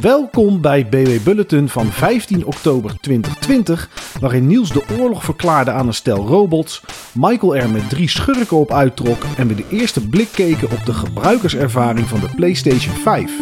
Welkom 0.00 0.60
bij 0.60 0.86
BW 0.88 1.24
Bulletin 1.24 1.68
van 1.68 1.86
15 1.86 2.44
oktober 2.46 3.00
2020, 3.00 3.90
waarin 4.20 4.46
Niels 4.46 4.72
de 4.72 4.84
oorlog 4.98 5.24
verklaarde 5.24 5.70
aan 5.70 5.86
een 5.86 5.94
stel 5.94 6.26
robots, 6.26 6.82
Michael 7.14 7.56
er 7.56 7.70
met 7.70 7.88
drie 7.88 8.08
schurken 8.08 8.56
op 8.56 8.72
uittrok 8.72 9.22
en 9.36 9.48
we 9.48 9.54
de 9.54 9.64
eerste 9.70 10.08
blik 10.08 10.28
keken 10.32 10.70
op 10.70 10.84
de 10.84 10.92
gebruikerservaring 10.92 12.06
van 12.06 12.20
de 12.20 12.28
PlayStation 12.36 12.94
5. 12.94 13.32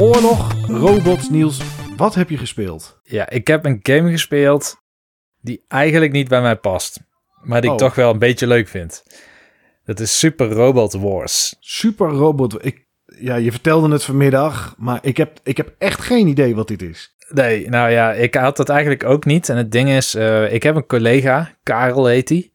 Oorlog, 0.00 0.52
robots, 0.68 1.30
Niels, 1.30 1.60
wat 1.96 2.14
heb 2.14 2.30
je 2.30 2.38
gespeeld? 2.38 3.00
Ja, 3.02 3.28
ik 3.30 3.46
heb 3.46 3.64
een 3.64 3.78
game 3.82 4.10
gespeeld 4.10 4.76
die 5.40 5.64
eigenlijk 5.68 6.12
niet 6.12 6.28
bij 6.28 6.40
mij 6.40 6.56
past, 6.56 7.00
maar 7.42 7.60
die 7.60 7.70
ik 7.70 7.80
Oh. 7.80 7.86
toch 7.86 7.94
wel 7.94 8.12
een 8.12 8.18
beetje 8.18 8.46
leuk 8.46 8.68
vind. 8.68 9.02
Dat 9.84 10.00
is 10.00 10.18
Super 10.18 10.48
Robot 10.50 10.92
Wars. 10.92 11.56
Super 11.60 12.08
Robot. 12.08 12.64
Ik, 12.64 12.85
ja, 13.18 13.34
je 13.36 13.50
vertelde 13.50 13.92
het 13.92 14.04
vanmiddag, 14.04 14.74
maar 14.78 14.98
ik 15.02 15.16
heb, 15.16 15.38
ik 15.42 15.56
heb 15.56 15.74
echt 15.78 16.00
geen 16.00 16.26
idee 16.26 16.54
wat 16.54 16.68
dit 16.68 16.82
is. 16.82 17.14
Nee, 17.28 17.68
nou 17.68 17.90
ja, 17.90 18.12
ik 18.12 18.34
had 18.34 18.56
dat 18.56 18.68
eigenlijk 18.68 19.04
ook 19.04 19.24
niet. 19.24 19.48
En 19.48 19.56
het 19.56 19.72
ding 19.72 19.88
is, 19.88 20.14
eh, 20.14 20.52
ik 20.52 20.62
heb 20.62 20.76
een 20.76 20.86
collega, 20.86 21.50
Karel 21.62 22.06
heet 22.06 22.28
die. 22.28 22.52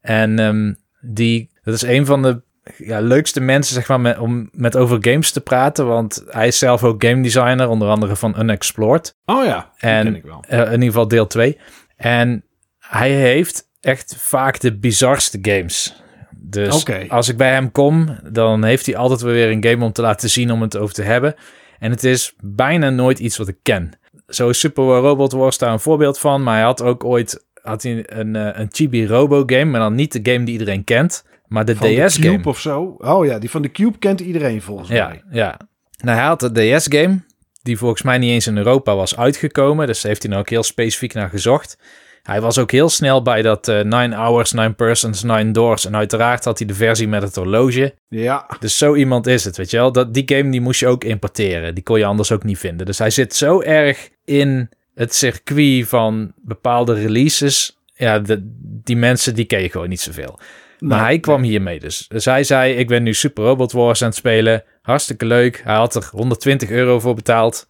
En 0.00 0.38
ehm, 0.38 0.72
die, 1.00 1.50
dat 1.62 1.74
is 1.74 1.82
een 1.82 2.06
van 2.06 2.22
de 2.22 2.42
ja, 2.76 3.00
leukste 3.00 3.40
mensen, 3.40 3.74
zeg 3.74 3.88
maar, 3.88 4.00
met, 4.00 4.18
om 4.18 4.48
met 4.52 4.76
over 4.76 4.98
games 5.00 5.30
te 5.30 5.40
praten. 5.40 5.86
Want 5.86 6.24
hij 6.28 6.46
is 6.46 6.58
zelf 6.58 6.84
ook 6.84 7.04
game 7.04 7.22
designer, 7.22 7.68
onder 7.68 7.88
andere 7.88 8.16
van 8.16 8.34
Unexplored. 8.40 9.16
Oh 9.24 9.44
ja, 9.44 9.72
En 9.78 10.04
ken 10.04 10.14
ik 10.16 10.24
wel. 10.24 10.44
eh, 10.48 10.58
in 10.58 10.72
ieder 10.72 10.86
geval 10.86 11.08
deel 11.08 11.26
2. 11.26 11.58
En 11.96 12.44
hij 12.78 13.10
heeft 13.10 13.68
echt 13.80 14.14
vaak 14.18 14.60
de 14.60 14.78
bizarste 14.78 15.38
games. 15.42 16.02
Dus 16.50 16.84
als 17.08 17.28
ik 17.28 17.36
bij 17.36 17.50
hem 17.52 17.72
kom, 17.72 18.18
dan 18.32 18.64
heeft 18.64 18.86
hij 18.86 18.96
altijd 18.96 19.20
wel 19.20 19.32
weer 19.32 19.50
een 19.50 19.64
game 19.64 19.84
om 19.84 19.92
te 19.92 20.02
laten 20.02 20.30
zien 20.30 20.50
om 20.52 20.60
het 20.62 20.76
over 20.76 20.94
te 20.94 21.02
hebben. 21.02 21.34
En 21.78 21.90
het 21.90 22.04
is 22.04 22.34
bijna 22.42 22.90
nooit 22.90 23.18
iets 23.18 23.36
wat 23.36 23.48
ik 23.48 23.56
ken. 23.62 23.90
Zo 24.28 24.48
is 24.48 24.58
Super 24.58 24.84
Robot 24.84 25.32
Wars 25.32 25.58
daar 25.58 25.72
een 25.72 25.80
voorbeeld 25.80 26.18
van. 26.18 26.42
Maar 26.42 26.54
hij 26.54 26.64
had 26.64 26.82
ook 26.82 27.04
ooit 27.04 27.44
had 27.62 27.82
hij 27.82 28.04
een, 28.06 28.36
eh, 28.36 28.60
een 28.60 28.68
Chibi 28.70 29.06
Robo 29.06 29.42
game. 29.46 29.64
Maar 29.64 29.80
dan 29.80 29.94
niet 29.94 30.12
de 30.12 30.32
game 30.32 30.44
die 30.44 30.52
iedereen 30.52 30.84
kent. 30.84 31.24
Maar 31.46 31.64
de 31.64 31.76
Van 31.76 31.88
de 31.88 32.04
DS 32.06 32.16
game. 32.16 32.36
Cube 32.36 32.48
of 32.48 32.60
zo. 32.60 32.94
Oh 32.98 33.26
ja, 33.26 33.38
die 33.38 33.50
van 33.50 33.62
de 33.62 33.70
Cube 33.70 33.98
kent 33.98 34.20
iedereen 34.20 34.62
volgens 34.62 34.88
Ja, 34.88 35.08
mij. 35.08 35.22
ja. 35.30 35.58
Nou, 36.04 36.18
hij 36.18 36.26
had 36.26 36.40
de 36.40 36.76
DS-game, 36.76 37.20
die 37.62 37.78
volgens 37.78 38.02
mij 38.02 38.18
niet 38.18 38.30
eens 38.30 38.46
in 38.46 38.56
Europa 38.56 38.96
was 38.96 39.16
uitgekomen. 39.16 39.86
Dus 39.86 40.00
daar 40.00 40.10
heeft 40.10 40.22
hij 40.22 40.30
nou 40.30 40.42
ook 40.42 40.50
heel 40.50 40.62
specifiek 40.62 41.14
naar 41.14 41.28
gezocht. 41.28 41.78
Hij 42.22 42.40
was 42.40 42.58
ook 42.58 42.70
heel 42.70 42.88
snel 42.88 43.22
bij 43.22 43.42
dat 43.42 43.68
eh 43.68 43.80
9 43.80 44.12
hours, 44.12 44.52
9 44.52 44.74
persons, 44.74 45.22
9 45.22 45.52
doors. 45.52 45.86
En 45.86 45.96
uiteraard 45.96 46.44
had 46.44 46.58
hij 46.58 46.66
de 46.66 46.74
versie 46.74 47.08
met 47.08 47.22
het 47.22 47.34
horloge. 47.34 47.94
Ja, 48.08 48.46
Dus 48.60 48.78
zo 48.78 48.94
iemand 48.94 49.26
is 49.26 49.44
het, 49.44 49.56
weet 49.56 49.70
je 49.70 49.76
wel. 49.76 49.92
Dat, 49.92 50.14
die 50.14 50.22
game 50.26 50.50
die 50.50 50.60
moest 50.60 50.80
je 50.80 50.86
ook 50.86 51.04
importeren. 51.04 51.74
Die 51.74 51.82
kon 51.84 51.98
je 51.98 52.04
anders 52.04 52.32
ook 52.32 52.44
niet 52.44 52.58
vinden. 52.58 52.86
Dus 52.86 52.98
hij 52.98 53.10
zit 53.10 53.34
zo 53.34 53.60
erg 53.60 54.08
in 54.24 54.68
het 54.94 55.14
circuit 55.14 55.88
van 55.88 56.32
bepaalde 56.36 56.94
releases. 56.94 57.78
Ja, 57.94 58.18
de, 58.18 58.38
die 58.62 58.96
mensen 58.96 59.34
die 59.34 59.44
ken 59.44 59.62
je 59.62 59.70
gewoon 59.70 59.88
niet 59.88 60.00
zoveel. 60.00 60.38
Maar 60.78 60.96
Nee, 60.98 61.06
hij 61.06 61.18
kwam 61.18 61.42
hiermee 61.42 61.80
dus. 61.80 62.06
Dus 62.08 62.24
hij 62.24 62.44
zei, 62.44 62.74
ik 62.74 62.88
ben 62.88 63.02
nu 63.02 63.14
Super 63.14 63.44
Robot 63.44 63.72
Wars 63.72 64.02
aan 64.02 64.08
het 64.08 64.16
spelen. 64.16 64.64
Hartstikke 64.82 65.24
leuk. 65.24 65.60
Hij 65.64 65.74
had 65.74 65.94
er 65.94 66.08
120 66.10 66.70
euro 66.70 67.00
voor 67.00 67.14
betaald. 67.14 67.68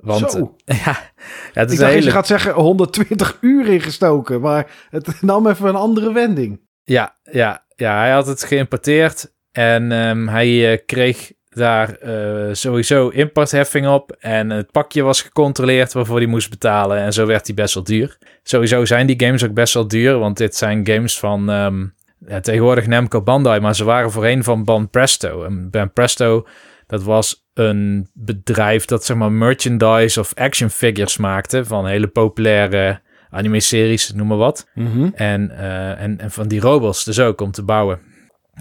Want 0.00 0.30
Zo. 0.30 0.56
ja, 0.84 1.12
het 1.52 1.70
is 1.70 1.74
ik 1.74 1.78
een 1.78 1.84
dacht, 1.84 1.92
hele... 1.92 2.04
je 2.04 2.10
gaat 2.10 2.26
zeggen 2.26 2.52
120 2.52 3.38
uur 3.40 3.68
ingestoken, 3.68 4.40
maar 4.40 4.70
het 4.90 5.22
nam 5.22 5.46
even 5.46 5.68
een 5.68 5.74
andere 5.74 6.12
wending. 6.12 6.60
Ja, 6.82 7.16
ja, 7.22 7.64
ja, 7.76 7.98
hij 7.98 8.10
had 8.10 8.26
het 8.26 8.44
geïmporteerd 8.44 9.32
en 9.52 9.92
ehm, 9.92 10.26
hij 10.26 10.72
eh, 10.72 10.78
kreeg 10.86 11.32
daar 11.48 11.94
eh, 11.94 12.54
sowieso 12.54 13.08
importheffing 13.08 13.88
op. 13.88 14.16
En 14.18 14.50
het 14.50 14.70
pakje 14.70 15.02
was 15.02 15.22
gecontroleerd 15.22 15.92
waarvoor 15.92 16.16
hij 16.16 16.26
moest 16.26 16.50
betalen. 16.50 16.98
En 16.98 17.12
zo 17.12 17.26
werd 17.26 17.46
hij 17.46 17.54
best 17.54 17.74
wel 17.74 17.82
duur. 17.82 18.18
Sowieso 18.42 18.84
zijn 18.84 19.06
die 19.06 19.24
games 19.24 19.44
ook 19.44 19.54
best 19.54 19.74
wel 19.74 19.88
duur, 19.88 20.18
want 20.18 20.36
dit 20.36 20.56
zijn 20.56 20.86
games 20.86 21.18
van 21.18 21.50
ehm, 21.50 21.86
ja, 22.26 22.40
tegenwoordig 22.40 22.86
Namco 22.86 23.22
Bandai, 23.22 23.60
maar 23.60 23.74
ze 23.74 23.84
waren 23.84 24.10
voorheen 24.10 24.44
van 24.44 24.64
Ban 24.64 24.90
Presto. 24.90 25.44
En 25.44 25.70
Ban 25.70 25.92
Presto, 25.92 26.46
dat 26.86 27.02
was 27.02 27.48
een 27.54 28.10
bedrijf 28.14 28.84
dat 28.84 29.04
zeg 29.04 29.16
maar 29.16 29.32
merchandise 29.32 30.20
of 30.20 30.34
action 30.34 30.70
figures 30.70 31.16
maakte 31.16 31.64
van 31.64 31.86
hele 31.86 32.06
populaire 32.06 33.00
anime-series, 33.30 34.12
noem 34.12 34.26
maar 34.26 34.36
wat. 34.36 34.66
En, 35.14 35.50
eh, 35.50 36.00
en, 36.00 36.18
en 36.18 36.30
van 36.30 36.48
die 36.48 36.60
robots 36.60 37.04
dus 37.04 37.20
ook 37.20 37.40
om 37.40 37.50
te 37.50 37.62
bouwen. 37.62 38.00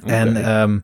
En 0.05 0.35
ehm, 0.35 0.79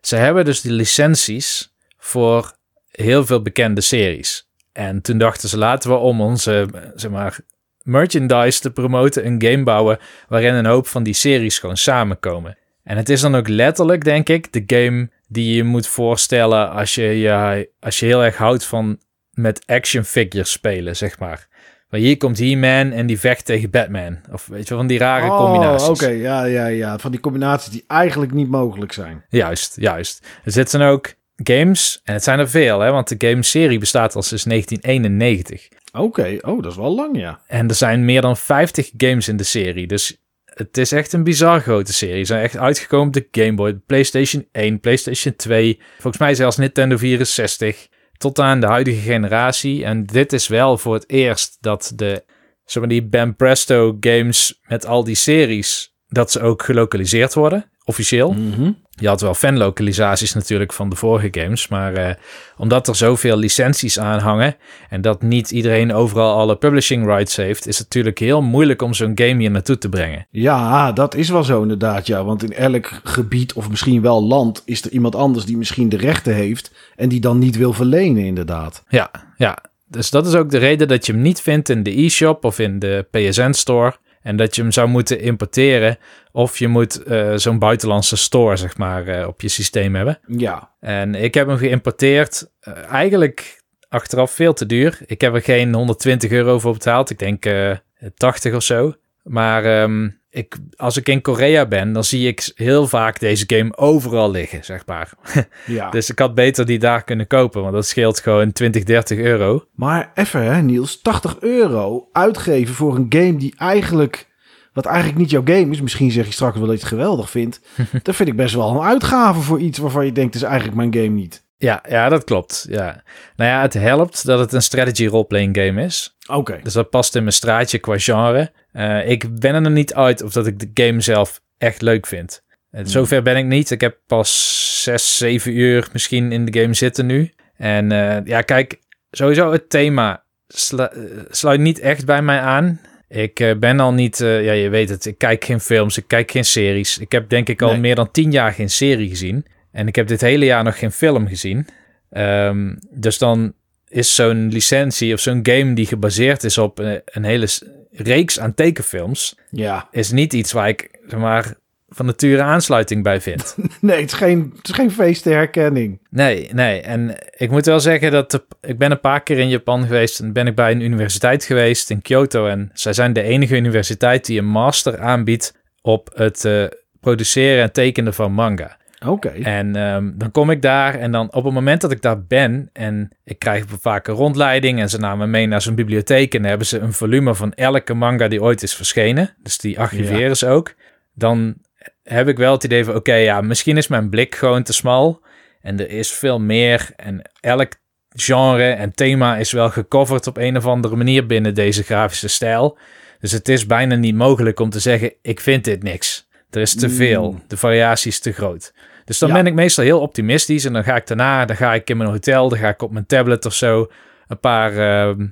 ze 0.00 0.16
hebben 0.16 0.44
dus 0.44 0.60
die 0.60 0.72
licenties 0.72 1.74
voor 1.98 2.56
heel 2.90 3.26
veel 3.26 3.42
bekende 3.42 3.80
series. 3.80 4.48
En 4.72 5.02
toen 5.02 5.18
dachten 5.18 5.48
ze, 5.48 5.58
laten 5.58 5.90
we 5.90 5.96
om 5.96 6.20
onze, 6.20 6.68
zeg 6.94 7.10
maar, 7.10 7.38
merchandise 7.82 8.60
te 8.60 8.70
promoten, 8.70 9.26
een 9.26 9.42
game 9.42 9.62
bouwen 9.62 9.98
waarin 10.28 10.54
een 10.54 10.66
hoop 10.66 10.86
van 10.86 11.02
die 11.02 11.14
series 11.14 11.58
gewoon 11.58 11.76
samenkomen. 11.76 12.58
En 12.88 12.96
het 12.96 13.08
is 13.08 13.20
dan 13.20 13.34
ook 13.34 13.48
letterlijk, 13.48 14.04
denk 14.04 14.28
ik, 14.28 14.52
de 14.52 14.62
game 14.66 15.10
die 15.26 15.54
je 15.54 15.64
moet 15.64 15.86
voorstellen 15.86 16.70
als 16.70 16.94
je, 16.94 17.02
je, 17.02 17.68
als 17.80 17.98
je 17.98 18.06
heel 18.06 18.24
erg 18.24 18.36
houdt 18.36 18.64
van 18.64 18.98
met 19.30 19.62
action 19.66 20.04
figures 20.04 20.50
spelen, 20.50 20.96
zeg 20.96 21.18
maar. 21.18 21.48
Maar 21.88 22.00
hier 22.00 22.16
komt 22.16 22.38
He-Man 22.38 22.92
en 22.92 23.06
die 23.06 23.18
vecht 23.20 23.44
tegen 23.44 23.70
Batman. 23.70 24.18
Of 24.32 24.46
weet 24.46 24.62
je, 24.62 24.68
wel, 24.68 24.78
van 24.78 24.86
die 24.86 24.98
rare 24.98 25.28
combinaties. 25.28 25.88
Oh, 25.88 25.94
oké, 25.94 26.08
ja, 26.08 26.44
ja, 26.44 26.66
ja. 26.66 26.98
Van 26.98 27.10
die 27.10 27.20
combinaties 27.20 27.70
die 27.70 27.84
eigenlijk 27.86 28.32
niet 28.32 28.48
mogelijk 28.48 28.92
zijn. 28.92 29.24
Juist, 29.28 29.76
juist. 29.80 30.26
Er 30.44 30.52
zitten 30.52 30.80
ook 30.80 31.14
games, 31.36 32.00
en 32.04 32.12
het 32.12 32.24
zijn 32.24 32.38
er 32.38 32.50
veel, 32.50 32.80
hè, 32.80 32.90
want 32.90 33.08
de 33.08 33.28
game-serie 33.28 33.78
bestaat 33.78 34.14
al 34.14 34.22
sinds 34.22 34.44
1991. 34.44 35.68
Oké, 35.92 36.38
oh, 36.40 36.62
dat 36.62 36.72
is 36.72 36.78
wel 36.78 36.94
lang, 36.94 37.18
ja. 37.18 37.40
En 37.46 37.68
er 37.68 37.74
zijn 37.74 38.04
meer 38.04 38.20
dan 38.20 38.36
50 38.36 38.90
games 38.96 39.28
in 39.28 39.36
de 39.36 39.44
serie, 39.44 39.86
dus 39.86 40.18
het 40.58 40.76
is 40.76 40.92
echt 40.92 41.12
een 41.12 41.24
bizar 41.24 41.60
grote 41.60 41.92
serie. 41.92 42.18
Ze 42.18 42.24
zijn 42.24 42.42
echt 42.42 42.56
uitgekomen 42.56 43.06
op 43.06 43.12
de 43.12 43.28
Game 43.30 43.54
Boy, 43.54 43.74
PlayStation 43.86 44.48
1, 44.52 44.80
PlayStation 44.80 45.36
2, 45.36 45.80
volgens 45.92 46.18
mij 46.18 46.34
zelfs 46.34 46.56
Nintendo 46.56 46.96
64, 46.96 47.88
tot 48.16 48.38
aan 48.38 48.60
de 48.60 48.66
huidige 48.66 49.00
generatie. 49.00 49.84
En 49.84 50.06
dit 50.06 50.32
is 50.32 50.48
wel 50.48 50.78
voor 50.78 50.94
het 50.94 51.10
eerst 51.10 51.56
dat 51.60 51.92
de, 51.94 52.24
zeg 52.64 52.82
maar, 52.82 52.88
die 52.88 53.06
Ben 53.06 53.36
Presto 53.36 53.96
games 54.00 54.60
met 54.68 54.86
al 54.86 55.04
die 55.04 55.14
series, 55.14 55.94
dat 56.06 56.30
ze 56.30 56.40
ook 56.40 56.62
gelokaliseerd 56.62 57.34
worden, 57.34 57.70
officieel. 57.84 58.32
Mhm. 58.32 58.72
Je 59.00 59.08
had 59.08 59.20
wel 59.20 59.34
fanlokalisaties 59.34 60.34
natuurlijk 60.34 60.72
van 60.72 60.88
de 60.88 60.96
vorige 60.96 61.28
games, 61.40 61.68
maar 61.68 61.94
eh, 61.94 62.14
omdat 62.56 62.88
er 62.88 62.96
zoveel 62.96 63.36
licenties 63.36 63.98
aan 63.98 64.18
hangen 64.18 64.56
en 64.88 65.00
dat 65.00 65.22
niet 65.22 65.50
iedereen 65.50 65.92
overal 65.92 66.38
alle 66.38 66.56
publishing 66.56 67.06
rights 67.06 67.36
heeft, 67.36 67.66
is 67.66 67.78
het 67.78 67.86
natuurlijk 67.86 68.18
heel 68.18 68.42
moeilijk 68.42 68.82
om 68.82 68.94
zo'n 68.94 69.12
game 69.14 69.40
hier 69.40 69.50
naartoe 69.50 69.78
te 69.78 69.88
brengen. 69.88 70.26
Ja, 70.30 70.92
dat 70.92 71.14
is 71.14 71.28
wel 71.28 71.44
zo 71.44 71.62
inderdaad, 71.62 72.06
ja. 72.06 72.24
Want 72.24 72.42
in 72.42 72.52
elk 72.52 73.00
gebied 73.04 73.52
of 73.52 73.70
misschien 73.70 74.02
wel 74.02 74.24
land 74.24 74.62
is 74.64 74.84
er 74.84 74.90
iemand 74.90 75.14
anders 75.14 75.44
die 75.44 75.56
misschien 75.56 75.88
de 75.88 75.96
rechten 75.96 76.34
heeft 76.34 76.70
en 76.96 77.08
die 77.08 77.20
dan 77.20 77.38
niet 77.38 77.56
wil 77.56 77.72
verlenen, 77.72 78.24
inderdaad. 78.24 78.84
Ja, 78.88 79.10
ja. 79.36 79.58
Dus 79.90 80.10
dat 80.10 80.26
is 80.26 80.34
ook 80.34 80.50
de 80.50 80.58
reden 80.58 80.88
dat 80.88 81.06
je 81.06 81.12
hem 81.12 81.22
niet 81.22 81.40
vindt 81.40 81.68
in 81.68 81.82
de 81.82 82.02
e-shop 82.02 82.44
of 82.44 82.58
in 82.58 82.78
de 82.78 83.06
PSN 83.10 83.52
store. 83.52 83.96
En 84.28 84.36
dat 84.36 84.54
je 84.56 84.62
hem 84.62 84.72
zou 84.72 84.88
moeten 84.88 85.20
importeren. 85.20 85.98
Of 86.32 86.58
je 86.58 86.68
moet 86.68 87.02
eh, 87.02 87.32
zo'n 87.34 87.58
buitenlandse 87.58 88.16
store, 88.16 88.56
zeg 88.56 88.76
maar, 88.76 89.06
eh, 89.06 89.26
op 89.26 89.40
je 89.40 89.48
systeem 89.48 89.94
hebben. 89.94 90.18
Ja, 90.26 90.70
En 90.80 91.14
ik 91.14 91.34
heb 91.34 91.46
hem 91.46 91.56
geïmporteerd. 91.56 92.50
eh, 92.60 92.72
eigenlijk 92.92 93.62
achteraf 93.88 94.30
veel 94.32 94.52
te 94.52 94.66
duur. 94.66 94.98
Ik 95.06 95.20
heb 95.20 95.34
er 95.34 95.42
geen 95.42 95.74
120 95.74 96.30
euro 96.30 96.58
voor 96.58 96.72
betaald. 96.72 97.10
Ik 97.10 97.18
denk 97.18 97.44
eh 97.44 97.72
80 98.16 98.54
of 98.54 98.62
zo. 98.62 98.94
Maar 99.22 99.64
ehm, 99.64 100.08
ik, 100.38 100.56
als 100.76 100.96
ik 100.96 101.08
in 101.08 101.22
Korea 101.22 101.66
ben, 101.66 101.92
dan 101.92 102.04
zie 102.04 102.28
ik 102.28 102.50
heel 102.54 102.88
vaak 102.88 103.20
deze 103.20 103.44
game 103.46 103.76
overal 103.76 104.30
liggen, 104.30 104.64
zeg 104.64 104.86
maar. 104.86 105.12
ja. 105.66 105.90
Dus 105.90 106.10
ik 106.10 106.18
had 106.18 106.34
beter 106.34 106.66
die 106.66 106.78
daar 106.78 107.04
kunnen 107.04 107.26
kopen, 107.26 107.62
want 107.62 107.74
dat 107.74 107.86
scheelt 107.86 108.20
gewoon 108.20 108.52
20, 108.52 108.84
30 108.84 109.18
euro. 109.18 109.64
Maar 109.74 110.10
even 110.14 110.44
hè, 110.44 110.62
Niels, 110.62 111.00
80 111.02 111.40
euro 111.40 112.08
uitgeven 112.12 112.74
voor 112.74 112.96
een 112.96 113.06
game 113.08 113.36
die 113.36 113.54
eigenlijk, 113.56 114.26
wat 114.72 114.86
eigenlijk 114.86 115.18
niet 115.18 115.30
jouw 115.30 115.44
game 115.44 115.70
is. 115.70 115.80
Misschien 115.80 116.10
zeg 116.10 116.26
je 116.26 116.32
straks 116.32 116.58
wel 116.58 116.66
dat 116.66 116.74
je 116.74 116.80
het 116.80 116.92
geweldig 116.92 117.30
vindt. 117.30 117.60
dat 118.02 118.16
vind 118.16 118.28
ik 118.28 118.36
best 118.36 118.54
wel 118.54 118.70
een 118.70 118.86
uitgave 118.86 119.40
voor 119.40 119.60
iets 119.60 119.78
waarvan 119.78 120.04
je 120.04 120.12
denkt, 120.12 120.34
het 120.34 120.42
is 120.42 120.48
eigenlijk 120.48 120.76
mijn 120.76 120.94
game 120.94 121.20
niet. 121.20 121.46
Ja, 121.58 121.84
ja, 121.88 122.08
dat 122.08 122.24
klopt. 122.24 122.66
Ja. 122.68 123.02
Nou 123.36 123.50
ja, 123.50 123.62
het 123.62 123.74
helpt 123.74 124.26
dat 124.26 124.38
het 124.38 124.52
een 124.52 124.62
strategy 124.62 125.06
role-playing 125.06 125.56
game 125.56 125.82
is. 125.84 126.16
Oké. 126.26 126.60
Dus 126.62 126.72
dat 126.72 126.90
past 126.90 127.14
in 127.14 127.22
mijn 127.22 127.34
straatje 127.34 127.78
qua 127.78 127.98
genre. 127.98 128.52
Eh, 128.72 129.08
ik 129.10 129.40
ben 129.40 129.54
er 129.54 129.60
nog 129.60 129.72
niet 129.72 129.94
uit 129.94 130.22
of 130.22 130.32
dat 130.32 130.46
ik 130.46 130.58
de 130.74 130.84
game 130.84 131.00
zelf 131.00 131.40
echt 131.58 131.82
leuk 131.82 132.06
vind. 132.06 132.42
En 132.70 132.86
zover 132.86 133.22
ben 133.22 133.36
ik 133.36 133.44
niet. 133.44 133.70
Ik 133.70 133.80
heb 133.80 133.98
pas 134.06 134.82
6, 134.82 135.16
7 135.16 135.52
uur 135.58 135.88
misschien 135.92 136.32
in 136.32 136.44
de 136.44 136.60
game 136.60 136.74
zitten 136.74 137.06
nu. 137.06 137.32
En 137.56 137.92
eh, 137.92 138.24
ja, 138.24 138.40
kijk, 138.40 138.78
sowieso 139.10 139.52
het 139.52 139.70
thema 139.70 140.24
slu- 140.48 140.82
eh, 140.84 141.00
sluit 141.30 141.60
niet 141.60 141.78
echt 141.78 142.04
bij 142.06 142.22
mij 142.22 142.38
aan. 142.40 142.80
Ik 143.08 143.40
eh, 143.40 143.56
ben 143.56 143.80
al 143.80 143.92
niet, 143.92 144.20
eh, 144.20 144.44
ja, 144.44 144.52
je 144.52 144.68
weet 144.68 144.88
het, 144.88 145.04
ik 145.06 145.18
kijk 145.18 145.44
geen 145.44 145.60
films, 145.60 145.96
ik 145.98 146.04
kijk 146.06 146.30
geen 146.30 146.44
series. 146.44 146.98
Ik 146.98 147.12
heb 147.12 147.28
denk 147.28 147.48
ik 147.48 147.62
al 147.62 147.70
Nee. 147.70 147.80
meer 147.80 147.94
dan 147.94 148.10
10 148.10 148.30
jaar 148.30 148.52
geen 148.52 148.70
serie 148.70 149.08
gezien. 149.08 149.46
En 149.78 149.86
ik 149.86 149.96
heb 149.96 150.06
dit 150.06 150.20
hele 150.20 150.44
jaar 150.44 150.64
nog 150.64 150.78
geen 150.78 150.92
film 150.92 151.26
gezien. 151.28 151.66
Ehm, 152.10 152.74
dus 152.90 153.18
dan 153.18 153.52
is 153.88 154.14
zo'n 154.14 154.48
licentie 154.52 155.12
of 155.14 155.20
zo'n 155.20 155.40
game 155.42 155.72
die 155.74 155.86
gebaseerd 155.86 156.44
is 156.44 156.58
op 156.58 156.78
een, 156.78 157.00
een 157.04 157.24
hele 157.24 157.46
reeks 157.92 158.40
aan 158.40 158.54
tekenfilms, 158.54 159.38
Ja. 159.50 159.88
is 159.90 160.10
niet 160.10 160.32
iets 160.32 160.52
waar 160.52 160.68
ik 160.68 160.98
zeg 161.06 161.20
maar, 161.20 161.54
van 161.88 162.06
nature 162.06 162.42
aansluiting 162.42 163.02
bij 163.02 163.20
vind. 163.20 163.56
Nee, 163.80 164.00
het 164.00 164.12
is 164.12 164.16
geen, 164.18 164.52
het 164.56 164.68
is 164.68 164.74
geen 164.74 164.90
feest 164.90 165.22
ter 165.22 165.32
herkenning. 165.32 165.98
Nee, 166.10 166.48
nee. 166.52 166.80
En 166.80 167.14
ik 167.36 167.50
moet 167.50 167.66
wel 167.66 167.80
zeggen 167.80 168.10
dat 168.10 168.30
de- 168.30 168.44
ik 168.60 168.78
ben 168.78 168.90
een 168.90 169.00
paar 169.00 169.22
keer 169.22 169.38
in 169.38 169.48
Japan 169.48 169.82
geweest 169.86 170.20
en 170.20 170.32
ben 170.32 170.46
ik 170.46 170.54
bij 170.54 170.70
een 170.70 170.80
universiteit 170.80 171.44
geweest 171.44 171.90
in 171.90 172.02
Kyoto. 172.02 172.46
En 172.46 172.70
zij 172.72 172.92
zijn 172.92 173.12
de 173.12 173.22
enige 173.22 173.56
universiteit 173.56 174.24
die 174.26 174.38
een 174.38 174.46
master 174.48 174.98
aanbiedt 175.00 175.54
op 175.82 176.10
het 176.14 176.44
eh, 176.44 176.64
produceren 177.00 177.62
en 177.62 177.72
tekenen 177.72 178.14
van 178.14 178.32
manga. 178.32 178.76
Oké. 179.06 179.28
En 179.28 179.76
ehm, 179.76 180.10
dan 180.14 180.30
kom 180.30 180.50
ik 180.50 180.62
daar 180.62 180.94
en 180.94 181.12
dan 181.12 181.32
op 181.32 181.44
het 181.44 181.52
moment 181.52 181.80
dat 181.80 181.90
ik 181.90 182.02
daar 182.02 182.22
ben 182.22 182.70
en 182.72 183.10
ik 183.24 183.38
krijg 183.38 183.64
vaak 183.80 184.06
een 184.06 184.14
rondleiding 184.14 184.80
en 184.80 184.88
ze 184.88 184.98
namen 184.98 185.30
me 185.30 185.36
mee 185.36 185.46
naar 185.46 185.62
zo'n 185.62 185.74
bibliotheek 185.74 186.34
en 186.34 186.44
hebben 186.44 186.66
ze 186.66 186.78
een 186.78 186.92
volume 186.92 187.34
van 187.34 187.52
elke 187.52 187.94
manga 187.94 188.28
die 188.28 188.42
ooit 188.42 188.62
is 188.62 188.74
verschenen. 188.74 189.34
Dus 189.42 189.58
die 189.58 189.80
archiveren 189.80 190.36
ze 190.36 190.46
ook. 190.48 190.74
Dan 191.14 191.54
heb 192.02 192.28
ik 192.28 192.36
wel 192.36 192.52
het 192.52 192.64
idee 192.64 192.84
van 192.84 192.94
oké, 192.94 193.14
ja, 193.14 193.40
misschien 193.40 193.76
is 193.76 193.88
mijn 193.88 194.10
blik 194.10 194.34
gewoon 194.34 194.62
te 194.62 194.72
smal 194.72 195.22
en 195.60 195.80
er 195.80 195.90
is 195.90 196.12
veel 196.12 196.40
meer 196.40 196.90
en 196.96 197.22
elk 197.40 197.72
genre 198.08 198.70
en 198.70 198.94
thema 198.94 199.36
is 199.36 199.52
wel 199.52 199.70
gecoverd 199.70 200.26
op 200.26 200.36
een 200.36 200.56
of 200.56 200.66
andere 200.66 200.96
manier 200.96 201.26
binnen 201.26 201.54
deze 201.54 201.82
grafische 201.82 202.28
stijl. 202.28 202.78
Dus 203.20 203.32
het 203.32 203.48
is 203.48 203.66
bijna 203.66 203.94
niet 203.94 204.14
mogelijk 204.14 204.60
om 204.60 204.70
te 204.70 204.80
zeggen 204.80 205.12
ik 205.22 205.40
vind 205.40 205.64
dit 205.64 205.82
niks. 205.82 206.27
Er 206.50 206.60
is 206.60 206.74
te 206.74 206.90
veel, 206.90 207.30
Mm. 207.32 207.42
de 207.46 207.56
variatie 207.56 208.10
is 208.10 208.20
te 208.20 208.32
groot. 208.32 208.72
Dus 209.04 209.18
dan 209.18 209.28
Ja. 209.28 209.34
ben 209.34 209.46
ik 209.46 209.54
meestal 209.54 209.84
heel 209.84 210.00
optimistisch. 210.00 210.64
En 210.64 210.72
dan 210.72 210.84
ga 210.84 210.96
ik 210.96 211.06
daarna, 211.06 211.44
dan 211.44 211.56
ga 211.56 211.74
ik 211.74 211.90
in 211.90 211.96
mijn 211.96 212.10
hotel, 212.10 212.48
dan 212.48 212.58
ga 212.58 212.68
ik 212.68 212.82
op 212.82 212.92
mijn 212.92 213.06
tablet 213.06 213.46
of 213.46 213.54
zo 213.54 213.86
een 214.28 214.40
paar 214.40 214.76
ehm, 214.76 215.26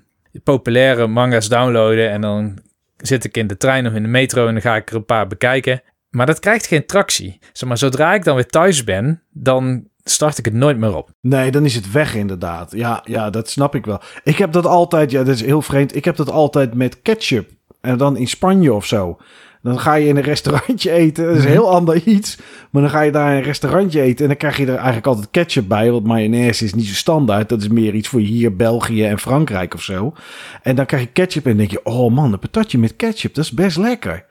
populaire 0.45 1.07
manga's 1.07 1.49
downloaden. 1.49 2.11
En 2.11 2.21
dan 2.21 2.59
zit 2.97 3.25
ik 3.25 3.37
in 3.37 3.47
de 3.47 3.57
trein 3.57 3.87
of 3.87 3.93
in 3.93 4.03
de 4.03 4.09
metro 4.09 4.47
en 4.47 4.53
dan 4.53 4.63
ga 4.63 4.77
ik 4.77 4.91
er 4.91 4.97
een 4.97 5.05
paar 5.05 5.27
bekijken. 5.27 5.83
Maar 6.11 6.27
dat 6.27 6.39
krijgt 6.39 6.67
geen 6.67 6.87
tractie. 6.87 7.39
Zeg 7.53 7.69
maar, 7.69 7.79
zodra 7.79 8.15
ik 8.15 8.25
dan 8.25 8.35
weer 8.35 8.47
thuis 8.47 8.85
ben, 8.85 9.23
dan 9.31 9.85
start 10.05 10.39
ik 10.39 10.45
het 10.45 10.55
nooit 10.55 10.79
meer 10.79 10.97
op. 10.97 11.11
Nee, 11.21 11.51
dan 11.51 11.65
is 11.65 11.75
het 11.75 11.93
weg 11.93 12.15
inderdaad. 12.15 12.73
Ja, 12.73 13.03
ja, 13.05 13.31
dat 13.31 13.51
snap 13.51 13.75
ik 13.75 13.85
wel. 13.85 14.01
Ik 14.25 14.37
heb 14.37 14.53
dat 14.53 14.67
altijd, 14.67 15.11
ja, 15.11 15.23
dat 15.25 15.35
is 15.35 15.43
heel 15.45 15.63
vreemd. 15.63 15.97
Ik 15.97 16.05
heb 16.05 16.17
dat 16.17 16.31
altijd 16.31 16.75
met 16.75 17.03
ketchup. 17.03 17.51
En 17.81 17.97
dan 17.99 18.17
in 18.17 18.27
Spanje 18.27 18.73
of 18.73 18.87
zo. 18.87 19.19
Dan 19.67 19.81
ga 19.81 19.95
je 19.95 20.09
in 20.09 20.17
een 20.17 20.23
restaurantje 20.23 20.91
eten. 20.91 21.27
Dat 21.27 21.37
is 21.37 21.45
een 21.45 21.51
heel 21.51 21.71
ander 21.71 22.03
iets. 22.05 22.39
Maar 22.71 22.83
dan 22.83 22.91
ga 22.91 23.01
je 23.01 23.13
daar 23.13 23.31
in 23.31 23.37
een 23.37 23.43
restaurantje 23.43 24.01
eten. 24.01 24.23
En 24.23 24.27
dan 24.27 24.37
krijg 24.37 24.57
je 24.57 24.67
er 24.67 24.75
eigenlijk 24.75 25.07
altijd 25.07 25.31
ketchup 25.31 25.69
bij. 25.69 25.91
Want 25.91 26.07
mayonaise 26.07 26.65
is 26.65 26.75
niet 26.75 26.87
zo 26.87 26.95
standaard. 26.95 27.49
Dat 27.49 27.61
is 27.61 27.69
meer 27.69 27.95
iets 27.95 28.09
voor 28.09 28.21
hier, 28.21 28.57
België 28.57 29.05
en 29.05 29.19
Frankrijk 29.19 29.75
of 29.75 29.83
zo. 29.83 30.15
En 30.63 30.77
dan 30.77 30.87
krijg 30.87 31.03
je 31.03 31.09
ketchup 31.09 31.45
en 31.45 31.51
dan 31.51 31.59
denk 31.59 31.71
je... 31.71 31.85
Oh 31.85 32.13
man, 32.13 32.33
een 32.33 32.39
patatje 32.39 32.79
met 32.79 32.97
ketchup, 32.97 33.35
dat 33.35 33.45
is 33.45 33.53
best 33.53 33.77
lekker. 33.77 34.25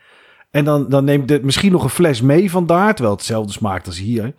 En 0.52 0.66
dan, 0.66 0.90
dan 0.90 1.04
neem 1.04 1.24
ik 1.26 1.44
misschien 1.44 1.72
nog 1.72 1.84
een 1.84 1.90
fles 1.90 2.22
mee 2.22 2.52
vandaar. 2.52 2.94
Terwijl 2.94 3.16
het 3.16 3.26
hetzelfde 3.26 3.52
smaakt 3.52 3.88
als 3.88 4.00
hier. 4.00 4.34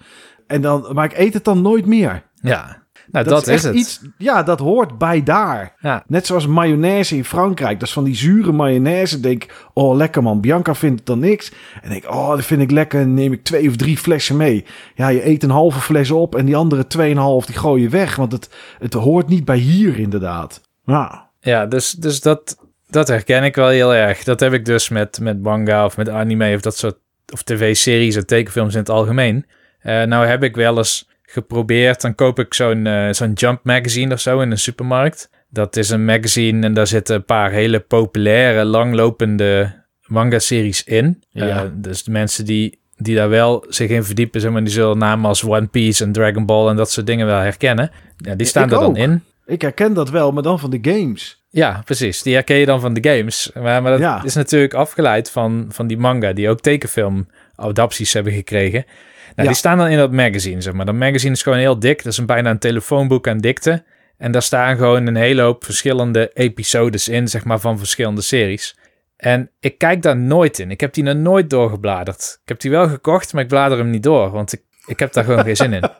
En 0.46 0.60
dan, 0.60 0.86
maar 0.92 1.04
ik 1.04 1.18
eet 1.18 1.34
het 1.34 1.44
dan 1.44 1.62
nooit 1.62 1.86
meer. 1.86 2.22
Ja, 2.34 2.85
nou 3.10 3.24
dat, 3.24 3.46
is, 3.46 3.62
het. 3.62 3.74
Iets, 3.74 4.00
ja, 4.18 4.42
dat 4.42 4.58
hoort 4.58 4.98
bij 4.98 5.22
daar. 5.22 5.74
Ja, 5.78 6.04
Net 6.06 6.26
zoals 6.26 6.46
mayonaise 6.46 7.16
in 7.16 7.24
Frankrijk. 7.24 7.78
Dat 7.78 7.88
is 7.88 7.94
van 7.94 8.04
die 8.04 8.14
zure 8.14 8.52
mayonaise. 8.52 9.20
Denk 9.20 9.44
ik, 9.44 9.68
oh 9.72 9.96
lekker 9.96 10.22
man. 10.22 10.40
Bianca 10.40 10.74
vindt 10.74 10.98
het 10.98 11.06
dan 11.06 11.18
niks. 11.18 11.52
En 11.82 11.90
denk 11.90 12.04
ik, 12.04 12.10
oh 12.10 12.28
dat 12.28 12.44
vind 12.44 12.60
ik 12.60 12.70
lekker. 12.70 13.06
Neem 13.06 13.32
ik 13.32 13.44
twee 13.44 13.68
of 13.68 13.76
drie 13.76 13.98
flessen 13.98 14.36
mee. 14.36 14.64
Ja, 14.94 15.08
je 15.08 15.26
eet 15.26 15.42
een 15.42 15.50
halve 15.50 15.80
fles 15.80 16.10
op. 16.10 16.34
En 16.34 16.44
die 16.44 16.56
andere 16.56 16.86
tweeënhalf 16.86 17.46
die 17.46 17.56
gooi 17.56 17.82
je 17.82 17.88
weg. 17.88 18.16
Want 18.16 18.32
het, 18.32 18.50
het 18.78 18.92
hoort 18.92 19.28
niet 19.28 19.44
bij 19.44 19.58
hier 19.58 19.98
inderdaad. 19.98 20.60
Ja, 20.84 21.30
ja 21.40 21.66
dus, 21.66 21.90
dus 21.90 22.20
dat, 22.20 22.56
dat 22.88 23.08
herken 23.08 23.44
ik 23.44 23.54
wel 23.54 23.68
heel 23.68 23.94
erg. 23.94 24.24
Dat 24.24 24.40
heb 24.40 24.52
ik 24.52 24.64
dus 24.64 24.88
met, 24.88 25.20
met 25.20 25.42
manga 25.42 25.84
of 25.84 25.96
met 25.96 26.08
anime 26.08 26.54
of 26.54 26.60
dat 26.60 26.76
soort 26.76 26.96
of 27.32 27.42
tv-series 27.42 28.16
en 28.16 28.26
tekenfilms 28.26 28.72
in 28.72 28.78
het 28.78 28.88
algemeen. 28.88 29.46
Eh, 29.78 30.02
nou 30.02 30.26
heb 30.26 30.42
ik 30.42 30.56
wel 30.56 30.78
eens 30.78 31.08
geprobeerd, 31.26 32.00
dan 32.00 32.14
koop 32.14 32.38
ik 32.38 32.54
zo'n 32.54 32.86
eh, 32.86 33.12
zo'n 33.12 33.32
Jump 33.32 33.60
magazine 33.62 34.14
of 34.14 34.20
zo 34.20 34.40
in 34.40 34.50
een 34.50 34.58
supermarkt. 34.58 35.30
Dat 35.50 35.76
is 35.76 35.90
een 35.90 36.04
magazine 36.04 36.66
en 36.66 36.74
daar 36.74 36.86
zitten 36.86 37.16
een 37.16 37.24
paar 37.24 37.50
hele 37.50 37.80
populaire, 37.80 38.64
langlopende 38.64 39.84
manga-series 40.06 40.84
in. 40.84 41.22
Ja. 41.28 41.46
Eh, 41.48 41.70
dus 41.74 42.04
de 42.04 42.10
mensen 42.10 42.44
die, 42.44 42.80
die 42.96 43.14
daar 43.16 43.28
wel 43.28 43.64
zich 43.68 43.90
in 43.90 44.04
verdiepen, 44.04 44.40
zeg 44.40 44.50
maar, 44.50 44.64
die 44.64 44.72
zullen 44.72 44.98
namen 44.98 45.28
als 45.28 45.44
One 45.44 45.66
Piece 45.66 46.04
en 46.04 46.12
Dragon 46.12 46.46
Ball 46.46 46.68
en 46.68 46.76
dat 46.76 46.90
soort 46.90 47.06
dingen 47.06 47.26
wel 47.26 47.38
herkennen. 47.40 47.90
Ja, 48.16 48.34
die 48.34 48.46
staan 48.46 48.64
Ik 48.64 48.70
er 48.72 48.78
dan 48.78 48.88
ook. 48.88 48.96
in. 48.96 49.22
ik 49.46 49.62
herken 49.62 49.94
dat 49.94 50.10
wel. 50.10 50.32
Maar 50.32 50.42
dan 50.42 50.58
van 50.58 50.70
de 50.70 50.78
games. 50.82 51.44
Ja, 51.50 51.82
precies. 51.84 52.22
Die 52.22 52.34
herken 52.34 52.56
je 52.56 52.66
dan 52.66 52.80
van 52.80 52.94
de 52.94 53.08
games. 53.10 53.50
Maar, 53.54 53.82
maar 53.82 53.90
dat 53.90 54.00
Ja. 54.00 54.24
is 54.24 54.34
natuurlijk 54.34 54.74
afgeleid 54.74 55.30
van, 55.30 55.66
van 55.68 55.86
die 55.86 55.98
manga, 55.98 56.32
die 56.32 56.48
ook 56.48 56.60
tekenfilm-adapties 56.60 58.12
hebben 58.12 58.32
gekregen. 58.32 58.84
Nou, 59.26 59.34
Ja. 59.36 59.44
Die 59.44 59.54
staan 59.54 59.78
dan 59.78 59.88
in 59.88 59.96
dat 59.98 60.12
magazine, 60.12 60.60
zeg 60.60 60.72
maar. 60.72 60.86
Dat 60.86 60.94
magazine 60.94 61.32
is 61.32 61.42
gewoon 61.42 61.58
heel 61.58 61.78
dik. 61.78 62.02
Dat 62.02 62.12
is 62.12 62.18
een, 62.18 62.26
bijna 62.26 62.50
een 62.50 62.58
telefoonboek 62.58 63.28
aan 63.28 63.38
dikte. 63.38 63.84
En 64.18 64.32
daar 64.32 64.42
staan 64.42 64.76
gewoon 64.76 65.06
een 65.06 65.16
hele 65.16 65.42
hoop 65.42 65.64
verschillende 65.64 66.30
episodes 66.34 67.08
in, 67.08 67.28
zeg 67.28 67.44
maar, 67.44 67.58
van 67.60 67.78
verschillende 67.78 68.20
series. 68.20 68.78
En 69.16 69.50
ik 69.60 69.78
kijk 69.78 70.02
daar 70.02 70.16
nooit 70.16 70.58
in. 70.58 70.70
Ik 70.70 70.80
heb 70.80 70.92
die 70.92 71.04
nog 71.04 71.14
nooit 71.16 71.50
doorgebladerd. 71.50 72.38
Ik 72.42 72.48
heb 72.48 72.60
die 72.60 72.70
wel 72.70 72.88
gekocht, 72.88 73.32
maar 73.32 73.42
ik 73.42 73.48
blader 73.48 73.78
hem 73.78 73.90
niet 73.90 74.02
door, 74.02 74.30
want 74.30 74.52
ik, 74.52 74.62
ik 74.86 74.98
heb 74.98 75.12
daar 75.12 75.24
gewoon 75.24 75.44
geen 75.44 75.56
zin 75.56 75.72
in. 75.72 75.82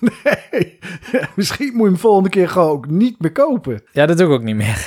Nee, 0.00 0.78
misschien 1.36 1.66
moet 1.72 1.84
je 1.84 1.90
hem 1.90 1.98
volgende 1.98 2.28
keer 2.28 2.48
gewoon 2.48 2.70
ook 2.70 2.90
niet 2.90 3.20
meer 3.20 3.32
kopen. 3.32 3.82
Ja, 3.92 4.06
dat 4.06 4.18
doe 4.18 4.26
ik 4.26 4.32
ook 4.32 4.42
niet 4.42 4.56
meer. 4.56 4.86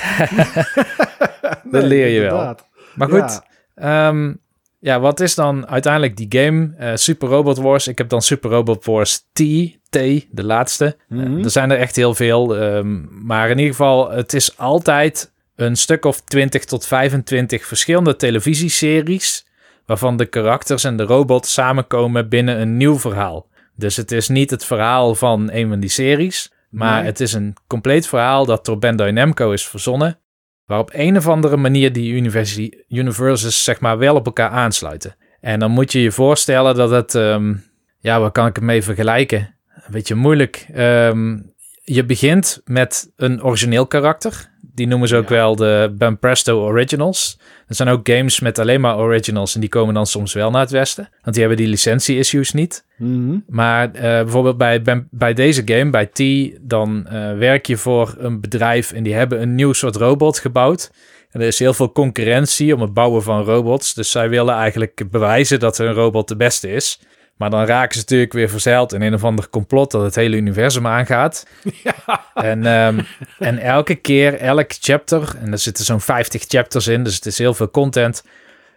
Nee, 1.70 1.82
leer 1.82 2.08
je 2.08 2.20
wel. 2.20 2.56
Maar 2.94 3.08
goed, 3.08 3.42
Ja. 3.74 4.08
Ehm, 4.08 4.34
ja, 4.84 5.00
wat 5.00 5.20
is 5.20 5.34
dan 5.34 5.66
uiteindelijk 5.68 6.16
die 6.16 6.26
game? 6.42 6.74
Eh, 6.78 6.90
Super 6.94 7.28
Robot 7.28 7.58
Wars. 7.58 7.88
Ik 7.88 7.98
heb 7.98 8.08
dan 8.08 8.22
Super 8.22 8.50
Robot 8.50 8.84
Wars 8.84 9.18
T, 9.32 9.38
T, 9.90 9.92
de 10.30 10.44
laatste. 10.44 10.84
Eh, 11.08 11.18
Mhm. 11.18 11.44
er 11.44 11.50
zijn 11.50 11.70
er 11.70 11.78
echt 11.78 11.96
heel 11.96 12.14
veel. 12.14 12.56
ehm, 12.56 13.24
maar 13.26 13.50
in 13.50 13.56
ieder 13.58 13.70
geval, 13.74 14.10
het 14.10 14.32
is 14.34 14.58
altijd 14.58 15.32
een 15.56 15.76
stuk 15.76 16.04
of 16.04 16.20
20 16.20 16.64
tot 16.64 16.86
25 16.86 17.66
verschillende 17.66 18.16
televisieseries. 18.16 19.46
Waarvan 19.86 20.16
de 20.16 20.26
karakters 20.26 20.84
en 20.84 20.96
de 20.96 21.02
robots 21.02 21.52
samenkomen 21.52 22.28
binnen 22.28 22.60
een 22.60 22.76
nieuw 22.76 22.98
verhaal. 22.98 23.46
Dus 23.76 23.96
het 23.96 24.12
is 24.12 24.28
niet 24.28 24.50
het 24.50 24.64
verhaal 24.64 25.14
van 25.14 25.50
een 25.52 25.68
van 25.68 25.80
die 25.80 25.90
series. 25.90 26.52
Maar 26.70 26.96
Nee. 26.98 27.04
het 27.10 27.20
is 27.20 27.32
een 27.32 27.54
compleet 27.66 28.06
verhaal 28.06 28.46
dat 28.46 28.64
door 28.64 28.78
Bandai 28.78 29.12
Namco 29.12 29.50
is 29.50 29.66
verzonnen. 29.68 30.18
Waar 30.66 30.78
op 30.78 30.90
een 30.92 31.16
of 31.16 31.28
andere 31.28 31.56
manier 31.56 31.92
die 31.92 32.12
universes 32.88 33.64
zeg 33.64 33.80
maar 33.80 33.98
wel 33.98 34.14
op 34.14 34.26
elkaar 34.26 34.50
aansluiten. 34.50 35.16
En 35.40 35.58
dan 35.58 35.70
moet 35.70 35.92
je 35.92 36.02
je 36.02 36.12
voorstellen 36.12 36.74
dat 36.74 36.90
het... 36.90 37.14
ehm, 37.14 37.54
ja, 37.98 38.20
waar 38.20 38.30
kan 38.30 38.46
ik 38.46 38.54
het 38.54 38.64
mee 38.64 38.82
vergelijken? 38.82 39.38
Een 39.74 39.92
beetje 39.92 40.14
moeilijk. 40.14 40.66
Ehm, 40.72 41.38
je 41.82 42.04
begint 42.04 42.60
met 42.64 43.12
een 43.16 43.44
origineel 43.44 43.86
karakter. 43.86 44.52
Die 44.74 44.86
noemen 44.86 45.08
ze 45.08 45.16
ook 45.16 45.28
Ja. 45.28 45.34
wel 45.34 45.56
de 45.56 45.94
Ben 45.98 46.18
Presto 46.18 46.60
Originals. 46.64 47.38
Er 47.68 47.74
zijn 47.74 47.88
ook 47.88 48.08
games 48.08 48.40
met 48.40 48.58
alleen 48.58 48.80
maar 48.80 48.98
originals 48.98 49.54
en 49.54 49.60
die 49.60 49.68
komen 49.68 49.94
dan 49.94 50.06
soms 50.06 50.32
wel 50.32 50.50
naar 50.50 50.60
het 50.60 50.70
westen. 50.70 51.08
Want 51.22 51.36
die 51.36 51.44
hebben 51.44 51.62
die 51.64 51.68
licentie-issues 51.72 52.52
niet. 52.52 52.84
Mhm. 52.96 53.38
Maar 53.48 53.90
eh, 53.92 54.00
bijvoorbeeld 54.02 54.56
bij, 54.58 54.82
bij, 54.82 55.04
bij 55.10 55.34
deze 55.34 55.62
game, 55.64 55.90
bij 55.90 56.06
T, 56.06 56.22
dan 56.60 57.06
eh, 57.06 57.38
werk 57.38 57.66
je 57.66 57.76
voor 57.76 58.14
een 58.18 58.40
bedrijf 58.40 58.92
en 58.92 59.02
die 59.02 59.14
hebben 59.14 59.42
een 59.42 59.54
nieuw 59.54 59.72
soort 59.72 59.96
robot 59.96 60.38
gebouwd. 60.38 60.90
En 61.30 61.40
er 61.40 61.46
is 61.46 61.58
heel 61.58 61.74
veel 61.74 61.92
concurrentie 61.92 62.74
om 62.74 62.80
het 62.80 62.94
bouwen 62.94 63.22
van 63.22 63.42
robots. 63.44 63.94
Dus 63.94 64.10
zij 64.10 64.28
willen 64.28 64.54
eigenlijk 64.54 65.02
bewijzen 65.10 65.58
dat 65.60 65.78
hun 65.78 65.92
robot 65.92 66.28
de 66.28 66.36
beste 66.36 66.70
is. 66.70 67.00
Maar 67.36 67.50
dan 67.50 67.64
raken 67.64 67.94
ze 67.94 68.00
natuurlijk 68.00 68.32
weer 68.32 68.48
verzeild 68.48 68.92
in 68.92 69.02
een 69.02 69.14
of 69.14 69.24
ander 69.24 69.48
complot 69.48 69.90
dat 69.90 70.02
het 70.02 70.14
hele 70.14 70.36
universum 70.36 70.86
aangaat. 70.86 71.46
En, 72.34 72.66
ehm, 72.66 73.00
en 73.38 73.58
elke 73.58 73.94
keer, 73.94 74.34
elk 74.34 74.72
chapter, 74.80 75.34
en 75.40 75.52
er 75.52 75.58
zitten 75.58 75.84
zo'n 75.84 76.00
50 76.00 76.44
chapters 76.48 76.86
in, 76.86 77.04
dus 77.04 77.14
het 77.14 77.26
is 77.26 77.38
heel 77.38 77.54
veel 77.54 77.70
content. 77.70 78.24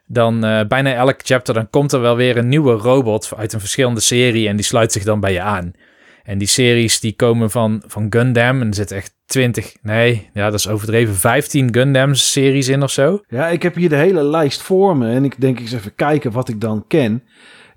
Dan 0.05 0.43
eh, 0.43 0.65
bijna 0.67 0.93
elk 0.93 1.19
chapter, 1.23 1.53
dan 1.53 1.69
komt 1.69 1.91
er 1.91 2.01
wel 2.01 2.15
weer 2.15 2.37
een 2.37 2.47
nieuwe 2.47 2.73
robot 2.73 3.31
uit 3.37 3.53
een 3.53 3.59
verschillende 3.59 3.99
serie 3.99 4.47
en 4.47 4.55
die 4.55 4.65
sluit 4.65 4.91
zich 4.91 5.03
dan 5.03 5.19
bij 5.19 5.33
je 5.33 5.41
aan. 5.41 5.73
En 6.23 6.37
die 6.37 6.47
series 6.47 6.99
die 6.99 7.13
komen 7.15 7.51
van, 7.51 7.83
van 7.85 8.07
Gundam 8.09 8.61
en 8.61 8.67
er 8.67 8.75
zitten 8.75 8.97
echt 8.97 9.13
20, 9.25 9.75
nee, 9.81 10.29
ja, 10.33 10.49
dat 10.49 10.59
is 10.59 10.67
overdreven, 10.67 11.15
15 11.15 11.73
Gundam 11.73 12.13
series 12.13 12.67
in 12.67 12.83
of 12.83 12.91
zo. 12.91 13.21
Ja, 13.27 13.47
ik 13.47 13.63
heb 13.63 13.75
hier 13.75 13.89
de 13.89 13.95
hele 13.95 14.23
lijst 14.23 14.61
voor 14.61 14.97
me. 14.97 15.11
En 15.11 15.25
ik 15.25 15.41
denk 15.41 15.59
eens 15.59 15.71
even 15.71 15.95
kijken 15.95 16.31
wat 16.31 16.49
ik 16.49 16.61
dan 16.61 16.85
ken. 16.87 17.23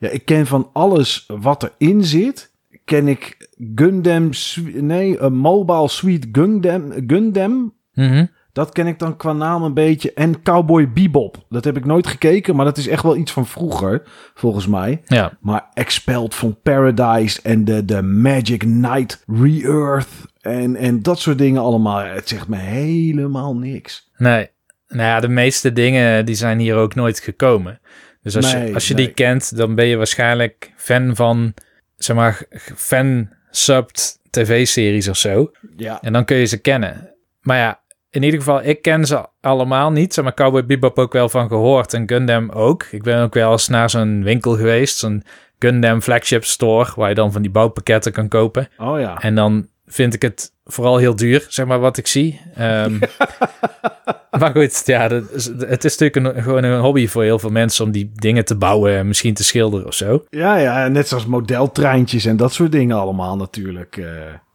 Ja, 0.00 0.08
ik 0.08 0.24
ken 0.24 0.46
van 0.46 0.70
alles 0.72 1.24
wat 1.26 1.70
erin 1.78 2.04
zit. 2.04 2.50
Ken 2.84 3.08
ik 3.08 3.48
Gundam... 3.74 4.30
Nee, 4.72 5.20
een 5.20 5.34
Mobile 5.34 5.88
Suite 5.88 6.28
Gundam... 6.32 6.92
Gundam? 7.06 7.74
Mhm. 7.92 8.26
Dat 8.52 8.72
ken 8.72 8.86
ik 8.86 8.98
dan 8.98 9.16
qua 9.16 9.32
naam 9.32 9.62
een 9.62 9.74
beetje. 9.74 10.12
En 10.12 10.42
Cowboy 10.42 10.92
Bebop. 10.92 11.44
Dat 11.48 11.64
heb 11.64 11.76
ik 11.76 11.84
nooit 11.84 12.06
gekeken, 12.06 12.56
maar 12.56 12.64
dat 12.64 12.76
is 12.76 12.88
echt 12.88 13.02
wel 13.02 13.16
iets 13.16 13.32
van 13.32 13.46
vroeger, 13.46 14.02
volgens 14.34 14.66
mij. 14.66 15.02
Ja. 15.06 15.38
Maar 15.40 15.68
Expelled 15.74 16.34
from 16.34 16.58
Paradise 16.62 17.40
en 17.42 17.64
de, 17.64 17.84
de 17.84 18.02
Magic 18.02 18.58
Knight 18.58 19.24
Re-Earth 19.26 20.08
en, 20.40 20.76
en 20.76 21.02
dat 21.02 21.18
soort 21.18 21.38
dingen 21.38 21.62
allemaal. 21.62 22.04
Het 22.04 22.28
zegt 22.28 22.48
me 22.48 22.56
helemaal 22.56 23.56
niks. 23.56 24.10
Nee. 24.16 24.48
Nou 24.88 25.02
ja, 25.02 25.20
de 25.20 25.28
meeste 25.28 25.72
dingen 25.72 26.26
die 26.26 26.34
zijn 26.34 26.58
hier 26.58 26.76
ook 26.76 26.94
nooit 26.94 27.20
gekomen. 27.20 27.80
Dus 28.22 28.36
als 28.36 28.52
Nee, 28.52 28.66
je, 28.66 28.74
als 28.74 28.88
je 28.88 28.94
nee. 28.94 29.04
die 29.04 29.14
kent, 29.14 29.56
dan 29.56 29.74
ben 29.74 29.86
je 29.86 29.96
waarschijnlijk 29.96 30.72
fan 30.76 31.16
van, 31.16 31.54
zeg 31.96 32.16
maar, 32.16 32.42
fan-subbed 32.76 34.18
tv-series 34.30 35.08
of 35.08 35.16
zo. 35.16 35.50
Ja. 35.76 36.00
En 36.00 36.12
dan 36.12 36.24
kun 36.24 36.36
je 36.36 36.44
ze 36.44 36.60
kennen. 36.60 37.14
Maar 37.40 37.58
ja, 37.58 37.80
in 38.10 38.22
ieder 38.22 38.38
geval, 38.38 38.64
ik 38.64 38.82
ken 38.82 39.06
ze 39.06 39.26
allemaal 39.40 39.90
niet. 39.90 40.14
Zeg 40.14 40.24
maar 40.24 40.34
Cowboy 40.34 40.66
Bebop 40.66 40.98
ook 40.98 41.12
wel 41.12 41.28
van 41.28 41.48
gehoord 41.48 41.94
en 41.94 42.08
Gundam 42.08 42.50
ook. 42.50 42.86
Ik 42.90 43.02
ben 43.02 43.22
ook 43.22 43.34
wel 43.34 43.52
eens 43.52 43.68
naar 43.68 43.90
zo'n 43.90 44.22
winkel 44.22 44.56
geweest, 44.56 44.98
zo'n 44.98 45.22
Gundam 45.58 46.00
flagship 46.00 46.44
store, 46.44 46.92
waar 46.96 47.08
je 47.08 47.14
dan 47.14 47.32
van 47.32 47.42
die 47.42 47.50
bouwpakketten 47.50 48.12
kan 48.12 48.28
kopen. 48.28 48.68
Oh 48.78 49.00
ja. 49.00 49.18
En 49.18 49.34
dan 49.34 49.68
vind 49.92 50.14
ik 50.14 50.22
het 50.22 50.52
vooral 50.64 50.96
heel 50.96 51.16
duur, 51.16 51.46
zeg 51.48 51.66
maar, 51.66 51.78
wat 51.80 51.96
ik 51.96 52.06
zie. 52.06 52.40
Ehm, 52.54 52.98
maar 54.38 54.50
goed, 54.52 54.82
ja, 54.84 55.08
dat 55.08 55.30
is- 55.32 55.46
het 55.58 55.84
is 55.84 55.96
natuurlijk 55.98 56.36
een, 56.36 56.42
gewoon 56.42 56.64
een 56.64 56.80
hobby 56.80 57.06
voor 57.08 57.22
heel 57.22 57.38
veel 57.38 57.50
mensen 57.50 57.84
om 57.84 57.90
die 57.90 58.10
dingen 58.14 58.44
te 58.44 58.56
bouwen 58.56 58.96
en 58.96 59.06
misschien 59.06 59.34
te 59.34 59.44
schilderen 59.44 59.86
of 59.86 59.94
zo. 59.94 60.24
Ja, 60.30 60.56
ja, 60.56 60.88
net 60.88 61.08
zoals 61.08 61.26
modeltreintjes 61.26 62.24
en 62.24 62.36
dat 62.36 62.52
soort 62.52 62.72
dingen 62.72 62.96
allemaal 62.96 63.36
natuurlijk. 63.36 63.96
eh, 63.96 64.04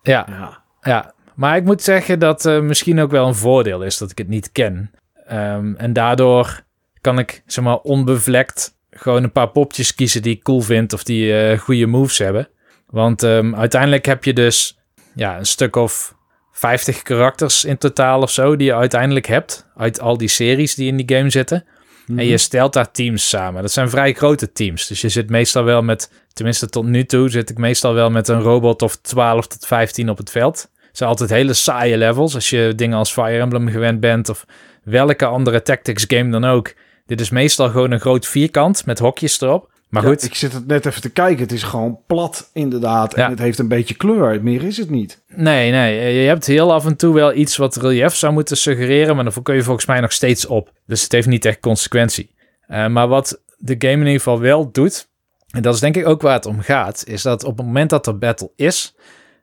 Ja, 0.01 0.25
ja. 0.29 0.63
ja. 0.81 1.13
Maar 1.35 1.55
ik 1.57 1.63
moet 1.63 1.81
zeggen 1.81 2.19
dat 2.19 2.45
eh, 2.45 2.59
misschien 2.59 2.99
ook 2.99 3.11
wel 3.11 3.27
een 3.27 3.35
voordeel 3.35 3.81
is 3.83 3.97
dat 3.97 4.11
ik 4.11 4.17
het 4.17 4.27
niet 4.27 4.51
ken. 4.51 4.91
Ehm, 5.27 5.73
en 5.75 5.93
daardoor 5.93 6.63
kan 7.01 7.19
ik, 7.19 7.43
zeg 7.45 7.63
maar, 7.63 7.77
onbevlekt 7.77 8.73
gewoon 8.89 9.23
een 9.23 9.31
paar 9.31 9.49
popjes 9.49 9.95
kiezen 9.95 10.21
die 10.21 10.35
ik 10.35 10.43
cool 10.43 10.61
vind 10.61 10.93
of 10.93 11.03
die 11.03 11.37
eh, 11.37 11.59
goede 11.59 11.85
moves 11.85 12.17
hebben. 12.17 12.47
Want 12.87 13.23
ehm, 13.23 13.55
uiteindelijk 13.55 14.05
heb 14.05 14.23
je 14.23 14.33
dus 14.33 14.79
ja, 15.15 15.37
een 15.37 15.45
stuk 15.45 15.75
of 15.75 16.15
50 16.51 17.01
karakters 17.01 17.65
in 17.65 17.77
totaal 17.77 18.21
of 18.21 18.31
zo 18.31 18.55
die 18.55 18.67
je 18.67 18.75
uiteindelijk 18.75 19.25
hebt. 19.25 19.67
Uit 19.75 19.99
al 19.99 20.17
die 20.17 20.27
series 20.27 20.75
die 20.75 20.87
in 20.87 20.97
die 20.97 21.17
game 21.17 21.29
zitten. 21.29 21.65
En 22.07 22.25
je 22.25 22.37
stelt 22.37 22.73
daar 22.73 22.91
teams 22.91 23.29
samen. 23.29 23.61
Dat 23.61 23.71
zijn 23.71 23.89
vrij 23.89 24.13
grote 24.13 24.51
teams. 24.51 24.87
Dus 24.87 25.01
je 25.01 25.09
zit 25.09 25.29
meestal 25.29 25.63
wel 25.63 25.81
met, 25.81 26.11
tenminste 26.33 26.69
tot 26.69 26.85
nu 26.85 27.05
toe, 27.05 27.29
zit 27.29 27.49
ik 27.49 27.57
meestal 27.57 27.93
wel 27.93 28.09
met 28.09 28.27
een 28.27 28.41
robot 28.41 28.81
of 28.81 28.95
12 28.95 29.47
tot 29.47 29.65
15 29.65 30.09
op 30.09 30.17
het 30.17 30.29
veld. 30.29 30.69
Het 30.79 30.97
zijn 30.97 31.09
altijd 31.09 31.29
hele 31.29 31.53
saaie 31.53 31.97
levels. 31.97 32.35
Als 32.35 32.49
je 32.49 32.73
dingen 32.75 32.97
als 32.97 33.11
Fire 33.11 33.39
Emblem 33.39 33.67
gewend 33.67 33.99
bent 33.99 34.29
of 34.29 34.45
welke 34.83 35.25
andere 35.25 35.61
tactics 35.61 36.05
game 36.07 36.31
dan 36.31 36.45
ook. 36.45 36.73
Dit 37.05 37.21
is 37.21 37.29
meestal 37.29 37.69
gewoon 37.69 37.91
een 37.91 37.99
groot 37.99 38.27
vierkant 38.27 38.85
met 38.85 38.99
hokjes 38.99 39.41
erop. 39.41 39.71
Maar 39.89 40.03
Ja, 40.03 40.09
goed, 40.09 40.23
ik 40.23 40.35
zit 40.35 40.53
het 40.53 40.67
net 40.67 40.85
even 40.85 41.01
te 41.01 41.09
kijken. 41.09 41.41
Het 41.43 41.51
is 41.51 41.63
gewoon 41.63 41.99
plat, 42.07 42.49
inderdaad. 42.53 43.13
En 43.13 43.21
Ja. 43.21 43.29
het 43.29 43.39
heeft 43.39 43.59
een 43.59 43.67
beetje 43.67 43.95
kleur. 43.95 44.43
Meer 44.43 44.63
is 44.63 44.77
het 44.77 44.89
niet. 44.89 45.21
Nee, 45.27 45.71
nee. 45.71 46.13
Je 46.21 46.27
hebt 46.27 46.45
heel 46.45 46.73
af 46.73 46.85
en 46.85 46.95
toe 46.95 47.13
wel 47.13 47.33
iets 47.33 47.57
wat 47.57 47.75
relief 47.75 48.15
zou 48.15 48.33
moeten 48.33 48.57
suggereren, 48.57 49.15
maar 49.15 49.23
daarvoor 49.23 49.43
kun 49.43 49.55
je 49.55 49.63
volgens 49.63 49.85
mij 49.85 49.99
nog 49.99 50.11
steeds 50.11 50.45
op. 50.45 50.71
Dus 50.85 51.03
het 51.03 51.11
heeft 51.11 51.27
niet 51.27 51.45
echt 51.45 51.59
consequentie. 51.59 52.35
Eh, 52.67 52.87
maar 52.87 53.07
wat 53.07 53.41
de 53.57 53.75
game 53.77 53.93
in 53.93 53.99
ieder 53.99 54.13
geval 54.13 54.39
wel 54.39 54.71
doet, 54.71 55.07
en 55.49 55.61
dat 55.61 55.73
is 55.73 55.79
denk 55.79 55.95
ik 55.97 56.07
ook 56.07 56.21
waar 56.21 56.33
het 56.33 56.45
om 56.45 56.59
gaat, 56.61 57.03
is 57.07 57.21
dat 57.21 57.43
op 57.43 57.57
het 57.57 57.65
moment 57.65 57.89
dat 57.89 58.07
er 58.07 58.17
battle 58.17 58.51
is, 58.55 58.95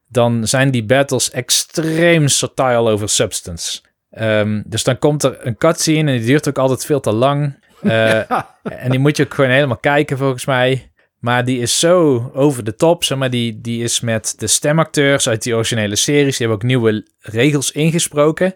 dan 0.09 0.47
zijn 0.49 0.71
die 0.71 0.85
battles 0.85 1.31
extreem 1.31 2.29
satire 2.29 2.77
over 2.79 3.09
substance. 3.09 3.81
Ehm, 4.11 4.63
dus 4.67 4.85
dan 4.85 4.99
komt 4.99 5.23
er 5.23 5.47
een 5.47 5.57
cutscene 5.57 6.11
en 6.11 6.17
die 6.17 6.27
duurt 6.27 6.49
ook 6.49 6.59
altijd 6.59 6.85
veel 6.85 7.01
te 7.01 7.13
lang. 7.13 7.62
Eh, 7.83 8.31
en 8.85 8.91
die 8.91 8.99
moet 8.99 9.17
je 9.17 9.25
ook 9.25 9.35
gewoon 9.35 9.51
helemaal 9.51 9.77
kijken 9.77 10.19
volgens 10.19 10.47
mij. 10.47 10.93
Maar 11.19 11.45
die 11.45 11.61
is 11.61 11.79
zo 11.79 12.31
over 12.35 12.65
de 12.65 12.75
top. 12.75 13.05
Zeg 13.05 13.19
maar, 13.19 13.31
die, 13.31 13.61
die 13.61 13.83
is 13.83 14.01
met 14.01 14.35
de 14.37 14.47
stemacteurs 14.47 15.29
uit 15.29 15.43
die 15.43 15.55
originele 15.55 15.97
series. 15.97 16.37
Die 16.37 16.47
hebben 16.47 16.57
ook 16.57 16.71
nieuwe 16.71 17.07
regels 17.19 17.71
ingesproken. 17.71 18.55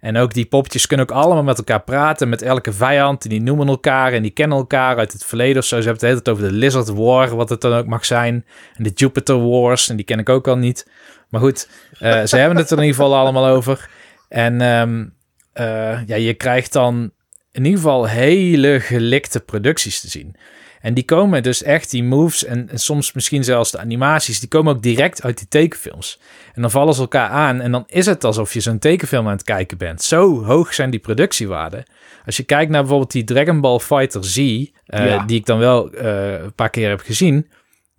En 0.00 0.16
ook 0.16 0.34
die 0.34 0.46
poppetjes 0.46 0.86
kunnen 0.86 1.10
ook 1.10 1.16
allemaal 1.16 1.42
met 1.42 1.58
elkaar 1.58 1.82
praten. 1.82 2.28
Met 2.28 2.42
elke 2.42 2.72
vijand. 2.72 3.22
En 3.22 3.30
die 3.30 3.40
noemen 3.40 3.68
elkaar. 3.68 4.12
En 4.12 4.22
die 4.22 4.30
kennen 4.30 4.58
elkaar 4.58 4.96
uit 4.96 5.12
het 5.12 5.24
verleden 5.24 5.58
of 5.58 5.64
zo. 5.64 5.80
Ze 5.80 5.88
hebben 5.88 6.08
het 6.08 6.24
hele 6.24 6.36
over 6.36 6.52
de 6.52 6.58
Lizard 6.58 6.88
War. 6.88 7.36
Wat 7.36 7.48
het 7.48 7.60
dan 7.60 7.72
ook 7.72 7.86
mag 7.86 8.04
zijn. 8.04 8.46
En 8.74 8.84
de 8.84 8.90
Jupiter 8.94 9.48
Wars. 9.48 9.88
En 9.88 9.96
die 9.96 10.04
ken 10.04 10.18
ik 10.18 10.28
ook 10.28 10.48
al 10.48 10.56
niet. 10.56 10.90
Maar 11.28 11.40
goed, 11.40 11.68
eh, 11.98 12.24
ze 12.24 12.36
hebben 12.36 12.56
het 12.56 12.70
er 12.70 12.76
in 12.76 12.84
ieder 12.84 13.00
geval 13.00 13.16
allemaal 13.16 13.46
over. 13.46 13.88
En 14.28 14.60
ehm, 14.60 15.06
eh, 15.52 16.06
ja, 16.06 16.16
je 16.16 16.34
krijgt 16.34 16.72
dan 16.72 17.12
in 17.52 17.64
ieder 17.64 17.80
geval 17.80 18.06
hele 18.08 18.80
gelikte 18.80 19.40
producties 19.40 20.00
te 20.00 20.08
zien. 20.08 20.36
En 20.80 20.94
die 20.94 21.04
komen 21.04 21.42
dus 21.42 21.62
echt, 21.62 21.90
die 21.90 22.04
moves 22.04 22.44
en, 22.44 22.68
en 22.68 22.78
soms 22.78 23.12
misschien 23.12 23.44
zelfs 23.44 23.70
de 23.70 23.78
animaties, 23.78 24.40
die 24.40 24.48
komen 24.48 24.74
ook 24.74 24.82
direct 24.82 25.22
uit 25.22 25.38
die 25.38 25.48
tekenfilms. 25.48 26.20
En 26.54 26.62
dan 26.62 26.70
vallen 26.70 26.94
ze 26.94 27.00
elkaar 27.00 27.28
aan 27.28 27.60
en 27.60 27.72
dan 27.72 27.84
is 27.86 28.06
het 28.06 28.24
alsof 28.24 28.52
je 28.52 28.60
zo'n 28.60 28.78
tekenfilm 28.78 29.26
aan 29.26 29.32
het 29.32 29.42
kijken 29.42 29.78
bent. 29.78 30.02
Zo 30.02 30.44
hoog 30.44 30.74
zijn 30.74 30.90
die 30.90 31.00
productiewaarden. 31.00 31.84
Als 32.26 32.36
je 32.36 32.42
kijkt 32.42 32.70
naar 32.70 32.80
bijvoorbeeld 32.80 33.12
die 33.12 33.24
Dragon 33.24 33.60
Ball 33.60 33.78
Fighter 33.78 34.24
Z, 34.24 34.36
eh, 34.36 34.66
Ja. 34.86 35.24
die 35.24 35.38
ik 35.38 35.46
dan 35.46 35.58
wel 35.58 35.90
eh, 35.92 36.32
een 36.32 36.54
paar 36.54 36.70
keer 36.70 36.88
heb 36.88 37.00
gezien, 37.00 37.48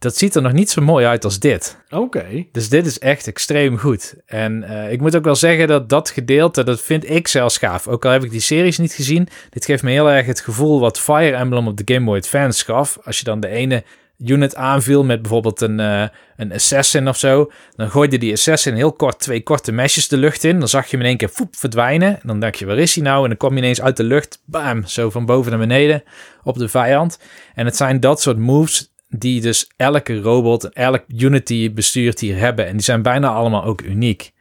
dat 0.01 0.17
ziet 0.17 0.36
er 0.36 0.41
nog 0.41 0.51
niet 0.51 0.70
zo 0.70 0.81
mooi 0.81 1.05
uit 1.05 1.24
als 1.24 1.39
dit. 1.39 1.77
Oké. 1.89 2.46
Dus 2.51 2.70
dit 2.70 2.86
is 2.86 3.00
echt 3.00 3.27
extreem 3.27 3.77
goed. 3.77 4.15
En 4.25 4.63
eh, 4.63 4.91
ik 4.91 5.01
moet 5.01 5.15
ook 5.15 5.24
wel 5.24 5.36
zeggen 5.36 5.67
dat 5.67 5.89
dat 5.89 6.10
gedeelte, 6.10 6.63
dat 6.63 6.81
vind 6.81 7.10
ik 7.10 7.27
zelfs 7.27 7.58
gaaf. 7.58 7.88
Ook 7.88 8.05
al 8.05 8.12
heb 8.12 8.24
ik 8.24 8.31
die 8.31 8.39
series 8.39 8.77
niet 8.77 8.93
gezien. 8.93 9.27
Dit 9.50 9.65
geeft 9.65 9.84
me 9.84 9.91
heel 9.91 10.10
erg 10.10 10.25
het 10.25 10.39
gevoel 10.39 10.79
wat 10.79 11.00
Fire 11.00 11.36
Emblem 11.36 11.67
op 11.67 11.77
de 11.77 11.93
Game 11.93 12.05
Boy 12.05 12.17
Advance 12.17 12.65
gaf. 12.65 13.00
Als 13.03 13.17
je 13.17 13.24
dan 13.24 13.39
de 13.39 13.48
ene 13.48 13.84
unit 14.25 14.55
aanviel 14.55 15.03
met 15.03 15.22
bijvoorbeeld 15.22 15.62
een, 15.62 15.79
eh, 15.79 16.03
een 16.38 16.53
assassin 16.53 17.08
of 17.08 17.17
zo. 17.17 17.51
Dan 17.75 17.91
gooide 17.91 18.17
die 18.17 18.34
assassin 18.34 18.74
heel 18.74 18.93
kort 18.93 19.20
twee 19.20 19.43
korte 19.43 19.72
mesjes 19.72 20.08
de 20.08 20.17
lucht 20.17 20.43
in. 20.43 20.60
Dan 20.60 20.67
zag 20.67 20.84
je 20.84 20.91
hem 20.91 21.00
in 21.00 21.08
één 21.08 21.17
keer 21.17 21.29
foep, 21.29 21.55
verdwijnen. 21.55 22.13
En 22.13 22.27
dan 22.27 22.39
dacht 22.39 22.60
je, 22.60 22.65
waar 22.65 22.77
is 22.77 22.96
hij 22.96 23.03
nou? 23.03 23.24
En 23.24 23.29
dan 23.29 23.38
kwam 23.38 23.51
je 23.51 23.58
ineens 23.58 23.81
uit 23.81 23.98
de 23.98 24.03
lucht, 24.03 24.41
bam, 24.46 24.86
zo 24.86 25.10
van 25.10 25.25
boven 25.25 25.51
naar 25.51 25.60
beneden 25.60 26.03
op 26.43 26.58
de 26.58 26.67
vijand. 26.67 27.20
En 27.55 27.65
het 27.65 27.75
zijn 27.75 28.00
dat 28.00 28.22
soort 28.22 28.38
moves 28.38 28.91
die 29.18 29.41
dus 29.41 29.70
elke 29.77 30.20
robot 30.20 30.70
elk 30.70 31.03
unit 31.08 31.48
die 31.48 31.62
je 31.62 31.72
bestuurt 31.72 32.20
hier 32.20 32.38
hebben. 32.38 32.68
En 32.68 32.72
die 32.72 32.82
zijn 32.82 33.01
bijna 33.01 33.27
allemaal 33.27 33.63
ook 33.63 33.82
uniek. 33.82 34.32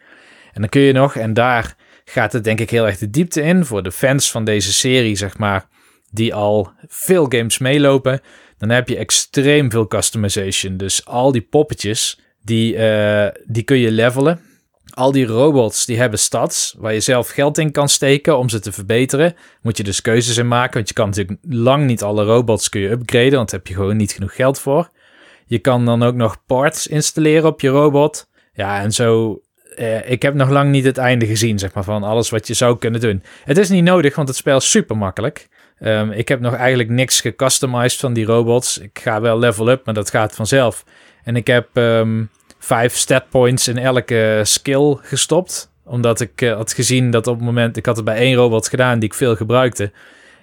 En 0.53 0.61
dan 0.61 0.71
kun 0.71 0.81
je 0.81 0.93
nog, 0.93 1.17
en 1.17 1.35
daar 1.35 1.75
gaat 2.05 2.33
het 2.33 2.45
denk 2.45 2.61
ik 2.61 2.71
heel 2.71 2.87
erg 2.87 2.99
de 2.99 3.11
diepte 3.11 3.43
in, 3.43 3.65
voor 3.65 3.83
de 3.83 3.93
fans 3.93 4.31
van 4.31 4.45
deze 4.45 4.73
serie, 4.73 5.17
zeg 5.17 5.39
maar, 5.39 5.69
die 6.11 6.35
al 6.35 6.73
veel 6.87 7.27
games 7.29 7.59
meelopen, 7.59 8.21
dan 8.59 8.69
heb 8.69 8.89
je 8.89 8.97
extreem 8.97 9.71
veel 9.71 9.87
customization. 9.87 10.77
Dus 10.77 11.05
al 11.07 11.33
die 11.33 11.43
poppetjes, 11.43 12.21
die, 12.43 12.77
eh, 12.77 13.29
die 13.45 13.63
kun 13.63 13.79
je 13.79 13.91
levelen. 13.91 14.41
Al 14.91 15.13
die 15.13 15.27
robots 15.27 15.87
die 15.87 15.99
hebben 15.99 16.19
stats 16.19 16.75
waar 16.79 16.93
je 16.93 17.01
zelf 17.01 17.29
geld 17.29 17.59
in 17.59 17.73
kan 17.73 17.89
steken 17.89 18.39
om 18.39 18.49
ze 18.49 18.61
te 18.61 18.73
verbeteren. 18.73 19.35
Moet 19.63 19.77
je 19.77 19.83
dus 19.83 20.01
keuzes 20.01 20.37
in 20.37 20.49
maken, 20.49 20.75
want 20.75 20.89
je 20.89 20.95
kan 20.95 21.07
natuurlijk 21.09 21.39
lang 21.49 21.87
niet 21.87 22.03
alle 22.03 22.25
robots 22.25 22.69
kun 22.69 22.81
je 22.81 22.91
upgraden, 22.91 23.33
want 23.33 23.51
daar 23.51 23.59
heb 23.59 23.69
je 23.69 23.75
gewoon 23.75 23.97
niet 23.97 24.13
genoeg 24.13 24.35
geld 24.35 24.59
voor. 24.59 24.91
Je 25.47 25.59
kan 25.59 25.85
dan 25.85 26.03
ook 26.03 26.15
nog 26.15 26.43
parts 26.47 26.87
installeren 26.87 27.49
op 27.49 27.61
je 27.61 27.69
robot. 27.69 28.29
Ja, 28.53 28.81
en 28.81 28.93
zo. 28.93 29.41
eh, 29.77 30.11
ik 30.11 30.23
heb 30.23 30.35
nog 30.35 30.49
lang 30.51 30.71
niet 30.71 30.85
het 30.85 30.99
einde 30.99 31.27
gezien, 31.27 31.59
zeg 31.59 31.73
maar, 31.75 31.85
van 31.85 32.03
alles 32.03 32.31
wat 32.31 32.47
je 32.47 32.55
zou 32.55 32.79
kunnen 32.79 33.01
doen. 33.01 33.23
Het 33.45 33.59
is 33.59 33.69
niet 33.69 33.85
nodig, 33.85 34.17
want 34.17 34.29
het 34.29 34.37
spel 34.37 34.57
is 34.57 34.71
super 34.71 34.97
makkelijk. 34.97 35.49
Ehm, 35.79 36.11
ik 36.11 36.29
heb 36.29 36.41
nog 36.41 36.55
eigenlijk 36.55 36.89
niks 36.89 37.21
gecustomized 37.21 38.01
van 38.01 38.13
die 38.13 38.25
robots. 38.25 38.79
Ik 38.79 38.99
ga 39.03 39.21
wel 39.21 39.39
level 39.39 39.69
up, 39.71 39.85
maar 39.85 39.95
dat 39.95 40.11
gaat 40.11 40.35
vanzelf. 40.35 40.85
En 41.25 41.37
ik 41.37 41.47
heb 41.47 41.69
ehm, 41.73 42.25
vijf 42.61 42.97
stat 42.97 43.25
points 43.29 43.69
in 43.69 43.79
elke 43.79 44.41
skill 44.43 44.97
gestopt. 45.01 45.73
Omdat 45.85 46.21
ik 46.21 46.43
eh, 46.43 46.55
had 46.55 46.73
gezien 46.73 47.11
dat 47.11 47.27
op 47.27 47.37
het 47.37 47.45
moment... 47.45 47.77
Ik 47.77 47.87
had 47.87 47.97
het 47.97 48.05
bij 48.05 48.17
één 48.17 48.35
robot 48.35 48.69
gedaan 48.69 48.99
die 48.99 49.09
ik 49.09 49.15
veel 49.15 49.37
gebruikte. 49.37 49.93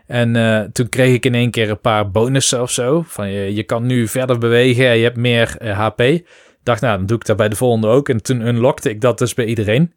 En 0.08 0.36
eh, 0.36 0.62
toen 0.72 0.90
kreeg 0.90 1.14
ik 1.14 1.26
in 1.26 1.36
één 1.36 1.52
keer 1.52 1.70
een 1.70 1.80
paar 1.80 2.12
bonussen 2.12 2.62
of 2.62 2.72
zo. 2.72 3.04
Van 3.08 3.30
je, 3.32 3.54
je 3.54 3.64
kan 3.64 3.86
nu 3.86 4.08
verder 4.08 4.38
bewegen 4.38 4.88
en 4.88 4.98
je 4.98 5.04
hebt 5.04 5.18
meer 5.18 5.56
eh, 5.58 5.80
HP. 5.80 6.02
Ik 6.02 6.26
dacht, 6.64 6.82
nou, 6.82 6.98
dan 6.98 7.06
doe 7.06 7.18
ik 7.18 7.26
dat 7.26 7.38
bij 7.38 7.50
de 7.50 7.56
volgende 7.56 7.88
ook. 7.88 8.10
En 8.10 8.22
toen 8.22 8.48
unlockte 8.48 8.90
ik 8.90 9.02
dat 9.02 9.18
dus 9.18 9.34
bij 9.34 9.46
iedereen. 9.46 9.94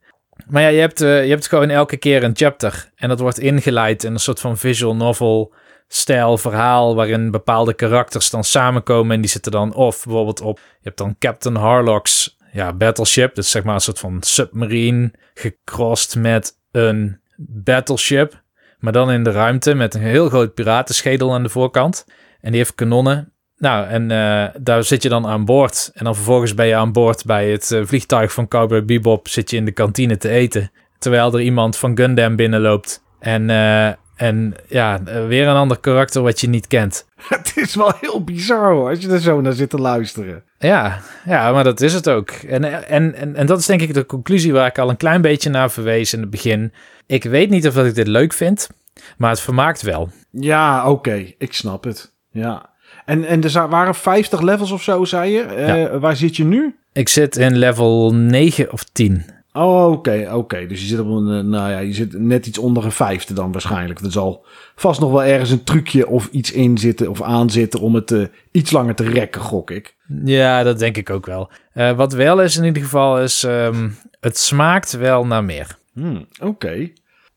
Maar 0.49 0.63
ja, 0.63 0.69
je 0.69 0.81
hebt, 0.81 1.01
eh, 1.01 1.25
je 1.25 1.31
hebt 1.31 1.49
gewoon 1.49 1.71
elke 1.71 1.97
keer 1.97 2.25
een 2.25 2.37
chapter. 2.37 2.91
En 2.97 3.09
dat 3.09 3.21
wordt 3.21 3.39
ingeleid 3.39 4.05
in 4.05 4.13
een 4.13 4.21
soort 4.21 4.41
van 4.41 4.59
visual 4.59 4.97
novel 4.97 5.53
stijl 5.93 6.39
verhaal... 6.39 6.95
waarin 6.95 7.31
bepaalde 7.31 7.75
karakters 7.75 8.31
dan 8.31 8.45
samenkomen... 8.45 9.15
en 9.15 9.21
die 9.21 9.31
zitten 9.31 9.53
dan 9.53 9.75
of 9.75 10.05
bijvoorbeeld 10.05 10.41
op... 10.41 10.57
Je 10.57 10.63
hebt 10.83 10.99
dan 10.99 11.17
Captain 11.19 11.57
Harlock's 11.57 12.37
ja, 12.53 12.73
battleship. 12.73 13.37
Is 13.37 13.51
zeg 13.51 13.65
maar 13.65 13.75
een 13.75 13.81
soort 13.81 13.99
van 13.99 14.17
submarine... 14.21 15.13
gecrossed 15.35 16.23
met 16.23 16.59
een 16.71 17.21
battleship... 17.37 18.43
maar 18.79 18.93
dan 18.93 19.11
in 19.11 19.23
de 19.23 19.31
ruimte 19.31 19.75
met 19.75 19.95
een 19.95 20.01
heel 20.01 20.29
groot 20.29 20.55
piratenschedel 20.55 21.35
aan 21.35 21.43
de 21.43 21.49
voorkant. 21.49 22.07
En 22.41 22.51
die 22.51 22.61
heeft 22.61 22.75
kanonnen. 22.75 23.33
Nou, 23.57 23.87
en 23.87 24.11
eh, 24.11 24.45
daar 24.61 24.85
zit 24.85 25.03
je 25.03 25.09
dan 25.09 25.27
aan 25.27 25.45
boord. 25.45 25.91
En 25.95 26.05
dan 26.05 26.15
vervolgens 26.15 26.55
ben 26.55 26.67
je 26.67 26.75
aan 26.75 26.93
boord 26.93 27.25
bij 27.25 27.51
het 27.51 27.71
eh, 27.71 27.81
vliegtuig 27.85 28.33
van 28.33 28.49
Cowboy 28.49 28.85
Bebop. 28.85 29.29
Zit 29.29 29.51
je 29.51 29.57
in 29.57 29.65
de 29.65 29.73
kantine 29.73 30.17
te 30.17 30.29
eten. 30.29 30.71
terwijl 30.99 31.35
er 31.35 31.41
iemand 31.41 31.77
van 31.77 31.97
Gundam 31.97 32.37
binnenloopt. 32.37 33.03
En, 33.19 33.49
uh, 33.49 33.91
en 34.21 34.55
ja, 34.69 35.03
weer 35.27 35.47
een 35.47 35.57
ander 35.57 35.79
karakter 35.79 36.23
wat 36.23 36.41
je 36.41 36.49
niet 36.49 36.67
kent. 36.67 37.07
Het 37.29 37.53
is 37.57 37.75
wel 37.75 37.93
heel 38.01 38.25
bizar 38.25 38.73
hoor, 38.73 38.89
als 38.89 38.99
je 38.99 39.09
er 39.09 39.21
zo 39.21 39.41
naar 39.41 39.53
zit 39.53 39.71
te 39.71 39.79
luisteren. 39.79 40.43
Ja, 40.59 41.01
ja 41.25 41.53
maar 41.53 41.65
dat 41.65 41.81
is 41.81 41.93
het 41.93 42.09
ook. 42.09 42.31
En, 42.31 42.87
en, 42.89 43.15
en, 43.15 43.37
en 43.37 43.47
dat 43.47 43.59
is 43.59 43.67
denk 43.67 43.81
ik 43.81 43.95
de 43.95 44.07
conclusie 44.07 44.53
waar 44.53 44.67
ik 44.67 44.79
al 44.79 44.91
een 44.91 44.97
klein 44.97 45.21
beetje 45.21 45.51
naar 45.51 45.71
verwees 45.71 46.13
in 46.13 46.21
het 46.21 46.31
begin. 46.31 46.73
Ik 47.07 47.25
weet 47.25 47.51
niet 47.51 47.67
of 47.67 47.75
dat 47.75 47.87
ik 47.87 47.95
dit 47.95 48.07
leuk 48.07 48.33
vind, 48.33 48.69
maar 49.17 49.31
het 49.31 49.41
vermaakt 49.41 49.83
wel. 49.83 50.11
Ja, 50.31 50.91
oké, 50.91 51.33
ik 51.39 51.53
snap 51.53 51.85
het. 51.85 52.13
Ja. 52.31 52.71
En, 53.05 53.25
en 53.25 53.43
er 53.43 53.69
waren 53.69 53.95
50 53.95 54.41
levels 54.41 54.71
of 54.71 54.83
zo, 54.83 55.05
zei 55.05 55.33
je. 55.33 55.91
Uh, 55.93 56.01
Waar 56.01 56.17
zit 56.17 56.37
je 56.37 56.45
nu? 56.45 56.77
Ik 56.93 57.09
zit 57.09 57.37
in 57.37 57.57
level 57.57 58.15
9 58.15 58.73
of 58.73 58.85
10. 58.85 59.25
Oh, 59.53 59.93
oké, 59.93 60.31
oké. 60.33 60.67
Dus 60.67 60.81
je 60.81 60.87
zit 60.87 60.99
op 60.99 61.07
een, 61.07 61.39
eh, 61.39 61.45
nou 61.45 61.71
ja, 61.71 61.79
je 61.79 61.93
zit 61.93 62.13
net 62.19 62.47
iets 62.47 62.59
onder 62.59 62.85
een 62.85 62.93
vijfde 62.93 63.35
dan 63.35 63.53
waarschijnlijk. 63.53 64.01
Er 64.01 64.13
zal 64.13 64.47
vast 64.75 65.01
nog 65.01 65.11
wel 65.11 65.25
ergens 65.25 65.51
een 65.51 65.65
trucje 65.65 66.09
of 66.09 66.29
iets 66.31 66.53
in 66.53 66.79
zitten 66.79 67.09
of 67.09 67.23
aan 67.23 67.51
zitten 67.51 67.81
om 67.81 67.95
het 67.95 68.11
uh, 68.11 68.27
iets 68.51 68.71
langer 68.71 68.95
te 68.95 69.05
rekken, 69.05 69.41
gok 69.41 69.71
ik. 69.71 69.97
Ja, 70.25 70.63
dat 70.63 70.79
denk 70.79 70.97
ik 70.97 71.11
ook 71.11 71.27
wel. 71.27 71.51
Uh, 71.75 71.93
wat 71.93 72.13
wel 72.13 72.43
is 72.43 72.57
in 72.57 72.65
ieder 72.65 72.83
geval 72.83 73.21
is, 73.21 73.43
um, 73.43 73.97
het 74.21 74.39
smaakt 74.39 74.93
wel 74.93 75.27
naar 75.27 75.45
meer. 75.45 75.79
Hmm, 75.93 76.27
oké. 76.41 76.91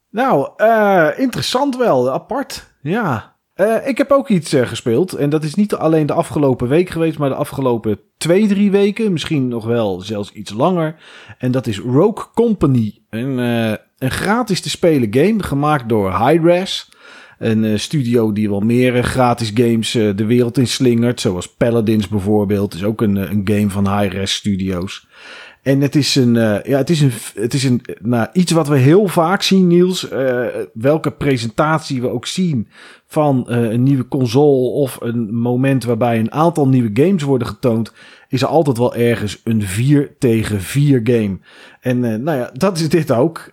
Nou, 0.10 0.50
interessant 1.18 1.78
wel, 1.78 2.12
apart. 2.12 2.72
Ja. 2.82 3.33
Uh, 3.56 3.88
ik 3.88 3.98
heb 3.98 4.12
ook 4.12 4.30
iets 4.30 4.54
uh, 4.54 4.68
gespeeld. 4.68 5.14
En 5.14 5.30
dat 5.30 5.44
is 5.44 5.56
niet 5.56 5.76
alleen 5.76 6.06
de 6.06 6.14
afgelopen 6.14 6.68
week 6.68 6.90
geweest, 6.90 7.18
maar 7.18 7.30
de 7.30 7.36
afgelopen 7.36 8.00
twee, 8.18 8.48
drie 8.48 8.72
weken. 8.72 9.12
Misschien 9.12 9.48
nog 9.48 9.66
wel 9.66 10.02
zelfs 10.02 10.32
iets 10.32 10.54
langer. 10.54 10.96
En 11.38 11.52
dat 11.52 11.68
is 11.68 11.80
Rogue 11.80 12.26
Company. 12.34 13.02
Een, 13.10 13.40
uh, 13.40 13.74
een 13.98 14.12
gratis 14.12 14.62
te 14.62 14.70
spelen 14.70 15.14
game 15.14 15.44
gemaakt 15.44 15.90
door 15.90 16.28
Hi-Res. 16.28 16.92
Een 17.38 17.80
studio 17.80 18.32
die 18.32 18.50
wel 18.50 18.60
meer 18.60 19.04
gratis 19.04 19.52
games 19.54 19.92
de 19.92 20.26
wereld 20.26 20.58
in 20.58 20.68
slingert. 20.68 21.22
Zoals 21.22 21.56
Paladins 21.56 22.08
bijvoorbeeld. 22.08 22.74
Is 22.74 22.84
ook 22.84 23.02
een, 23.02 23.16
een 23.16 23.42
game 23.44 23.70
van 23.70 24.00
Hi-Res 24.00 24.34
Studios. 24.34 25.08
En 25.62 25.82
het 25.82 25.96
is 25.96 26.16
een, 26.16 26.34
ja, 26.64 26.78
het 26.78 26.90
is 26.90 27.02
een, 27.02 27.12
het 27.36 27.54
is 27.54 27.64
een, 27.64 27.82
nou, 28.02 28.28
iets 28.34 28.52
wat 28.52 28.68
we 28.68 28.78
heel 28.78 29.08
vaak 29.08 29.42
zien, 29.42 29.68
Niels. 29.68 30.08
Welke 30.74 31.12
presentatie 31.12 32.02
we 32.02 32.10
ook 32.10 32.26
zien 32.26 32.68
van 33.14 33.46
uh, 33.50 33.72
een 33.72 33.84
nieuwe 33.84 34.08
console 34.08 34.70
of 34.70 34.98
een 35.02 35.36
moment 35.36 35.84
waarbij 35.84 36.20
een 36.20 36.32
aantal 36.32 36.68
nieuwe 36.68 36.90
games 36.94 37.24
worden 37.24 37.48
getoond, 37.48 37.94
is 38.28 38.42
er 38.42 38.48
altijd 38.48 38.78
wel 38.78 38.96
ergens 38.96 39.42
een 39.44 39.62
4 39.62 40.16
tegen 40.20 40.62
4 40.62 41.02
game. 41.04 41.40
En 41.82 42.00
nou 42.00 42.38
ja, 42.38 42.50
dat 42.54 42.78
is 42.80 42.90
dit 42.90 43.12
ook. 43.12 43.50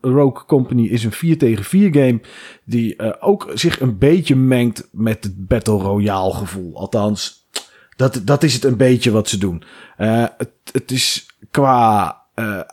Rogue 0.00 0.44
Company 0.46 0.86
is 0.86 1.04
een 1.04 1.12
4 1.12 1.38
tegen 1.38 1.64
4 1.64 1.92
game 1.92 2.20
die 2.64 3.20
ook 3.20 3.50
zich 3.54 3.80
een 3.80 3.98
beetje 3.98 4.36
mengt 4.36 4.88
met 4.92 5.24
het 5.24 5.48
Battle 5.48 5.78
Royale 5.78 6.34
gevoel. 6.34 6.76
Althans, 6.76 7.48
dat, 7.96 8.20
dat 8.24 8.42
is 8.42 8.54
het 8.54 8.64
een 8.64 8.76
beetje 8.76 9.10
wat 9.10 9.28
ze 9.28 9.38
doen. 9.38 9.62
het, 9.96 10.52
het 10.72 10.90
is 10.90 11.26
qua 11.50 12.16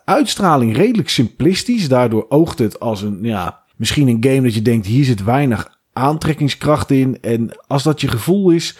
uitstraling 0.06 0.76
redelijk 0.76 1.10
simplistisch. 1.10 1.88
Daardoor 1.88 2.26
oogt 2.30 2.60
het 2.60 2.80
als 2.80 3.02
een, 3.02 3.20
ja, 3.22 3.64
misschien 3.76 4.08
een 4.08 4.24
game 4.24 4.42
dat 4.42 4.54
je 4.54 4.62
denkt, 4.62 4.86
hier 4.86 5.06
zit 5.06 5.24
weinig 5.24 5.79
aantrekkingskracht 6.00 6.92
in. 6.92 7.18
En 7.22 7.58
als 7.68 7.84
dat 7.84 8.02
je 8.02 8.08
gevoel 8.08 8.50
is, 8.50 8.78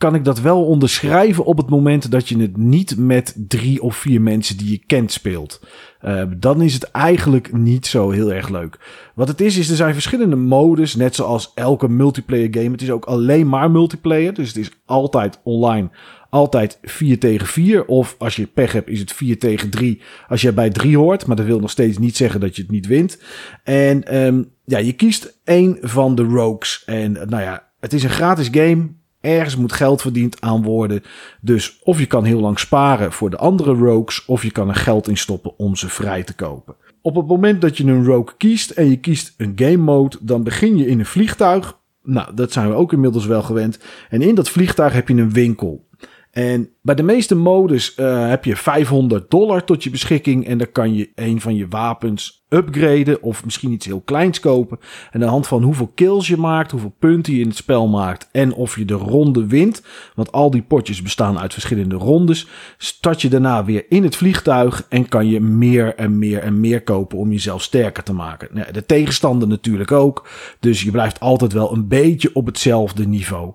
kan 0.00 0.14
ik 0.14 0.24
dat 0.24 0.40
wel 0.40 0.64
onderschrijven 0.64 1.44
op 1.44 1.56
het 1.56 1.68
moment 1.68 2.10
dat 2.10 2.28
je 2.28 2.38
het 2.38 2.56
niet 2.56 2.96
met 2.96 3.34
drie 3.36 3.82
of 3.82 3.96
vier 3.96 4.20
mensen 4.20 4.56
die 4.56 4.70
je 4.70 4.84
kent 4.86 5.12
speelt. 5.12 5.60
Uh, 6.02 6.22
dan 6.36 6.62
is 6.62 6.74
het 6.74 6.90
eigenlijk 6.90 7.52
niet 7.52 7.86
zo 7.86 8.10
heel 8.10 8.32
erg 8.32 8.48
leuk. 8.48 8.78
Wat 9.14 9.28
het 9.28 9.40
is, 9.40 9.56
is 9.56 9.70
er 9.70 9.76
zijn 9.76 9.92
verschillende 9.92 10.36
modes, 10.36 10.94
net 10.94 11.14
zoals 11.14 11.52
elke 11.54 11.88
multiplayer 11.88 12.48
game. 12.50 12.70
Het 12.70 12.82
is 12.82 12.90
ook 12.90 13.04
alleen 13.04 13.48
maar 13.48 13.70
multiplayer, 13.70 14.34
dus 14.34 14.48
het 14.48 14.56
is 14.56 14.70
altijd 14.84 15.40
online 15.42 15.90
altijd 16.30 16.78
4 16.82 17.18
tegen 17.18 17.46
4. 17.46 17.84
Of 17.86 18.14
als 18.18 18.36
je 18.36 18.46
pech 18.46 18.72
hebt, 18.72 18.88
is 18.88 19.00
het 19.00 19.12
4 19.12 19.38
tegen 19.38 19.70
3 19.70 20.02
als 20.28 20.40
je 20.40 20.52
bij 20.52 20.70
3 20.70 20.96
hoort. 20.96 21.26
Maar 21.26 21.36
dat 21.36 21.46
wil 21.46 21.60
nog 21.60 21.70
steeds 21.70 21.98
niet 21.98 22.16
zeggen 22.16 22.40
dat 22.40 22.56
je 22.56 22.62
het 22.62 22.70
niet 22.70 22.86
wint. 22.86 23.18
En 23.64 24.16
um, 24.24 24.50
ja, 24.64 24.78
je 24.78 24.92
kiest 24.92 25.38
één 25.44 25.78
van 25.80 26.14
de 26.14 26.22
rogues. 26.22 26.82
En 26.86 27.12
nou 27.12 27.42
ja, 27.42 27.68
het 27.80 27.92
is 27.92 28.02
een 28.02 28.10
gratis 28.10 28.48
game. 28.50 28.88
Ergens 29.20 29.56
moet 29.56 29.72
geld 29.72 30.00
verdiend 30.00 30.40
aan 30.40 30.62
worden. 30.62 31.02
Dus 31.40 31.78
of 31.82 31.98
je 31.98 32.06
kan 32.06 32.24
heel 32.24 32.40
lang 32.40 32.58
sparen 32.58 33.12
voor 33.12 33.30
de 33.30 33.36
andere 33.36 33.72
rogues, 33.74 34.24
of 34.24 34.42
je 34.42 34.50
kan 34.50 34.68
er 34.68 34.74
geld 34.74 35.08
in 35.08 35.16
stoppen 35.16 35.58
om 35.58 35.76
ze 35.76 35.88
vrij 35.88 36.22
te 36.22 36.34
kopen. 36.34 36.74
Op 37.02 37.16
het 37.16 37.26
moment 37.26 37.60
dat 37.60 37.76
je 37.76 37.84
een 37.84 38.04
rogue 38.04 38.36
kiest 38.36 38.70
en 38.70 38.90
je 38.90 38.96
kiest 38.96 39.34
een 39.36 39.52
game 39.56 39.76
mode, 39.76 40.16
dan 40.20 40.42
begin 40.42 40.76
je 40.76 40.86
in 40.86 40.98
een 40.98 41.06
vliegtuig. 41.06 41.78
Nou, 42.02 42.34
dat 42.34 42.52
zijn 42.52 42.68
we 42.68 42.74
ook 42.74 42.92
inmiddels 42.92 43.26
wel 43.26 43.42
gewend. 43.42 43.78
En 44.08 44.22
in 44.22 44.34
dat 44.34 44.48
vliegtuig 44.48 44.92
heb 44.92 45.08
je 45.08 45.14
een 45.14 45.32
winkel. 45.32 45.88
En 46.30 46.70
bij 46.82 46.94
de 46.94 47.02
meeste 47.02 47.34
modus 47.34 47.96
uh, 47.96 48.28
heb 48.28 48.44
je 48.44 48.56
500 48.56 49.30
dollar 49.30 49.64
tot 49.64 49.84
je 49.84 49.90
beschikking. 49.90 50.46
En 50.46 50.58
dan 50.58 50.72
kan 50.72 50.94
je 50.94 51.12
een 51.14 51.40
van 51.40 51.54
je 51.54 51.68
wapens 51.68 52.39
upgraden 52.50 53.22
of 53.22 53.44
misschien 53.44 53.72
iets 53.72 53.86
heel 53.86 54.00
kleins 54.00 54.40
kopen. 54.40 54.78
En 54.80 55.10
aan 55.12 55.20
de 55.20 55.26
hand 55.26 55.46
van 55.46 55.62
hoeveel 55.62 55.92
kills 55.94 56.28
je 56.28 56.36
maakt, 56.36 56.70
hoeveel 56.70 56.94
punten 56.98 57.34
je 57.34 57.40
in 57.40 57.48
het 57.48 57.56
spel 57.56 57.88
maakt 57.88 58.28
en 58.32 58.52
of 58.52 58.76
je 58.76 58.84
de 58.84 58.94
ronde 58.94 59.46
wint. 59.46 59.82
Want 60.14 60.32
al 60.32 60.50
die 60.50 60.62
potjes 60.62 61.02
bestaan 61.02 61.38
uit 61.38 61.52
verschillende 61.52 61.96
rondes. 61.96 62.46
Start 62.78 63.22
je 63.22 63.28
daarna 63.28 63.64
weer 63.64 63.84
in 63.88 64.02
het 64.02 64.16
vliegtuig 64.16 64.86
en 64.88 65.08
kan 65.08 65.26
je 65.26 65.40
meer 65.40 65.94
en 65.94 66.18
meer 66.18 66.38
en 66.38 66.60
meer 66.60 66.82
kopen 66.82 67.18
om 67.18 67.30
jezelf 67.30 67.62
sterker 67.62 68.02
te 68.02 68.12
maken. 68.12 68.72
de 68.72 68.86
tegenstander 68.86 69.48
natuurlijk 69.48 69.92
ook. 69.92 70.28
Dus 70.60 70.82
je 70.82 70.90
blijft 70.90 71.20
altijd 71.20 71.52
wel 71.52 71.72
een 71.72 71.88
beetje 71.88 72.30
op 72.34 72.46
hetzelfde 72.46 73.06
niveau. 73.06 73.52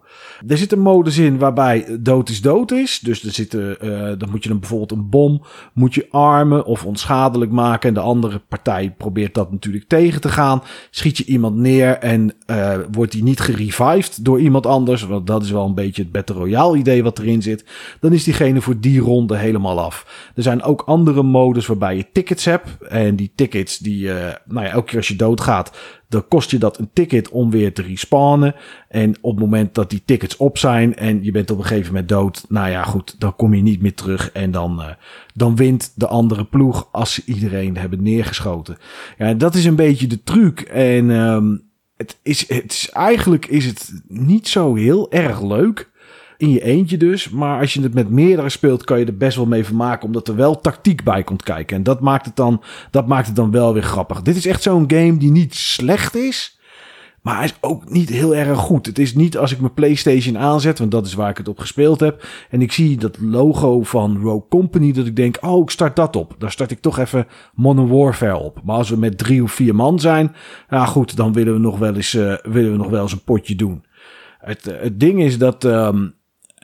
Er 0.48 0.58
zit 0.58 0.72
een 0.72 0.80
modus 0.80 1.18
in 1.18 1.38
waarbij 1.38 1.98
dood 2.00 2.30
is 2.30 2.42
dood 2.42 2.72
is. 2.72 3.00
Dus 3.00 3.24
er 3.24 3.32
zitten, 3.32 3.78
uh, 3.82 4.12
dan 4.18 4.30
moet 4.30 4.44
je 4.44 4.50
dan 4.50 4.60
bijvoorbeeld 4.60 4.92
een 4.92 5.10
bom, 5.10 5.42
moet 5.74 5.94
je 5.94 6.08
armen 6.12 6.66
of 6.66 6.86
onschadelijk 6.86 7.52
maken. 7.52 7.90
En 7.90 7.94
de 7.96 8.00
andere 8.00 8.40
partij 8.40 8.85
probeert 8.90 9.34
dat 9.34 9.52
natuurlijk 9.52 9.88
tegen 9.88 10.22
te 10.22 10.30
gaan. 10.30 10.64
Schiet 10.90 11.18
je 11.18 11.26
iemand 11.26 11.56
neer 11.56 11.98
en 11.98 12.34
uh, 12.48 12.78
wordt 12.92 13.12
die 13.12 13.24
niet 13.24 13.40
gerevived 13.40 14.26
door 14.26 14.40
iemand 14.40 14.66
anders. 14.66 15.04
Want 15.04 15.28
dat 15.28 15.44
is 15.44 15.52
wel 15.52 15.66
een 15.66 15.74
beetje 15.76 16.02
het 16.02 16.12
Battle 16.12 16.36
Royale 16.36 16.78
idee 16.78 17.04
wat 17.04 17.20
erin 17.20 17.42
zit. 17.42 17.66
Dan 18.00 18.14
is 18.14 18.24
diegene 18.24 18.62
voor 18.62 18.80
die 18.80 19.00
ronde 19.00 19.38
helemaal 19.38 19.80
af. 19.80 20.30
Er 20.36 20.44
zijn 20.44 20.64
ook 20.64 20.82
andere 20.82 21.24
modus 21.24 21.66
waarbij 21.66 21.96
je 21.96 22.06
tickets 22.12 22.46
hebt. 22.46 22.84
En 22.88 23.16
die 23.16 23.32
tickets, 23.36 23.78
die, 23.78 24.04
uh, 24.04 24.16
nou 24.46 24.66
ja, 24.66 24.72
elke 24.72 24.88
keer 24.88 24.98
als 24.98 25.08
je 25.08 25.16
doodgaat, 25.16 25.72
dan 26.08 26.28
kost 26.28 26.52
je 26.52 26.58
dat 26.58 26.78
een 26.78 26.90
ticket 26.94 27.30
om 27.30 27.52
weer 27.52 27.74
te 27.74 27.82
respawnen. 27.82 28.56
En 28.90 29.16
op 29.22 29.32
het 29.32 29.40
moment 29.40 29.76
dat 29.76 29.90
die 29.90 30.02
tickets 30.06 30.38
op 30.38 30.58
zijn 30.58 30.96
en 30.96 31.24
je 31.24 31.32
bent 31.32 31.52
op 31.52 31.58
een 31.58 31.66
gegeven 31.66 31.92
moment 31.92 32.10
dood, 32.10 32.46
nou 32.50 32.70
ja, 32.70 32.84
goed, 32.84 33.16
dan 33.20 33.36
kom 33.36 33.54
je 33.54 33.62
niet 33.62 33.82
meer 33.82 33.94
terug. 33.94 34.32
En 34.32 34.52
dan, 34.52 34.80
uh, 34.80 34.88
dan 35.34 35.56
wint 35.56 35.92
de 35.96 36.08
andere 36.08 36.46
ploeg 36.46 36.88
als 36.92 37.14
ze 37.14 37.22
iedereen 37.26 37.78
hebben 37.78 38.04
neergeschoten. 38.04 38.78
Ja, 39.18 39.34
dat 39.34 39.56
is 39.56 39.66
een 39.66 39.76
beetje 39.76 40.08
de 40.08 40.24
truc. 40.24 40.62
En 40.62 41.10
um, 41.10 41.64
het 41.98 42.18
is, 42.24 42.48
het 42.48 42.72
is, 42.72 42.90
eigenlijk 42.90 43.46
is 43.46 43.66
het 43.66 44.02
niet 44.08 44.48
zo 44.48 44.76
heel 44.76 45.12
erg 45.12 45.42
leuk. 45.42 45.94
In 46.38 46.50
je 46.50 46.64
eentje 46.64 46.98
dus. 46.98 47.30
Maar 47.30 47.60
als 47.60 47.74
je 47.74 47.82
het 47.82 47.94
met 47.94 48.10
meerdere 48.10 48.50
speelt, 48.50 48.84
kan 48.84 49.00
je 49.00 49.06
er 49.06 49.18
best 49.18 49.36
wel 49.36 49.46
mee 49.46 49.66
vermaken. 49.66 50.06
Omdat 50.06 50.28
er 50.28 50.36
wel 50.36 50.60
tactiek 50.60 51.04
bij 51.04 51.24
komt 51.24 51.44
kijken. 51.44 51.78
En 51.78 51.84
dat 51.84 52.00
maakt 52.00 52.26
het 52.26 52.36
dan, 52.36 52.64
dat 52.92 53.08
maakt 53.08 53.28
het 53.28 53.36
dan 53.36 53.52
wel 53.52 53.74
weer 53.74 53.84
grappig. 53.84 54.22
Dit 54.22 54.36
is 54.36 54.46
echt 54.46 54.62
zo'n 54.62 54.86
game 54.88 55.18
die 55.18 55.32
niet 55.32 55.56
slecht 55.56 56.16
is. 56.16 56.60
Maar 57.26 57.36
hij 57.36 57.46
is 57.46 57.56
ook 57.62 57.90
niet 57.90 58.10
heel 58.10 58.36
erg 58.36 58.60
goed. 58.60 58.86
Het 58.86 59.00
is 59.00 59.16
niet 59.16 59.38
als 59.38 59.52
ik 59.52 59.60
mijn 59.60 59.74
PlayStation 59.74 60.38
aanzet, 60.38 60.80
want 60.80 60.92
dat 60.92 61.06
is 61.06 61.14
waar 61.14 61.30
ik 61.30 61.38
het 61.38 61.48
op 61.48 61.60
gespeeld 61.60 62.00
heb. 62.00 62.28
En 62.50 62.62
ik 62.62 62.72
zie 62.72 62.98
dat 62.98 63.18
logo 63.20 63.84
van 63.84 64.18
Rogue 64.22 64.48
Company, 64.50 64.92
dat 64.92 65.06
ik 65.06 65.16
denk, 65.16 65.38
oh, 65.42 65.62
ik 65.62 65.70
start 65.70 65.96
dat 65.96 66.16
op. 66.16 66.36
Dan 66.38 66.52
start 66.52 66.72
ik 66.72 66.80
toch 66.80 67.00
even 67.00 67.28
Modern 67.54 67.88
Warfare 67.88 68.38
op. 68.38 68.62
Maar 68.64 68.76
als 68.76 68.90
we 68.90 68.98
met 68.98 69.18
drie 69.18 69.44
of 69.44 69.52
vier 69.52 69.76
man 69.76 70.00
zijn, 70.00 70.36
ja 70.70 70.86
goed, 70.86 71.16
dan 71.16 71.34
willen 71.34 71.54
we 71.54 71.60
nog 71.60 71.78
wel 71.78 71.96
eens, 71.96 72.14
uh, 72.14 72.36
willen 72.44 72.72
we 72.72 72.78
nog 72.78 72.90
wel 72.90 73.02
eens 73.02 73.12
een 73.12 73.24
potje 73.24 73.56
doen. 73.56 73.84
Het, 74.40 74.68
uh, 74.68 74.74
het 74.80 75.00
ding 75.00 75.22
is 75.22 75.38
dat 75.38 75.64
um, 75.64 76.15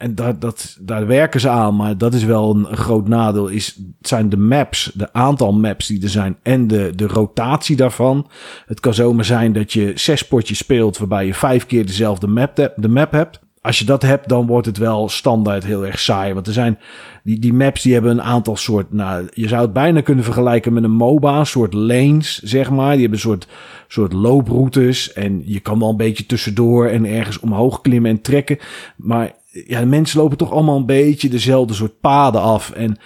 en 0.02 0.16
dat, 0.16 0.42
dat, 0.42 0.78
daar 0.80 1.08
werken 1.08 1.40
ze 1.40 1.50
aan, 1.50 1.76
maar 1.76 1.98
dat 1.98 2.14
is 2.14 2.24
wel 2.24 2.56
een, 2.56 2.78
groot 2.78 3.08
nadeel. 3.08 3.48
Is, 3.48 3.80
zijn 4.02 4.30
de 4.30 4.38
maps, 4.38 4.92
de 4.94 5.14
aantal 5.14 5.54
maps 5.54 5.88
die 5.88 6.04
er 6.04 6.10
zijn 6.10 6.38
en 6.44 6.68
de, 6.68 6.92
de 6.96 7.08
rotatie 7.08 7.76
daarvan. 7.76 8.28
Het 8.66 8.80
kan 8.80 8.94
zomaar 8.94 9.26
zijn 9.26 9.54
dat 9.54 9.74
je 9.74 9.92
zes 9.96 10.28
potjes 10.28 10.58
speelt 10.58 10.98
waarbij 10.98 11.26
je 11.26 11.34
vijf 11.34 11.66
keer 11.66 11.86
dezelfde 11.86 12.28
map, 12.28 12.72
de 12.76 12.88
map 12.90 13.12
hebt. 13.12 13.40
Als 13.62 13.80
je 13.80 13.86
dat 13.86 14.02
hebt, 14.02 14.30
dan 14.30 14.46
wordt 14.46 14.66
het 14.66 14.78
wel 14.78 15.10
standaard 15.10 15.64
heel 15.64 15.86
erg 15.86 16.00
saai. 16.00 16.34
Want 16.34 16.48
er 16.48 16.54
zijn 16.54 16.80
die, 17.24 17.40
die 17.40 17.54
maps 17.54 17.82
die 17.82 17.94
hebben 17.94 18.12
een 18.12 18.22
aantal 18.22 18.56
soort. 18.56 18.94
Nou, 18.94 19.28
je 19.34 19.48
zou 19.48 19.62
het 19.62 19.74
bijna 19.74 20.02
kunnen 20.02 20.24
vergelijken 20.24 20.74
met 20.74 20.84
een 20.84 20.92
MOBA, 20.92 21.40
een 21.40 21.46
soort 21.46 21.74
lanes, 21.74 22.42
zeg 22.42 22.70
maar. 22.70 22.92
Die 22.92 23.02
hebben 23.02 23.18
een 23.18 23.26
soort, 23.26 23.48
soort 23.88 24.14
looproutes. 24.14 25.14
En 25.14 25.42
je 25.46 25.60
kan 25.60 25.80
wel 25.80 25.90
een 25.90 25.98
beetje 25.98 26.26
tussendoor 26.26 26.88
en 26.88 27.06
ergens 27.06 27.40
omhoog 27.40 27.82
klimmen 27.82 28.12
en 28.12 28.22
trekken. 28.22 28.58
Maar 28.96 29.32
ja, 29.52 29.86
mensen 29.86 30.20
lopen 30.20 30.38
toch 30.38 30.52
allemaal 30.52 30.78
een 30.78 30.86
beetje 30.86 31.30
dezelfde 31.30 31.74
soort 31.74 32.00
paden 32.00 32.42
af. 32.42 32.72
En 32.72 32.98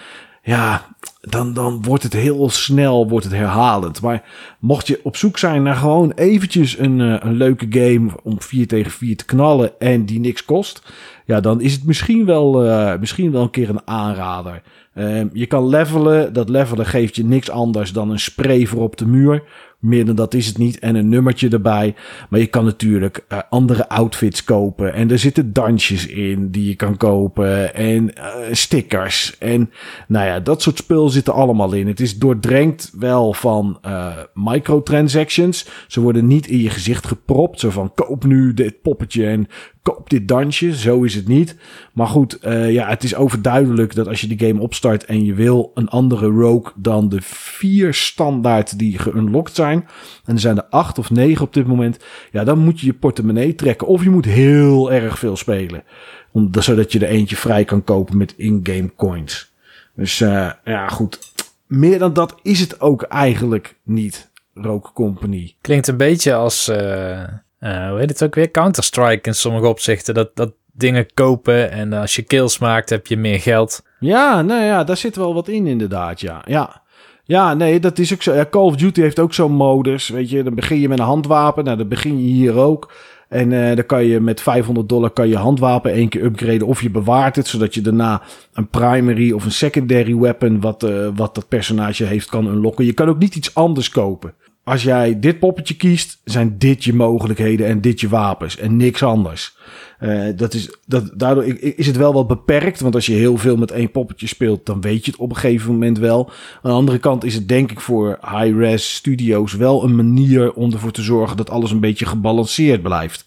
ja, 0.44 0.86
dan, 1.22 1.54
dan 1.54 1.82
wordt 1.82 2.04
het 2.04 2.14
heel 2.14 2.50
snel 2.50 3.10
wordt 3.10 3.26
het 3.26 3.34
herhalend. 3.34 4.02
Maar 4.02 4.24
mocht 4.60 4.88
je 4.88 5.00
op 5.04 5.16
zoek 5.16 5.38
zijn 5.38 5.64
naar 5.64 5.76
gewoon 5.76 6.12
eventjes 6.12 6.78
een, 6.78 7.00
uh, 7.00 7.16
een 7.20 7.34
leuke 7.34 7.66
game 7.70 8.10
om 8.24 8.42
4 8.42 8.68
tegen 8.68 8.92
4 8.92 9.18
te 9.18 9.26
knallen 9.26 9.80
en 9.80 10.06
die 10.06 10.20
niks 10.20 10.46
kost, 10.46 10.94
ja, 11.26 11.40
dan 11.40 11.62
is 11.62 11.74
het 11.74 11.86
misschien 11.86 12.26
wel, 12.26 12.66
uh, 12.66 13.00
misschien 13.00 13.32
wel 13.32 13.42
een 13.42 13.50
keer 13.50 13.70
een 13.70 13.88
aanrader. 13.88 14.62
Uh, 14.96 15.22
je 15.34 15.46
kan 15.46 15.68
levelen. 15.68 16.34
Dat 16.34 16.50
levelen 16.50 16.86
geeft 16.86 17.16
je 17.16 17.26
niks 17.26 17.50
anders 17.50 17.94
dan 17.94 18.10
een 18.10 18.20
spray 18.20 18.66
voor 18.66 18.82
op 18.82 18.98
de 18.98 19.08
muur. 19.08 19.44
Meer 19.86 20.06
dan 20.06 20.16
dat 20.16 20.34
is 20.34 20.48
het 20.48 20.58
niet. 20.58 20.80
En 20.80 20.96
een 20.96 21.10
nummertje 21.10 21.50
erbij. 21.50 21.96
Maar 22.30 22.40
je 22.40 22.48
kan 22.48 22.66
natuurlijk 22.66 23.26
uh, 23.30 23.40
andere 23.50 23.90
outfits 23.90 24.44
kopen. 24.44 24.94
En 24.94 25.12
er 25.12 25.20
zitten 25.20 25.54
dansjes 25.54 26.08
in 26.08 26.52
die 26.52 26.68
je 26.68 26.76
kan 26.76 26.98
kopen. 26.98 27.76
En 27.76 28.04
uh, 28.18 28.36
stickers. 28.52 29.38
En 29.38 29.72
nou 30.08 30.26
ja, 30.26 30.40
dat 30.40 30.62
soort 30.62 30.78
spul 30.78 31.10
zit 31.10 31.28
er 31.28 31.34
allemaal 31.34 31.74
in. 31.74 31.88
Het 31.88 32.00
is 32.00 32.18
doordrenkt 32.18 32.92
wel 33.00 33.34
van 33.34 33.80
uh, 33.86 34.18
microtransactions. 34.34 35.68
Ze 35.88 36.02
worden 36.02 36.28
niet 36.28 36.48
in 36.48 36.62
je 36.62 36.70
gezicht 36.70 37.08
gepropt. 37.08 37.60
Zo 37.60 37.70
van 37.70 37.94
koop 37.94 38.24
nu 38.24 38.54
dit 38.54 38.82
poppetje 38.82 39.28
en 39.28 39.48
koop 39.86 40.10
dit 40.10 40.28
dansje. 40.28 40.76
Zo 40.76 41.04
is 41.04 41.16
het 41.16 41.28
niet. 41.28 41.56
Maar 41.94 42.08
goed, 42.08 42.38
uh, 42.42 42.72
ja, 42.72 42.88
het 42.88 43.04
is 43.04 43.16
overduidelijk 43.16 43.96
dat 43.96 44.08
als 44.08 44.22
je 44.22 44.28
die 44.28 44.48
game 44.48 44.62
opstart 44.62 45.06
en 45.06 45.26
je 45.26 45.34
wil 45.34 45.72
een 45.74 45.90
andere 45.90 46.28
rogue 46.28 46.72
dan 46.76 47.10
de 47.10 47.22
vier 47.22 47.94
standaard 47.94 48.80
die 48.80 49.00
geunlocked 49.00 49.56
zijn. 49.56 49.88
En 50.26 50.34
er 50.34 50.40
zijn 50.40 50.58
er 50.58 50.66
acht 50.70 50.98
of 50.98 51.10
negen 51.10 51.46
op 51.46 51.54
dit 51.54 51.68
moment. 51.68 52.00
Ja, 52.32 52.44
dan 52.44 52.60
moet 52.60 52.80
je 52.80 52.86
je 52.86 52.94
portemonnee 52.94 53.56
trekken. 53.56 53.88
Of 53.88 54.04
je 54.04 54.10
moet 54.10 54.26
heel 54.26 54.92
erg 54.92 55.20
veel 55.20 55.36
spelen. 55.36 55.84
Om, 56.32 56.50
zodat 56.60 56.92
je 56.92 57.00
er 57.00 57.10
eentje 57.10 57.36
vrij 57.36 57.66
kan 57.66 57.84
kopen 57.84 58.18
met 58.18 58.34
in-game 58.38 58.92
coins. 58.96 59.54
Dus 59.96 60.20
uh, 60.20 60.52
ja, 60.64 60.88
goed. 60.88 61.20
Meer 61.68 62.00
dan 62.00 62.14
dat 62.14 62.36
is 62.42 62.60
het 62.60 62.82
ook 62.82 63.02
eigenlijk 63.02 63.76
niet. 63.84 64.32
Rogue 64.54 64.94
Company. 64.94 65.56
Klinkt 65.62 65.88
een 65.88 65.98
beetje 65.98 66.34
als... 66.34 66.70
Uh 66.70 67.24
hoe 67.72 68.00
heet 68.00 68.10
het 68.10 68.24
ook 68.24 68.36
weer? 68.36 68.52
Counter-Strike 68.52 69.30
in 69.30 69.36
sommige 69.36 69.68
opzichten. 69.68 70.14
Dat, 70.14 70.36
dat 70.36 70.54
dingen 70.74 71.14
kopen 71.14 71.72
en 71.72 71.94
als 71.94 72.16
je 72.16 72.22
kills 72.22 72.60
maakt 72.60 72.90
heb 72.90 73.08
je 73.08 73.18
meer 73.18 73.40
geld. 73.40 73.84
Ja, 74.00 74.42
nou 74.42 74.64
ja, 74.64 74.84
daar 74.84 74.98
zit 74.98 75.16
wel 75.16 75.34
wat 75.34 75.48
in 75.48 75.68
inderdaad, 75.68 76.22
ja. 76.22 76.42
Ja, 76.48 76.82
ja 77.24 77.54
nee, 77.54 77.80
dat 77.80 78.00
is 78.00 78.14
ook 78.14 78.22
zo. 78.22 78.34
Ja, 78.34 78.46
Call 78.50 78.62
of 78.62 78.76
Duty 78.76 79.02
heeft 79.02 79.20
ook 79.20 79.34
zo'n 79.34 79.52
modus, 79.52 80.10
weet 80.10 80.30
je. 80.30 80.44
Dan 80.44 80.56
begin 80.56 80.80
je 80.80 80.90
met 80.90 81.00
een 81.00 81.06
handwapen, 81.06 81.64
nou 81.64 81.78
dan 81.78 81.88
begin 81.88 82.18
je 82.18 82.34
hier 82.34 82.56
ook. 82.56 82.94
En 83.30 83.52
uh, 83.52 83.76
dan 83.76 83.86
kan 83.86 84.06
je 84.06 84.20
met 84.20 84.42
500 84.42 84.90
dollar 84.90 85.10
kan 85.10 85.28
je 85.28 85.38
handwapen 85.38 85.92
één 85.92 86.10
keer 86.10 86.24
upgraden. 86.24 86.68
Of 86.68 86.82
je 86.82 86.90
bewaart 86.90 87.36
het, 87.36 87.48
zodat 87.48 87.74
je 87.74 87.82
daarna 87.82 88.22
een 88.54 88.68
primary 88.68 89.32
of 89.32 89.46
een 89.46 89.52
secondary 89.52 90.16
weapon... 90.16 90.62
wat, 90.62 90.84
uh, 90.84 91.10
wat 91.16 91.36
dat 91.36 91.48
personage 91.48 92.04
heeft, 92.04 92.30
kan 92.30 92.48
unlocken. 92.48 92.86
Je 92.86 92.94
kan 92.94 93.10
ook 93.10 93.18
niet 93.18 93.36
iets 93.36 93.56
anders 93.56 93.90
kopen 93.90 94.34
als 94.66 94.84
jij 94.84 95.20
dit 95.20 95.40
poppetje 95.40 95.76
kiest, 95.76 96.22
zijn 96.24 96.58
dit 96.58 96.84
je 96.84 96.94
mogelijkheden 96.94 97.68
en 97.68 97.82
dit 97.82 98.00
je 98.00 98.10
wapens 98.10 98.58
en 98.58 98.78
niks 98.78 99.04
anders. 99.04 99.58
Uh, 100.00 100.26
dat 100.36 100.54
is, 100.54 100.78
dat, 100.86 101.12
daardoor 101.14 101.44
is 101.60 101.88
het 101.88 101.98
wel 101.98 102.14
wat 102.14 102.28
beperkt, 102.28 102.80
want 102.80 102.96
als 102.96 103.06
je 103.06 103.14
heel 103.14 103.38
veel 103.38 103.56
met 103.56 103.72
één 103.72 103.92
poppetje 103.92 104.28
speelt, 104.28 104.66
dan 104.66 104.82
weet 104.82 105.06
je 105.06 105.12
het 105.12 105.20
op 105.20 105.30
een 105.30 105.36
gegeven 105.36 105.72
moment 105.72 105.98
wel. 105.98 106.30
Aan 106.62 106.72
de 106.72 106.78
andere 106.78 106.98
kant 106.98 107.24
is 107.24 107.34
het 107.34 107.48
denk 107.48 107.72
ik 107.72 107.80
voor 107.80 108.20
high-res 108.22 108.94
studio's 108.96 109.54
wel 109.54 109.84
een 109.84 109.96
manier 109.96 110.54
om 110.54 110.72
ervoor 110.72 110.92
te 110.92 111.02
zorgen 111.02 111.38
dat 111.38 111.50
alles 111.50 111.72
een 111.72 111.80
beetje 111.80 112.06
gebalanceerd 112.06 112.82
blijft. 112.82 113.26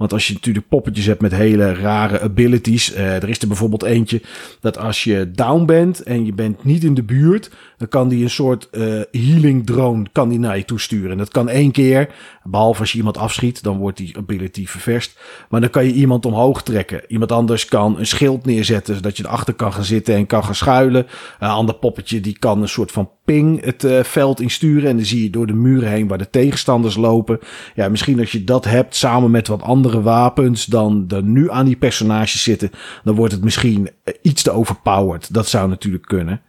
Want 0.00 0.12
als 0.12 0.26
je 0.26 0.32
natuurlijk 0.32 0.68
poppetjes 0.68 1.06
hebt 1.06 1.20
met 1.20 1.34
hele 1.34 1.74
rare 1.74 2.20
abilities. 2.20 2.94
Uh, 2.94 3.14
er 3.14 3.28
is 3.28 3.38
er 3.38 3.48
bijvoorbeeld 3.48 3.82
eentje 3.82 4.22
dat 4.60 4.78
als 4.78 5.04
je 5.04 5.30
down 5.30 5.64
bent 5.64 6.02
en 6.02 6.24
je 6.24 6.32
bent 6.32 6.64
niet 6.64 6.84
in 6.84 6.94
de 6.94 7.02
buurt. 7.02 7.50
Dan 7.76 7.88
kan 7.88 8.08
die 8.08 8.22
een 8.22 8.30
soort 8.30 8.68
uh, 8.72 9.00
healing 9.10 9.66
drone 9.66 10.06
kan 10.12 10.40
naar 10.40 10.56
je 10.56 10.64
toe 10.64 10.80
sturen. 10.80 11.10
En 11.10 11.18
dat 11.18 11.28
kan 11.28 11.48
één 11.48 11.70
keer. 11.70 12.08
Behalve 12.42 12.80
als 12.80 12.92
je 12.92 12.98
iemand 12.98 13.18
afschiet, 13.18 13.62
dan 13.62 13.78
wordt 13.78 13.96
die 13.96 14.16
ability 14.16 14.66
ververst. 14.66 15.18
Maar 15.48 15.60
dan 15.60 15.70
kan 15.70 15.84
je 15.84 15.92
iemand 15.92 16.26
omhoog 16.26 16.62
trekken. 16.62 17.02
Iemand 17.08 17.32
anders 17.32 17.64
kan 17.64 17.98
een 17.98 18.06
schild 18.06 18.46
neerzetten, 18.46 18.94
zodat 18.94 19.16
je 19.16 19.24
erachter 19.26 19.54
kan 19.54 19.72
gaan 19.72 19.84
zitten 19.84 20.14
en 20.14 20.26
kan 20.26 20.44
gaan 20.44 20.54
schuilen. 20.54 21.06
Een 21.38 21.48
ander 21.48 21.74
poppetje 21.74 22.20
die 22.20 22.38
kan 22.38 22.62
een 22.62 22.68
soort 22.68 22.92
van 22.92 23.10
ping 23.24 23.64
het 23.64 23.84
uh, 23.84 24.02
veld 24.02 24.40
insturen. 24.40 24.88
En 24.88 24.96
dan 24.96 25.04
zie 25.04 25.22
je 25.22 25.30
door 25.30 25.46
de 25.46 25.54
muren 25.54 25.88
heen 25.88 26.08
waar 26.08 26.18
de 26.18 26.30
tegenstanders 26.30 26.96
lopen. 26.96 27.38
Ja, 27.74 27.88
misschien 27.88 28.20
als 28.20 28.32
je 28.32 28.44
dat 28.44 28.64
hebt 28.64 28.96
samen 28.96 29.30
met 29.30 29.48
wat 29.48 29.62
andere 29.62 29.89
wapens 29.98 30.64
dan 30.64 31.04
er 31.08 31.22
nu 31.22 31.50
aan 31.50 31.66
die 31.66 31.76
personages 31.76 32.42
zitten. 32.42 32.70
Dan 33.04 33.14
wordt 33.14 33.32
het 33.32 33.44
misschien 33.44 33.90
iets 34.22 34.42
te 34.42 34.50
overpowered. 34.50 35.34
Dat 35.34 35.48
zou 35.48 35.68
natuurlijk 35.68 36.06
kunnen. 36.06 36.42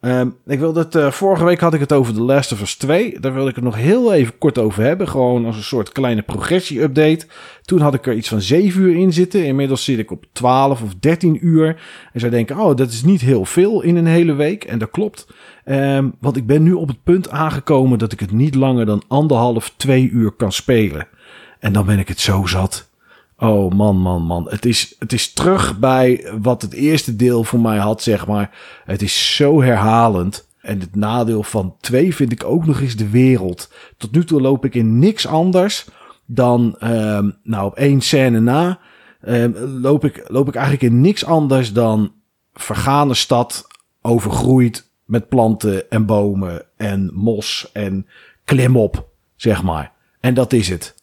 Um, 0.00 0.36
ik 0.46 0.58
wil 0.58 0.72
dat, 0.72 0.94
uh, 0.94 1.10
vorige 1.10 1.44
week 1.44 1.60
had 1.60 1.74
ik 1.74 1.80
het 1.80 1.92
over 1.92 2.14
The 2.14 2.22
Last 2.22 2.52
of 2.52 2.60
Us 2.60 2.76
2. 2.76 3.20
Daar 3.20 3.34
wil 3.34 3.48
ik 3.48 3.54
het 3.54 3.64
nog 3.64 3.76
heel 3.76 4.14
even 4.14 4.38
kort 4.38 4.58
over 4.58 4.82
hebben. 4.82 5.08
Gewoon 5.08 5.46
als 5.46 5.56
een 5.56 5.62
soort 5.62 5.92
kleine 5.92 6.22
progressie-update. 6.22 7.26
Toen 7.62 7.80
had 7.80 7.94
ik 7.94 8.06
er 8.06 8.14
iets 8.14 8.28
van 8.28 8.40
7 8.40 8.80
uur 8.82 8.96
in 8.96 9.12
zitten. 9.12 9.44
Inmiddels 9.44 9.84
zit 9.84 9.98
ik 9.98 10.10
op 10.10 10.24
12 10.32 10.82
of 10.82 10.94
13 10.94 11.46
uur. 11.46 11.66
En 12.12 12.20
zou 12.20 12.32
denken, 12.32 12.58
oh, 12.58 12.76
dat 12.76 12.90
is 12.90 13.02
niet 13.02 13.20
heel 13.20 13.44
veel 13.44 13.82
in 13.82 13.96
een 13.96 14.06
hele 14.06 14.34
week. 14.34 14.64
En 14.64 14.78
dat 14.78 14.90
klopt. 14.90 15.26
Um, 15.64 16.14
want 16.20 16.36
ik 16.36 16.46
ben 16.46 16.62
nu 16.62 16.72
op 16.72 16.88
het 16.88 17.02
punt 17.02 17.30
aangekomen 17.30 17.98
dat 17.98 18.12
ik 18.12 18.20
het 18.20 18.32
niet 18.32 18.54
langer 18.54 18.86
dan 18.86 19.02
anderhalf, 19.08 19.72
twee 19.76 20.10
uur 20.10 20.30
kan 20.30 20.52
spelen. 20.52 21.06
En 21.58 21.72
dan 21.72 21.86
ben 21.86 21.98
ik 21.98 22.08
het 22.08 22.20
zo 22.20 22.46
zat. 22.46 22.88
Oh 23.38 23.72
man, 23.72 23.96
man, 23.96 24.22
man. 24.22 24.46
Het 24.48 24.64
is, 24.64 24.94
het 24.98 25.12
is 25.12 25.32
terug 25.32 25.78
bij 25.78 26.32
wat 26.40 26.62
het 26.62 26.72
eerste 26.72 27.16
deel 27.16 27.44
voor 27.44 27.60
mij 27.60 27.78
had, 27.78 28.02
zeg 28.02 28.26
maar. 28.26 28.50
Het 28.84 29.02
is 29.02 29.36
zo 29.36 29.62
herhalend. 29.62 30.46
En 30.60 30.80
het 30.80 30.94
nadeel 30.94 31.42
van 31.42 31.76
twee 31.80 32.14
vind 32.14 32.32
ik 32.32 32.44
ook 32.44 32.66
nog 32.66 32.80
eens 32.80 32.96
de 32.96 33.08
wereld. 33.08 33.72
Tot 33.96 34.12
nu 34.12 34.24
toe 34.24 34.40
loop 34.40 34.64
ik 34.64 34.74
in 34.74 34.98
niks 34.98 35.26
anders 35.26 35.86
dan, 36.26 36.76
um, 36.82 37.36
nou 37.42 37.66
op 37.66 37.74
één 37.74 38.00
scène 38.00 38.40
na, 38.40 38.78
um, 39.26 39.56
loop, 39.56 40.04
ik, 40.04 40.24
loop 40.26 40.48
ik 40.48 40.54
eigenlijk 40.54 40.92
in 40.92 41.00
niks 41.00 41.24
anders 41.24 41.72
dan 41.72 42.12
vergane 42.54 43.14
stad, 43.14 43.66
overgroeid 44.02 44.90
met 45.04 45.28
planten 45.28 45.90
en 45.90 46.06
bomen 46.06 46.66
en 46.76 47.10
mos 47.14 47.70
en 47.72 48.06
klimop, 48.44 49.08
zeg 49.36 49.62
maar. 49.62 49.92
En 50.20 50.34
dat 50.34 50.52
is 50.52 50.68
het. 50.68 50.94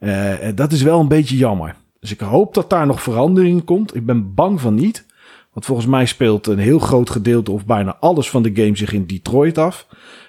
Uh, 0.00 0.32
dat 0.54 0.72
is 0.72 0.82
wel 0.82 1.00
een 1.00 1.08
beetje 1.08 1.36
jammer. 1.36 1.74
Dus 2.00 2.10
ik 2.10 2.20
hoop 2.20 2.54
dat 2.54 2.70
daar 2.70 2.86
nog 2.86 3.02
verandering 3.02 3.64
komt. 3.64 3.94
Ik 3.94 4.06
ben 4.06 4.34
bang 4.34 4.60
van 4.60 4.74
niet. 4.74 5.06
Want 5.52 5.68
volgens 5.68 5.86
mij 5.86 6.06
speelt 6.06 6.46
een 6.46 6.58
heel 6.58 6.78
groot 6.78 7.10
gedeelte 7.10 7.50
of 7.50 7.66
bijna 7.66 7.96
alles 8.00 8.30
van 8.30 8.42
de 8.42 8.50
game 8.54 8.76
zich 8.76 8.92
in 8.92 9.06
Detroit 9.06 9.58
af. 9.58 9.86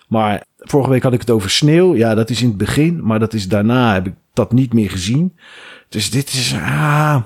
Maar 0.07 0.43
vorige 0.57 0.89
week 0.89 1.03
had 1.03 1.13
ik 1.13 1.19
het 1.19 1.29
over 1.29 1.49
sneeuw. 1.49 1.95
Ja, 1.95 2.15
dat 2.15 2.29
is 2.29 2.41
in 2.41 2.47
het 2.47 2.57
begin. 2.57 3.03
Maar 3.03 3.19
dat 3.19 3.33
is 3.33 3.47
daarna 3.47 3.93
heb 3.93 4.07
ik 4.07 4.13
dat 4.33 4.51
niet 4.51 4.73
meer 4.73 4.89
gezien. 4.89 5.37
Dus 5.89 6.09
dit 6.09 6.27
is... 6.27 6.53
Ah, 6.53 7.17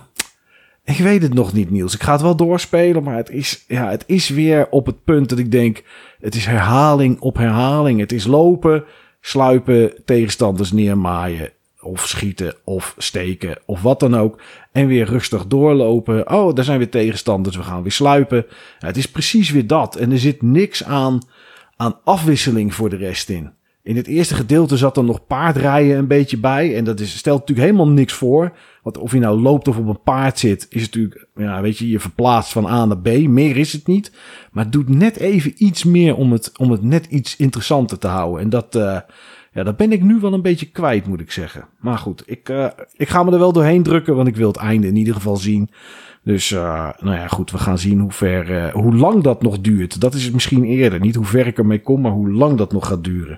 ik 0.84 0.98
weet 0.98 1.22
het 1.22 1.34
nog 1.34 1.54
niet, 1.54 1.72
Niels. 1.72 1.94
Ik 1.94 2.04
ga 2.04 2.12
het 2.12 2.22
wel 2.22 2.36
doorspelen. 2.36 3.04
Maar 3.04 3.16
het 3.16 3.30
is, 3.30 3.64
ja, 3.68 3.90
het 3.90 4.04
is 4.08 4.30
weer 4.30 4.68
op 4.70 4.86
het 4.86 5.04
punt 5.04 5.30
dat 5.30 5.40
ik 5.40 5.52
denk... 5.52 5.84
Het 6.20 6.36
is 6.36 6.46
herhaling 6.46 7.20
op 7.20 7.38
herhaling. 7.38 8.00
Het 8.00 8.12
is 8.12 8.26
lopen, 8.26 8.84
sluipen, 9.22 9.94
tegenstanders 10.06 10.72
neermaaien 10.72 11.52
of 11.82 12.08
schieten 12.08 12.56
of 12.64 12.96
steken 12.98 13.58
of 13.66 13.82
wat 13.82 14.00
dan 14.00 14.16
ook. 14.16 14.42
En 14.72 14.88
weer 14.88 15.06
rustig 15.06 15.48
doorlopen. 15.48 16.32
Oh, 16.32 16.56
daar 16.56 16.66
zijn 16.66 16.78
weer 16.78 16.90
tegenstanders. 16.90 17.56
We 17.56 17.64
gaan 17.64 17.82
weer 17.82 17.92
sluipen. 17.92 18.46
Het 18.80 18.98
is 18.98 19.12
precies 19.12 19.50
weer 19.50 19.68
dat. 19.68 19.96
En 19.96 20.12
er 20.12 20.20
zit 20.20 20.42
niks 20.42 20.84
aan, 20.84 21.22
aan 21.76 22.00
afwisseling 22.04 22.74
voor 22.74 22.90
de 22.90 22.96
rest 22.96 23.30
in. 23.30 23.52
In 23.84 23.96
het 23.96 24.08
eerste 24.08 24.36
gedeelte 24.36 24.78
zat 24.78 24.98
er 24.98 25.04
nog 25.04 25.28
paardrijden 25.28 25.98
een 25.98 26.08
beetje 26.08 26.38
bij. 26.38 26.76
En 26.76 26.84
dat 26.84 27.00
is, 27.00 27.18
stelt 27.18 27.40
natuurlijk 27.40 27.68
helemaal 27.68 27.94
niks 27.94 28.14
voor. 28.14 28.58
Want 28.84 28.98
of 28.98 29.12
je 29.12 29.20
nou 29.20 29.42
loopt 29.42 29.68
of 29.68 29.78
op 29.78 29.88
een 29.88 30.02
paard 30.02 30.40
zit, 30.40 30.68
is 30.70 30.82
natuurlijk, 30.82 31.28
ja, 31.36 31.62
weet 31.62 31.78
je, 31.78 31.90
je 31.90 32.00
verplaatst 32.00 32.52
van 32.52 32.66
A 32.66 32.86
naar 32.86 32.98
B. 32.98 33.08
Meer 33.28 33.58
is 33.58 33.74
het 33.74 33.88
niet. 33.88 34.12
Maar 34.52 34.64
het 34.64 34.74
doet 34.74 34.90
net 34.90 35.18
even 35.18 35.54
iets 35.58 35.84
meer 35.84 36.16
om 36.16 36.32
het, 36.32 36.52
om 36.58 36.72
het 36.72 36.84
net 36.84 37.06
iets 37.06 37.36
interessanter 37.36 37.98
te 37.98 38.08
houden. 38.08 38.42
En 38.42 38.50
dat, 38.50 38.76
uh, 38.76 39.00
ja, 39.54 39.64
dat 39.64 39.78
ben 39.78 39.92
ik 39.92 40.04
nu 40.04 40.20
wel 40.20 40.34
een 40.34 40.42
beetje 40.42 40.66
kwijt, 40.66 41.08
moet 41.08 41.20
ik 41.20 41.32
zeggen. 41.32 41.68
Maar 41.80 41.98
goed, 41.98 42.24
ik, 42.26 42.50
uh, 42.50 42.68
ik 42.96 43.10
ga 43.10 43.24
me 43.24 43.32
er 43.32 43.40
wel 43.40 43.54
doorheen 43.54 43.84
drukken, 43.84 44.16
want 44.16 44.28
ik 44.28 44.36
wil 44.36 44.48
het 44.48 44.58
einde 44.58 44.88
in 44.88 44.96
ieder 44.96 45.14
geval 45.14 45.38
zien. 45.38 45.70
Dus, 46.24 46.52
uh, 46.52 46.90
nou 47.00 47.16
ja, 47.16 47.28
goed, 47.28 47.52
we 47.52 47.58
gaan 47.58 47.78
zien 47.78 48.00
hoe 48.00 48.12
ver, 48.12 48.50
uh, 48.50 48.74
hoe 48.74 48.96
lang 48.96 49.24
dat 49.24 49.42
nog 49.42 49.60
duurt. 49.60 50.02
Dat 50.02 50.14
is 50.14 50.24
het 50.24 50.34
misschien 50.34 50.64
eerder. 50.64 51.00
Niet 51.00 51.16
hoe 51.16 51.26
ver 51.26 51.48
ik 51.48 51.58
ermee 51.58 51.82
kom, 51.82 52.02
maar 52.02 52.12
hoe 52.12 52.32
lang 52.32 52.58
dat 52.58 52.72
nog 52.72 52.88
gaat 52.88 53.04
duren. 53.04 53.36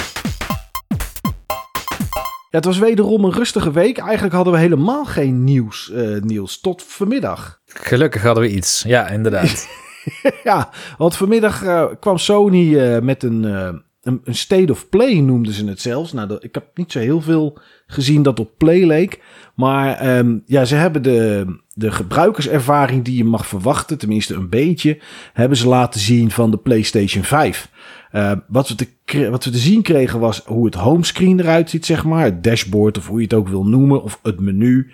Ja, 2.49 2.59
het 2.59 2.65
was 2.65 2.79
wederom 2.79 3.25
een 3.25 3.31
rustige 3.31 3.71
week. 3.71 3.97
Eigenlijk 3.97 4.33
hadden 4.35 4.53
we 4.53 4.59
helemaal 4.59 5.05
geen 5.05 5.43
nieuws, 5.43 5.91
Niels, 6.19 6.59
tot 6.59 6.83
vanmiddag. 6.83 7.59
Gelukkig 7.65 8.23
hadden 8.23 8.43
we 8.43 8.49
iets, 8.49 8.83
ja, 8.87 9.07
inderdaad. 9.07 9.67
ja, 10.43 10.69
want 10.97 11.15
vanmiddag 11.15 11.63
kwam 11.99 12.17
Sony 12.17 12.99
met 12.99 13.23
een 13.23 13.83
een, 14.03 14.21
state 14.25 14.71
of 14.71 14.89
play 14.89 15.19
noemden 15.19 15.53
ze 15.53 15.65
het 15.65 15.81
zelfs. 15.81 16.13
Nou, 16.13 16.37
ik 16.39 16.53
heb 16.53 16.65
niet 16.75 16.91
zo 16.91 16.99
heel 16.99 17.21
veel 17.21 17.59
gezien 17.87 18.23
dat 18.23 18.39
op 18.39 18.51
play 18.57 18.85
leek. 18.85 19.21
Maar 19.55 19.95
ehm, 19.95 20.37
ja, 20.45 20.65
ze 20.65 20.75
hebben 20.75 21.03
de, 21.03 21.45
de 21.73 21.91
gebruikerservaring 21.91 23.03
die 23.03 23.17
je 23.17 23.23
mag 23.23 23.47
verwachten, 23.47 23.97
tenminste 23.97 24.33
een 24.33 24.49
beetje, 24.49 24.99
hebben 25.33 25.57
ze 25.57 25.67
laten 25.67 25.99
zien 25.99 26.31
van 26.31 26.51
de 26.51 26.57
PlayStation 26.57 27.23
5. 27.23 27.71
Uh, 28.13 28.31
wat, 28.47 28.67
we 28.67 28.75
te, 28.75 29.29
wat 29.29 29.45
we 29.45 29.51
te 29.51 29.57
zien 29.57 29.81
kregen 29.81 30.19
was 30.19 30.41
hoe 30.45 30.65
het 30.65 30.75
homescreen 30.75 31.39
eruit 31.39 31.69
ziet, 31.69 31.85
zeg 31.85 32.03
maar. 32.03 32.23
Het 32.23 32.43
dashboard 32.43 32.97
of 32.97 33.07
hoe 33.07 33.17
je 33.17 33.23
het 33.23 33.33
ook 33.33 33.47
wil 33.47 33.65
noemen. 33.65 34.03
Of 34.03 34.19
het 34.23 34.39
menu. 34.39 34.91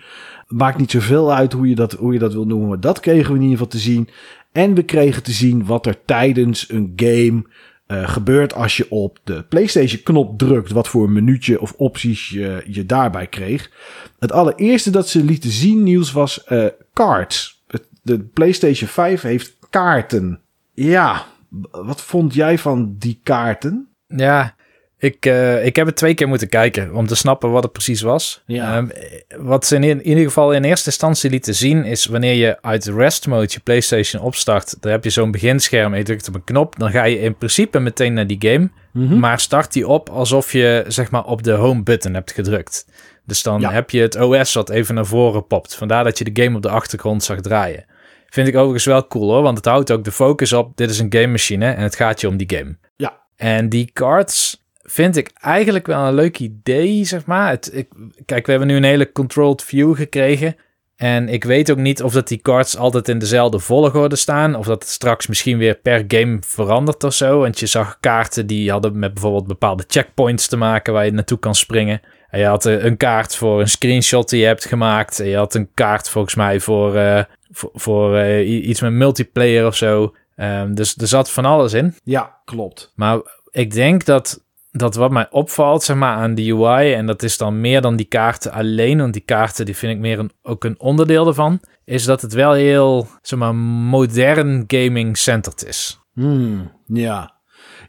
Maakt 0.48 0.78
niet 0.78 0.90
zoveel 0.90 1.32
uit 1.34 1.52
hoe 1.52 1.68
je 1.68 1.74
dat, 1.74 1.92
hoe 1.92 2.12
je 2.12 2.18
dat 2.18 2.32
wil 2.32 2.46
noemen. 2.46 2.68
Maar 2.68 2.80
dat 2.80 3.00
kregen 3.00 3.28
we 3.28 3.36
in 3.36 3.42
ieder 3.42 3.56
geval 3.56 3.72
te 3.72 3.78
zien. 3.78 4.08
En 4.52 4.74
we 4.74 4.82
kregen 4.82 5.22
te 5.22 5.32
zien 5.32 5.66
wat 5.66 5.86
er 5.86 6.04
tijdens 6.04 6.70
een 6.70 6.92
game 6.96 7.44
uh, 7.90 8.08
gebeurt 8.08 8.54
als 8.54 8.76
je 8.76 8.90
op 8.90 9.18
de 9.24 9.42
PlayStation 9.42 10.02
knop 10.02 10.38
drukt. 10.38 10.70
Wat 10.70 10.88
voor 10.88 11.10
minuutje 11.10 11.60
of 11.60 11.72
opties 11.72 12.28
je, 12.28 12.64
je 12.66 12.86
daarbij 12.86 13.26
kreeg. 13.26 13.70
Het 14.18 14.32
allereerste 14.32 14.90
dat 14.90 15.08
ze 15.08 15.24
lieten 15.24 15.50
zien, 15.50 15.82
nieuws 15.82 16.12
was 16.12 16.44
uh, 16.48 16.66
cards. 16.92 17.64
De 18.02 18.18
PlayStation 18.18 18.88
5 18.88 19.22
heeft 19.22 19.56
kaarten. 19.70 20.40
Ja, 20.74 21.26
wat 21.70 22.02
vond 22.02 22.34
jij 22.34 22.58
van 22.58 22.94
die 22.98 23.20
kaarten? 23.22 23.88
Ja, 24.06 24.54
ik, 25.00 25.26
uh, 25.26 25.64
ik 25.64 25.76
heb 25.76 25.86
het 25.86 25.96
twee 25.96 26.14
keer 26.14 26.28
moeten 26.28 26.48
kijken 26.48 26.94
om 26.94 27.06
te 27.06 27.14
snappen 27.14 27.50
wat 27.50 27.62
het 27.62 27.72
precies 27.72 28.00
was. 28.00 28.42
Ja. 28.46 28.76
Um, 28.76 28.90
wat 29.36 29.66
ze 29.66 29.74
in, 29.74 29.82
in, 29.82 30.06
ieder 30.06 30.24
geval 30.24 30.52
in 30.52 30.64
eerste 30.64 30.86
instantie 30.86 31.30
lieten 31.30 31.54
zien 31.54 31.84
is 31.84 32.06
wanneer 32.06 32.34
je 32.34 32.62
uit 32.62 32.84
rest 32.84 33.26
mode 33.26 33.46
je 33.48 33.60
PlayStation 33.60 34.22
opstart, 34.22 34.76
dan 34.80 34.90
heb 34.90 35.04
je 35.04 35.10
zo'n 35.10 35.30
beginscherm 35.30 35.92
en 35.92 35.98
je 35.98 36.04
drukt 36.04 36.28
op 36.28 36.34
een 36.34 36.44
knop, 36.44 36.78
dan 36.78 36.90
ga 36.90 37.04
je 37.04 37.20
in 37.20 37.36
principe 37.36 37.78
meteen 37.78 38.12
naar 38.12 38.26
die 38.26 38.36
game, 38.38 38.70
mm 38.92 39.08
-hmm. 39.08 39.18
maar 39.18 39.40
start 39.40 39.72
die 39.72 39.88
op 39.88 40.08
alsof 40.08 40.52
je 40.52 40.84
zeg 40.88 41.10
maar 41.10 41.24
op 41.24 41.42
de 41.42 41.52
home 41.52 41.82
button 41.82 42.14
hebt 42.14 42.32
gedrukt. 42.32 42.86
Dus 43.26 43.42
dan 43.42 43.60
ja. 43.60 43.72
heb 43.72 43.90
je 43.90 44.00
het 44.00 44.16
OS 44.16 44.54
wat 44.54 44.70
even 44.70 44.94
naar 44.94 45.06
voren 45.06 45.46
popt. 45.46 45.74
Vandaar 45.74 46.04
dat 46.04 46.18
je 46.18 46.32
de 46.32 46.42
game 46.42 46.56
op 46.56 46.62
de 46.62 46.70
achtergrond 46.70 47.22
zag 47.22 47.40
draaien. 47.40 47.84
Vind 48.28 48.48
ik 48.48 48.54
overigens 48.54 48.84
wel 48.84 49.06
cool 49.06 49.30
hoor, 49.30 49.42
want 49.42 49.56
het 49.56 49.66
houdt 49.66 49.90
ook 49.90 50.04
de 50.04 50.12
focus 50.12 50.52
op. 50.52 50.76
Dit 50.76 50.90
is 50.90 50.98
een 50.98 51.12
game 51.12 51.26
machine 51.26 51.70
en 51.70 51.82
het 51.82 51.96
gaat 51.96 52.20
je 52.20 52.28
om 52.28 52.36
die 52.36 52.56
game. 52.56 52.76
Ja. 52.96 53.20
En 53.36 53.68
die 53.68 53.90
cards 53.92 54.59
vind 54.90 55.16
ik 55.16 55.30
eigenlijk 55.34 55.86
wel 55.86 56.06
een 56.06 56.14
leuk 56.14 56.38
idee, 56.38 57.04
zeg 57.04 57.26
maar. 57.26 57.50
Het, 57.50 57.70
ik, 57.72 57.88
kijk, 58.24 58.44
we 58.46 58.50
hebben 58.50 58.68
nu 58.68 58.76
een 58.76 58.84
hele 58.84 59.12
controlled 59.12 59.64
view 59.64 59.96
gekregen. 59.96 60.56
En 60.96 61.28
ik 61.28 61.44
weet 61.44 61.70
ook 61.70 61.78
niet 61.78 62.02
of 62.02 62.12
dat 62.12 62.28
die 62.28 62.40
cards 62.40 62.76
altijd 62.76 63.08
in 63.08 63.18
dezelfde 63.18 63.58
volgorde 63.58 64.16
staan. 64.16 64.54
Of 64.54 64.66
dat 64.66 64.82
het 64.82 64.92
straks 64.92 65.26
misschien 65.26 65.58
weer 65.58 65.74
per 65.74 66.04
game 66.08 66.38
verandert 66.46 67.04
of 67.04 67.14
zo. 67.14 67.38
Want 67.38 67.60
je 67.60 67.66
zag 67.66 68.00
kaarten 68.00 68.46
die 68.46 68.70
hadden 68.70 68.98
met 68.98 69.12
bijvoorbeeld 69.12 69.46
bepaalde 69.46 69.84
checkpoints 69.86 70.46
te 70.46 70.56
maken 70.56 70.92
waar 70.92 71.04
je 71.04 71.12
naartoe 71.12 71.38
kan 71.38 71.54
springen. 71.54 72.00
En 72.28 72.38
je 72.38 72.46
had 72.46 72.64
een 72.64 72.96
kaart 72.96 73.36
voor 73.36 73.60
een 73.60 73.68
screenshot 73.68 74.28
die 74.28 74.40
je 74.40 74.46
hebt 74.46 74.64
gemaakt. 74.64 75.20
En 75.20 75.26
je 75.26 75.36
had 75.36 75.54
een 75.54 75.70
kaart 75.74 76.08
volgens 76.08 76.34
mij 76.34 76.60
voor, 76.60 76.94
uh, 76.94 77.22
voor, 77.50 77.70
voor 77.74 78.16
uh, 78.16 78.68
iets 78.68 78.80
met 78.80 78.92
multiplayer 78.92 79.66
of 79.66 79.76
zo. 79.76 80.14
Um, 80.36 80.74
dus 80.74 80.96
er 80.96 81.06
zat 81.06 81.30
van 81.30 81.44
alles 81.44 81.72
in. 81.72 81.94
Ja, 82.04 82.40
klopt. 82.44 82.92
Maar 82.94 83.20
ik 83.50 83.72
denk 83.72 84.04
dat 84.04 84.44
dat 84.70 84.94
wat 84.94 85.10
mij 85.10 85.26
opvalt, 85.30 85.82
zeg 85.82 85.96
maar, 85.96 86.16
aan 86.16 86.34
de 86.34 86.52
UI, 86.52 86.92
en 86.92 87.06
dat 87.06 87.22
is 87.22 87.38
dan 87.38 87.60
meer 87.60 87.80
dan 87.80 87.96
die 87.96 88.06
kaarten 88.06 88.52
alleen, 88.52 88.98
want 88.98 89.12
die 89.12 89.22
kaarten 89.22 89.64
die 89.64 89.76
vind 89.76 89.92
ik 89.92 89.98
meer 89.98 90.18
een, 90.18 90.32
ook 90.42 90.64
een 90.64 90.80
onderdeel 90.80 91.26
ervan, 91.26 91.60
is 91.84 92.04
dat 92.04 92.22
het 92.22 92.32
wel 92.32 92.52
heel, 92.52 93.06
zeg 93.22 93.38
maar, 93.38 93.54
modern 93.54 94.64
gaming-centered 94.66 95.66
is. 95.66 96.00
Hmm, 96.12 96.72
ja. 96.86 97.39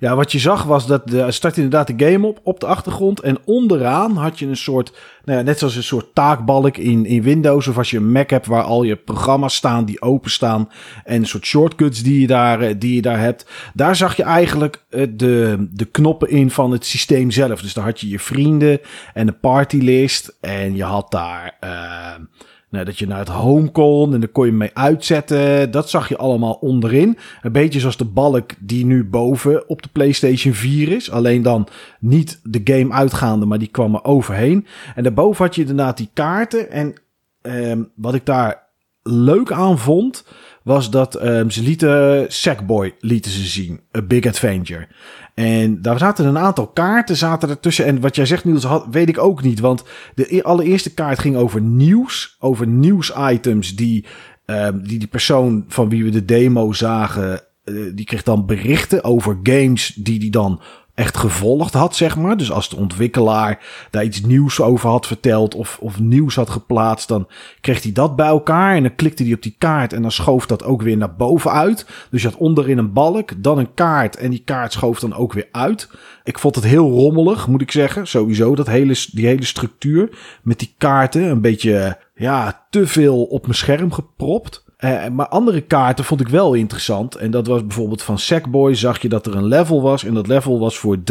Ja, 0.02 0.16
wat 0.16 0.32
je 0.32 0.40
zag 0.40 0.64
was 0.64 0.88
dat 0.88 1.08
de 1.08 1.32
start 1.32 1.56
inderdaad 1.56 1.88
de 1.88 2.06
game 2.06 2.28
op 2.28 2.40
op 2.44 2.60
de 2.60 2.66
achtergrond. 2.66 3.20
En 3.20 3.38
onderaan 3.46 4.18
had 4.18 4.40
je 4.40 4.48
een 4.48 4.58
soort, 4.58 4.94
nou 5.26 5.38
ja, 5.38 5.44
net 5.44 5.60
zoals 5.60 5.76
een 5.76 5.84
soort 5.84 6.16
taakbalk 6.16 6.78
in, 6.78 7.06
in 7.06 7.22
Windows. 7.22 7.68
Of 7.68 7.78
als 7.78 7.92
je 7.92 7.98
een 7.98 8.12
Mac 8.12 8.30
hebt 8.30 8.46
waar 8.46 8.64
al 8.64 8.84
je 8.84 8.96
programma's 8.96 9.56
staan 9.56 9.86
die 9.86 10.02
openstaan. 10.02 10.70
En 11.04 11.16
een 11.16 11.28
soort 11.28 11.46
shortcuts 11.46 12.04
die 12.04 12.22
je 12.22 12.28
daar, 12.28 12.62
eh, 12.62 12.76
die 12.78 12.96
je 12.96 13.02
daar 13.02 13.20
hebt. 13.20 13.46
Daar 13.74 13.96
zag 13.96 14.16
je 14.16 14.24
eigenlijk 14.24 14.84
eh, 14.90 15.08
de, 15.10 15.68
de 15.72 15.86
knoppen 15.86 16.30
in 16.30 16.52
van 16.52 16.72
het 16.72 16.86
systeem 16.86 17.32
zelf. 17.32 17.62
Dus 17.62 17.74
daar 17.74 17.86
had 17.86 18.00
je 18.00 18.10
je 18.10 18.20
vrienden 18.20 18.80
en 19.14 19.26
de 19.26 19.32
partylist. 19.32 20.38
En 20.40 20.76
je 20.76 20.84
had 20.84 21.12
daar... 21.12 21.58
Uh, 21.64 22.26
nou, 22.72 22.86
dat 22.86 23.00
je 23.00 23.08
naar 23.08 23.20
het 23.20 23.28
home 23.28 23.72
kon 23.72 24.14
en 24.14 24.20
daar 24.20 24.30
kon 24.30 24.46
je 24.46 24.52
mee 24.52 24.72
uitzetten. 24.74 25.72
Dat 25.72 25.90
zag 25.90 26.10
je 26.10 26.18
allemaal 26.18 26.54
onderin. 26.54 27.18
Een 27.42 27.52
beetje 27.52 27.80
zoals 27.80 27.98
de 27.98 28.06
balk 28.06 28.52
die 28.60 28.86
nu 28.86 29.04
boven 29.04 29.70
op 29.70 29.82
de 29.82 29.90
PlayStation 29.92 30.54
4 30.54 30.92
is. 30.92 31.12
Alleen 31.12 31.42
dan 31.42 31.68
niet 32.00 32.40
de 32.44 32.62
game 32.64 32.94
uitgaande, 32.94 33.46
maar 33.46 33.60
die 33.60 33.68
kwam 33.68 33.96
er 33.96 34.04
overheen. 34.04 34.66
En 34.96 35.04
daarboven 35.04 35.46
had 35.46 35.56
je 35.56 35.62
inderdaad 35.62 35.98
die 35.98 36.10
kaarten. 36.14 36.72
En 36.72 36.94
um, 37.42 37.92
wat 37.96 38.14
ik 38.14 38.26
daar 38.26 38.68
leuk 39.04 39.52
aan 39.52 39.78
vond, 39.78 40.26
was 40.64 40.90
dat 40.90 41.24
um, 41.24 41.52
ze 41.52 41.62
lieten 41.62 42.26
Sackboy 42.28 42.94
lieten 43.00 43.32
ze 43.32 43.44
zien. 43.44 43.80
A 43.98 44.02
Big 44.02 44.26
Adventure. 44.26 44.88
En 45.34 45.82
daar 45.82 45.98
zaten 45.98 46.26
een 46.26 46.38
aantal 46.38 46.68
kaarten 46.68 47.16
zaten 47.16 47.50
ertussen. 47.50 47.86
En 47.86 48.00
wat 48.00 48.16
jij 48.16 48.26
zegt, 48.26 48.46
Niels, 48.46 48.64
had, 48.64 48.88
weet 48.92 49.10
ik 49.10 49.18
ook 49.18 49.42
niet. 49.44 49.60
Want 49.60 49.84
de 50.16 50.36
e-, 50.36 50.42
allereerste 50.42 50.94
kaart 50.94 51.20
ging 51.20 51.36
over 51.36 51.62
nieuws. 51.62 52.36
Over 52.40 52.68
nieuwsitems 52.68 53.76
die, 53.76 54.06
um, 54.46 54.88
die 54.88 55.00
die 55.00 55.08
persoon 55.08 55.66
van 55.68 55.90
wie 55.90 56.04
we 56.04 56.10
de 56.10 56.26
demo 56.26 56.74
zagen... 56.74 57.42
Uh, 57.66 57.92
die 57.96 58.06
kreeg 58.06 58.24
dan 58.24 58.46
berichten 58.46 59.04
over 59.04 59.40
games 59.44 59.94
die 59.96 60.20
die 60.20 60.32
dan 60.32 60.62
echt 60.96 61.18
gevolgd 61.18 61.74
had, 61.74 61.96
zeg 61.96 62.18
maar. 62.18 62.38
Dus 62.38 62.52
als 62.52 62.70
de 62.70 62.76
ontwikkelaar 62.76 63.60
daar 63.90 64.04
iets 64.04 64.22
nieuws 64.22 64.62
over 64.62 64.90
had 64.90 65.08
verteld 65.08 65.56
of, 65.56 65.78
of 65.82 66.00
nieuws 66.00 66.36
had 66.36 66.50
geplaatst, 66.50 67.08
dan 67.08 67.28
kreeg 67.62 67.84
hij 67.84 67.92
dat 67.92 68.16
bij 68.16 68.28
elkaar 68.28 68.76
en 68.76 68.82
dan 68.84 68.96
klikte 68.96 69.24
hij 69.24 69.34
op 69.34 69.42
die 69.42 69.56
kaart 69.58 69.94
en 69.94 70.02
dan 70.02 70.12
schoof 70.12 70.46
dat 70.46 70.64
ook 70.64 70.82
weer 70.82 70.98
naar 70.98 71.16
boven 71.16 71.52
uit. 71.52 71.86
Dus 72.10 72.22
je 72.22 72.28
had 72.28 72.38
onderin 72.38 72.78
een 72.78 72.94
balk, 72.94 73.44
dan 73.44 73.58
een 73.58 73.74
kaart 73.74 74.16
en 74.16 74.30
die 74.30 74.44
kaart 74.46 74.74
schoof 74.74 75.00
dan 75.00 75.14
ook 75.14 75.34
weer 75.34 75.48
uit. 75.52 75.90
Ik 76.24 76.40
vond 76.40 76.56
het 76.56 76.64
heel 76.64 76.90
rommelig, 76.90 77.48
moet 77.48 77.62
ik 77.62 77.72
zeggen. 77.72 78.08
Sowieso, 78.08 78.56
dat 78.56 78.68
hele, 78.68 78.96
die 79.12 79.26
hele 79.26 79.46
structuur 79.46 80.18
met 80.44 80.60
die 80.60 80.76
kaarten, 80.78 81.24
een 81.24 81.42
beetje, 81.42 81.98
ja, 82.16 82.66
te 82.70 82.88
veel 82.88 83.24
op 83.24 83.42
mijn 83.42 83.56
scherm 83.56 83.92
gepropt. 83.92 84.70
Uh, 84.84 85.08
maar 85.08 85.28
andere 85.28 85.62
kaarten 85.62 86.06
vond 86.06 86.22
ik 86.22 86.28
wel 86.28 86.54
interessant. 86.54 87.16
En 87.16 87.32
dat 87.32 87.48
was 87.48 87.66
bijvoorbeeld 87.66 88.02
van 88.02 88.20
Sackboy 88.20 88.76
zag 88.76 89.02
je 89.02 89.10
dat 89.10 89.26
er 89.26 89.36
een 89.36 89.48
level 89.48 89.82
was. 89.82 90.04
En 90.04 90.14
dat 90.14 90.28
level 90.28 90.60
was 90.60 90.78
voor 90.78 90.98
33% 90.98 91.02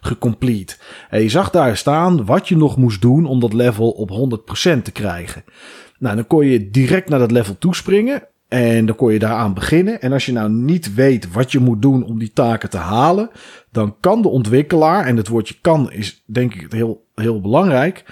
gecomplete. 0.00 0.76
En 1.10 1.22
je 1.22 1.28
zag 1.28 1.50
daar 1.50 1.76
staan 1.76 2.24
wat 2.24 2.48
je 2.48 2.56
nog 2.56 2.76
moest 2.76 3.00
doen 3.00 3.26
om 3.26 3.40
dat 3.40 3.52
level 3.52 3.90
op 3.90 4.10
100% 4.78 4.82
te 4.82 4.92
krijgen. 4.92 5.44
Nou, 5.98 6.16
dan 6.16 6.26
kon 6.26 6.46
je 6.46 6.70
direct 6.70 7.08
naar 7.08 7.18
dat 7.18 7.30
level 7.30 7.58
toespringen. 7.58 8.22
En 8.48 8.86
dan 8.86 8.96
kon 8.96 9.12
je 9.12 9.18
daaraan 9.18 9.54
beginnen. 9.54 10.00
En 10.00 10.12
als 10.12 10.26
je 10.26 10.32
nou 10.32 10.50
niet 10.50 10.94
weet 10.94 11.32
wat 11.32 11.52
je 11.52 11.58
moet 11.58 11.82
doen 11.82 12.04
om 12.04 12.18
die 12.18 12.32
taken 12.32 12.70
te 12.70 12.76
halen, 12.76 13.30
dan 13.70 13.96
kan 14.00 14.22
de 14.22 14.28
ontwikkelaar, 14.28 15.06
en 15.06 15.16
het 15.16 15.28
woordje 15.28 15.54
kan 15.60 15.92
is 15.92 16.22
denk 16.26 16.54
ik 16.54 16.72
heel, 16.72 17.06
heel 17.14 17.40
belangrijk, 17.40 18.04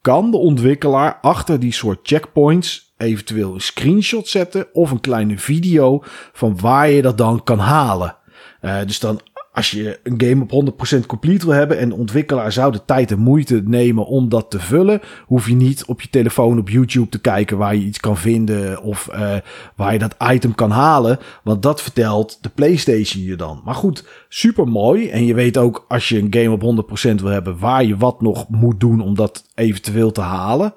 kan 0.00 0.30
de 0.30 0.36
ontwikkelaar 0.36 1.18
achter 1.20 1.60
die 1.60 1.72
soort 1.72 1.98
checkpoints 2.02 2.87
eventueel 2.98 3.54
een 3.54 3.60
screenshot 3.60 4.28
zetten 4.28 4.66
of 4.72 4.90
een 4.90 5.00
kleine 5.00 5.38
video 5.38 6.02
van 6.32 6.60
waar 6.60 6.90
je 6.90 7.02
dat 7.02 7.18
dan 7.18 7.42
kan 7.44 7.58
halen. 7.58 8.16
Uh, 8.62 8.78
dus 8.86 9.00
dan 9.00 9.20
als 9.58 9.70
je 9.70 10.00
een 10.02 10.20
game 10.20 10.46
op 10.48 10.72
100% 11.02 11.06
complete 11.06 11.46
wil 11.46 11.54
hebben 11.54 11.78
en 11.78 11.88
de 11.88 11.94
ontwikkelaar 11.94 12.52
zou 12.52 12.72
de 12.72 12.84
tijd 12.84 13.10
en 13.10 13.18
moeite 13.18 13.62
nemen 13.64 14.06
om 14.06 14.28
dat 14.28 14.50
te 14.50 14.58
vullen, 14.60 15.00
hoef 15.26 15.48
je 15.48 15.54
niet 15.54 15.84
op 15.84 16.00
je 16.00 16.10
telefoon 16.10 16.58
op 16.58 16.68
YouTube 16.68 17.08
te 17.08 17.20
kijken 17.20 17.58
waar 17.58 17.74
je 17.74 17.84
iets 17.84 18.00
kan 18.00 18.16
vinden 18.16 18.82
of 18.82 19.08
uh, 19.12 19.36
waar 19.76 19.92
je 19.92 19.98
dat 19.98 20.14
item 20.30 20.54
kan 20.54 20.70
halen, 20.70 21.18
want 21.42 21.62
dat 21.62 21.82
vertelt 21.82 22.38
de 22.40 22.48
PlayStation 22.48 23.24
je 23.24 23.36
dan. 23.36 23.60
Maar 23.64 23.74
goed, 23.74 24.04
super 24.28 24.68
mooi 24.68 25.08
en 25.08 25.24
je 25.26 25.34
weet 25.34 25.56
ook 25.56 25.84
als 25.88 26.08
je 26.08 26.18
een 26.18 26.34
game 26.34 26.50
op 26.50 26.86
100% 27.10 27.14
wil 27.14 27.30
hebben 27.30 27.58
waar 27.58 27.84
je 27.84 27.96
wat 27.96 28.20
nog 28.20 28.48
moet 28.48 28.80
doen 28.80 29.00
om 29.00 29.14
dat 29.14 29.44
eventueel 29.54 30.12
te 30.12 30.20
halen. 30.20 30.74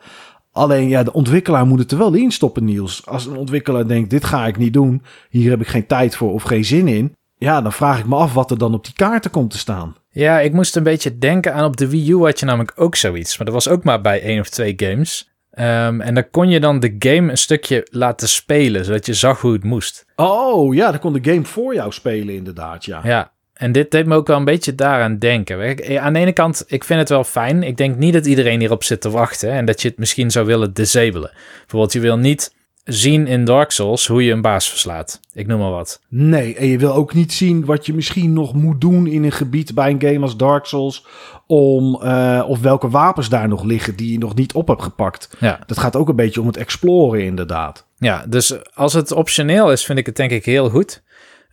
Alleen 0.51 0.87
ja, 0.87 1.03
de 1.03 1.13
ontwikkelaar 1.13 1.65
moet 1.65 1.79
het 1.79 1.91
er 1.91 1.97
wel 1.97 2.13
in 2.13 2.31
stoppen, 2.31 2.65
Niels. 2.65 3.05
Als 3.05 3.25
een 3.25 3.37
ontwikkelaar 3.37 3.87
denkt, 3.87 4.09
dit 4.09 4.23
ga 4.25 4.47
ik 4.47 4.57
niet 4.57 4.73
doen, 4.73 5.01
hier 5.29 5.49
heb 5.49 5.61
ik 5.61 5.67
geen 5.67 5.87
tijd 5.87 6.15
voor 6.15 6.33
of 6.33 6.43
geen 6.43 6.65
zin 6.65 6.87
in. 6.87 7.15
Ja, 7.37 7.61
dan 7.61 7.73
vraag 7.73 7.99
ik 7.99 8.05
me 8.05 8.15
af 8.15 8.33
wat 8.33 8.51
er 8.51 8.57
dan 8.57 8.73
op 8.73 8.85
die 8.85 8.93
kaarten 8.93 9.31
komt 9.31 9.51
te 9.51 9.57
staan. 9.57 9.95
Ja, 10.09 10.39
ik 10.39 10.53
moest 10.53 10.75
een 10.75 10.83
beetje 10.83 11.17
denken 11.17 11.53
aan 11.53 11.65
op 11.65 11.77
de 11.77 11.89
Wii 11.89 12.11
U 12.11 12.17
had 12.17 12.39
je 12.39 12.45
namelijk 12.45 12.71
ook 12.75 12.95
zoiets. 12.95 13.37
Maar 13.37 13.45
dat 13.45 13.55
was 13.55 13.67
ook 13.67 13.83
maar 13.83 14.01
bij 14.01 14.21
één 14.21 14.39
of 14.39 14.49
twee 14.49 14.73
games. 14.77 15.29
Um, 15.59 16.01
en 16.01 16.13
dan 16.13 16.29
kon 16.31 16.49
je 16.49 16.59
dan 16.59 16.79
de 16.79 16.95
game 16.99 17.31
een 17.31 17.37
stukje 17.37 17.87
laten 17.89 18.27
spelen, 18.27 18.85
zodat 18.85 19.05
je 19.05 19.13
zag 19.13 19.41
hoe 19.41 19.53
het 19.53 19.63
moest. 19.63 20.05
Oh 20.15 20.73
ja, 20.73 20.91
dan 20.91 20.99
kon 20.99 21.13
de 21.13 21.31
game 21.31 21.45
voor 21.45 21.73
jou 21.73 21.91
spelen 21.91 22.35
inderdaad, 22.35 22.85
ja. 22.85 23.01
Ja, 23.03 23.31
en 23.61 23.71
dit 23.71 23.91
deed 23.91 24.05
me 24.05 24.15
ook 24.15 24.27
wel 24.27 24.37
een 24.37 24.45
beetje 24.45 24.75
daaraan 24.75 25.17
denken. 25.17 25.61
Eh, 25.61 26.03
aan 26.03 26.13
de 26.13 26.19
ene 26.19 26.31
kant, 26.31 26.63
ik 26.67 26.83
vind 26.83 26.99
het 26.99 27.09
wel 27.09 27.23
fijn. 27.23 27.63
Ik 27.63 27.77
denk 27.77 27.97
niet 27.97 28.13
dat 28.13 28.25
iedereen 28.25 28.59
hierop 28.59 28.83
zit 28.83 29.01
te 29.01 29.09
wachten. 29.09 29.51
En 29.51 29.65
dat 29.65 29.81
je 29.81 29.87
het 29.87 29.97
misschien 29.97 30.31
zou 30.31 30.45
willen 30.45 30.73
disabelen. 30.73 31.31
Bijvoorbeeld, 31.59 31.93
je 31.93 31.99
wil 31.99 32.17
niet 32.17 32.55
zien 32.83 33.27
in 33.27 33.45
Dark 33.45 33.71
Souls 33.71 34.07
hoe 34.07 34.25
je 34.25 34.31
een 34.31 34.41
baas 34.41 34.69
verslaat. 34.69 35.19
Ik 35.33 35.47
noem 35.47 35.59
maar 35.59 35.71
wat. 35.71 36.01
Nee, 36.09 36.55
en 36.55 36.67
je 36.67 36.77
wil 36.77 36.93
ook 36.93 37.13
niet 37.13 37.33
zien 37.33 37.65
wat 37.65 37.85
je 37.85 37.93
misschien 37.93 38.33
nog 38.33 38.53
moet 38.53 38.81
doen 38.81 39.07
in 39.07 39.23
een 39.23 39.31
gebied 39.31 39.73
bij 39.73 39.89
een 39.89 40.01
game 40.01 40.19
als 40.19 40.37
Dark 40.37 40.65
Souls. 40.65 41.05
Om, 41.47 42.01
uh, 42.03 42.43
of 42.47 42.59
welke 42.59 42.89
wapens 42.89 43.29
daar 43.29 43.47
nog 43.47 43.63
liggen 43.63 43.95
die 43.95 44.11
je 44.11 44.17
nog 44.17 44.35
niet 44.35 44.53
op 44.53 44.67
hebt 44.67 44.83
gepakt. 44.83 45.35
Ja. 45.39 45.59
Dat 45.65 45.79
gaat 45.79 45.95
ook 45.95 46.09
een 46.09 46.15
beetje 46.15 46.41
om 46.41 46.47
het 46.47 46.57
exploren, 46.57 47.23
inderdaad. 47.23 47.85
Ja, 47.97 48.25
dus 48.27 48.73
als 48.73 48.93
het 48.93 49.11
optioneel 49.11 49.71
is, 49.71 49.85
vind 49.85 49.99
ik 49.99 50.05
het 50.05 50.15
denk 50.15 50.31
ik 50.31 50.45
heel 50.45 50.69
goed. 50.69 51.03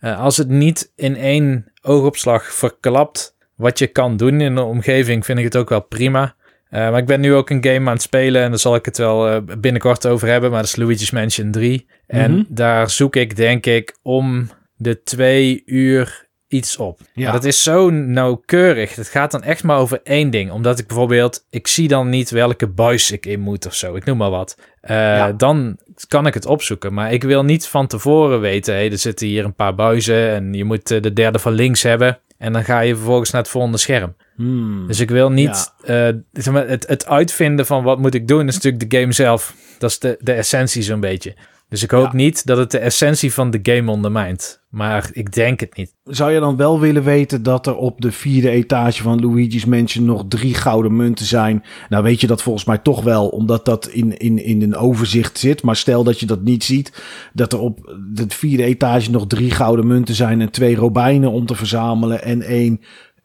Uh, 0.01 0.19
als 0.19 0.37
het 0.37 0.49
niet 0.49 0.91
in 0.95 1.15
één 1.15 1.68
oogopslag 1.81 2.43
verklapt 2.53 3.35
wat 3.55 3.79
je 3.79 3.87
kan 3.87 4.17
doen 4.17 4.41
in 4.41 4.55
de 4.55 4.61
omgeving, 4.63 5.25
vind 5.25 5.37
ik 5.39 5.43
het 5.43 5.57
ook 5.57 5.69
wel 5.69 5.81
prima. 5.81 6.35
Uh, 6.71 6.79
maar 6.89 6.97
ik 6.97 7.05
ben 7.05 7.19
nu 7.19 7.33
ook 7.33 7.49
een 7.49 7.63
game 7.63 7.87
aan 7.87 7.93
het 7.93 8.01
spelen 8.01 8.41
en 8.43 8.49
daar 8.49 8.59
zal 8.59 8.75
ik 8.75 8.85
het 8.85 8.97
wel 8.97 9.29
uh, 9.31 9.37
binnenkort 9.59 10.07
over 10.07 10.27
hebben. 10.27 10.49
Maar 10.51 10.59
dat 10.61 10.69
is 10.69 10.75
Luigi's 10.75 11.11
Mansion 11.11 11.51
3. 11.51 11.87
En 12.07 12.31
Mhm. 12.31 12.43
daar 12.47 12.89
zoek 12.89 13.15
ik 13.15 13.35
denk 13.35 13.65
ik 13.65 13.97
om 14.01 14.49
de 14.75 15.03
twee 15.03 15.61
uur 15.65 16.27
iets 16.49 16.77
op. 16.77 16.99
Ja. 17.13 17.23
Maar 17.23 17.33
dat 17.33 17.43
is 17.43 17.63
zo 17.63 17.89
nauwkeurig. 17.89 18.95
Het 18.95 19.07
gaat 19.07 19.31
dan 19.31 19.43
echt 19.43 19.63
maar 19.63 19.77
over 19.77 19.99
één 20.03 20.29
ding. 20.29 20.51
Omdat 20.51 20.79
ik 20.79 20.87
bijvoorbeeld, 20.87 21.45
ik 21.49 21.67
zie 21.67 21.87
dan 21.87 22.09
niet 22.09 22.29
welke 22.29 22.67
buis 22.67 23.11
ik 23.11 23.25
in 23.25 23.39
moet 23.39 23.65
of 23.65 23.73
zo. 23.73 23.95
Ik 23.95 24.05
noem 24.05 24.17
maar 24.17 24.29
wat. 24.29 24.55
Uh, 24.59 24.89
Ja. 24.89 25.31
Dan 25.31 25.77
kan 26.07 26.25
ik 26.27 26.33
het 26.33 26.45
opzoeken. 26.45 26.93
Maar 26.93 27.13
ik 27.13 27.23
wil 27.23 27.43
niet 27.43 27.67
van 27.67 27.87
tevoren 27.87 28.41
weten, 28.41 28.73
hey, 28.73 28.91
er 28.91 28.97
zitten 28.97 29.27
hier 29.27 29.45
een 29.45 29.53
paar 29.53 29.75
buizen 29.75 30.29
en 30.31 30.53
je 30.53 30.63
moet 30.63 30.91
uh, 30.91 31.01
de 31.01 31.13
derde 31.13 31.39
van 31.39 31.53
links 31.53 31.83
hebben. 31.83 32.19
En 32.37 32.53
dan 32.53 32.63
ga 32.63 32.79
je 32.79 32.95
vervolgens 32.95 33.31
naar 33.31 33.41
het 33.41 33.51
volgende 33.51 33.77
scherm. 33.77 34.15
Hmm. 34.35 34.87
Dus 34.87 34.99
ik 34.99 35.09
wil 35.09 35.31
niet... 35.31 35.73
Ja. 35.85 36.13
maar, 36.51 36.67
het, 36.67 36.87
het 36.87 37.05
uitvinden 37.05 37.65
van 37.65 37.83
wat 37.83 37.99
moet 37.99 38.13
ik 38.13 38.27
doen 38.27 38.47
is 38.47 38.53
natuurlijk 38.53 38.89
de 38.89 38.99
game 38.99 39.11
zelf. 39.11 39.53
Dat 39.77 39.89
is 39.89 39.99
de, 39.99 40.17
de 40.19 40.33
essentie 40.33 40.81
zo'n 40.81 40.99
beetje. 40.99 41.35
Dus 41.69 41.83
ik 41.83 41.91
hoop 41.91 42.05
Ja. 42.05 42.15
niet 42.15 42.45
dat 42.45 42.57
het 42.57 42.71
de 42.71 42.77
essentie 42.77 43.33
van 43.33 43.51
de 43.51 43.59
game 43.61 43.91
ondermijnt. 43.91 44.61
Maar 44.69 45.09
ik 45.13 45.33
denk 45.33 45.59
het 45.59 45.75
niet. 45.77 45.93
Zou 46.03 46.31
je 46.31 46.39
dan 46.39 46.55
wel 46.55 46.79
willen 46.79 47.03
weten 47.03 47.43
dat 47.43 47.67
er 47.67 47.75
op 47.75 48.01
de 48.01 48.11
vierde 48.11 48.49
etage 48.49 49.01
van 49.03 49.19
Luigi's 49.21 49.65
Mansion 49.65 50.05
nog 50.05 50.25
drie 50.27 50.53
gouden 50.53 50.95
munten 50.95 51.25
zijn? 51.25 51.63
Nou 51.89 52.03
weet 52.03 52.21
je 52.21 52.27
dat 52.27 52.41
volgens 52.41 52.65
mij 52.65 52.77
toch 52.77 53.03
wel, 53.03 53.27
omdat 53.27 53.65
dat 53.65 53.87
in, 53.87 54.17
in, 54.17 54.43
in 54.43 54.61
een 54.61 54.75
overzicht 54.75 55.37
zit. 55.37 55.63
Maar 55.63 55.75
stel 55.75 56.03
dat 56.03 56.19
je 56.19 56.25
dat 56.25 56.41
niet 56.43 56.63
ziet, 56.63 57.01
dat 57.33 57.53
er 57.53 57.59
op 57.59 57.95
de 58.13 58.25
vierde 58.27 58.63
etage 58.63 59.11
nog 59.11 59.27
drie 59.27 59.51
gouden 59.51 59.87
munten 59.87 60.15
zijn 60.15 60.41
en 60.41 60.51
twee 60.51 60.75
robijnen 60.75 61.31
om 61.31 61.45
te 61.45 61.55
verzamelen 61.55 62.23
en 62.23 62.41
één 62.41 62.81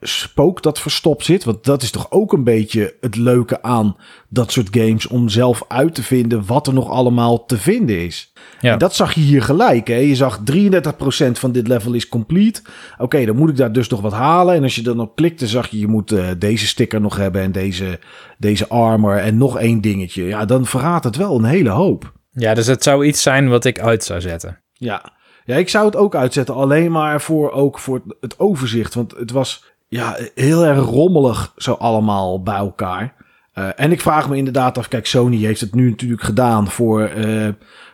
spook 0.08 0.62
dat 0.62 0.80
verstopt 0.80 1.24
zit. 1.24 1.44
Want 1.44 1.64
dat 1.64 1.82
is 1.82 1.90
toch 1.90 2.10
ook 2.10 2.32
een 2.32 2.44
beetje 2.44 2.96
het 3.00 3.16
leuke 3.16 3.62
aan 3.62 3.96
dat 4.28 4.52
soort 4.52 4.68
games. 4.70 5.06
Om 5.06 5.28
zelf 5.28 5.64
uit 5.68 5.94
te 5.94 6.02
vinden 6.02 6.46
wat 6.46 6.66
er 6.66 6.74
nog 6.74 6.88
allemaal 6.88 7.44
te 7.44 7.58
vinden 7.58 8.04
is. 8.04 8.32
Ja. 8.60 8.72
En 8.72 8.78
dat 8.78 8.94
zag 8.94 9.12
je 9.12 9.20
hier 9.20 9.42
gelijk. 9.42 9.88
Hè? 9.88 9.96
Je 9.96 10.14
zag 10.14 10.40
33% 10.52 11.30
van 11.32 11.52
dit 11.52 11.68
level 11.68 11.92
is 11.92 12.08
complete. 12.08 12.62
Oké, 12.98 13.24
dan 13.24 13.36
moet 13.36 13.48
ik 13.48 13.56
daar 13.56 13.72
dus 13.72 13.88
nog 13.88 14.00
wat 14.00 14.12
halen. 14.12 14.54
En 14.54 14.62
als 14.62 14.74
je 14.74 14.82
dan 14.82 15.00
op 15.00 15.16
klikte, 15.16 15.46
zag 15.46 15.68
je 15.68 15.78
je 15.78 15.88
moet 15.88 16.12
uh, 16.12 16.26
deze 16.38 16.66
sticker 16.66 17.00
nog 17.00 17.16
hebben. 17.16 17.42
En 17.42 17.52
deze, 17.52 17.98
deze 18.38 18.68
armor. 18.68 19.16
En 19.16 19.36
nog 19.36 19.58
één 19.58 19.80
dingetje. 19.80 20.24
Ja, 20.24 20.44
dan 20.44 20.66
verraadt 20.66 21.04
het 21.04 21.16
wel 21.16 21.38
een 21.38 21.44
hele 21.44 21.70
hoop. 21.70 22.12
Ja, 22.30 22.54
dus 22.54 22.66
het 22.66 22.82
zou 22.82 23.06
iets 23.06 23.22
zijn 23.22 23.48
wat 23.48 23.64
ik 23.64 23.80
uit 23.80 24.04
zou 24.04 24.20
zetten. 24.20 24.62
Ja. 24.72 25.12
Ja, 25.44 25.56
ik 25.56 25.68
zou 25.68 25.86
het 25.86 25.96
ook 25.96 26.14
uitzetten. 26.14 26.54
Alleen 26.54 26.92
maar 26.92 27.20
voor, 27.20 27.50
ook 27.50 27.78
voor 27.78 28.02
het 28.20 28.38
overzicht. 28.38 28.94
Want 28.94 29.12
het 29.16 29.30
was 29.30 29.64
ja, 29.94 30.16
heel 30.34 30.66
erg 30.66 30.84
rommelig 30.84 31.52
zo 31.56 31.72
allemaal 31.72 32.42
bij 32.42 32.54
elkaar. 32.54 33.14
Uh, 33.54 33.68
en 33.76 33.92
ik 33.92 34.00
vraag 34.00 34.28
me 34.28 34.36
inderdaad 34.36 34.78
af, 34.78 34.88
kijk, 34.88 35.06
Sony 35.06 35.36
heeft 35.36 35.60
het 35.60 35.74
nu 35.74 35.90
natuurlijk 35.90 36.22
gedaan 36.22 36.68
voor, 36.68 37.10
uh, 37.16 37.48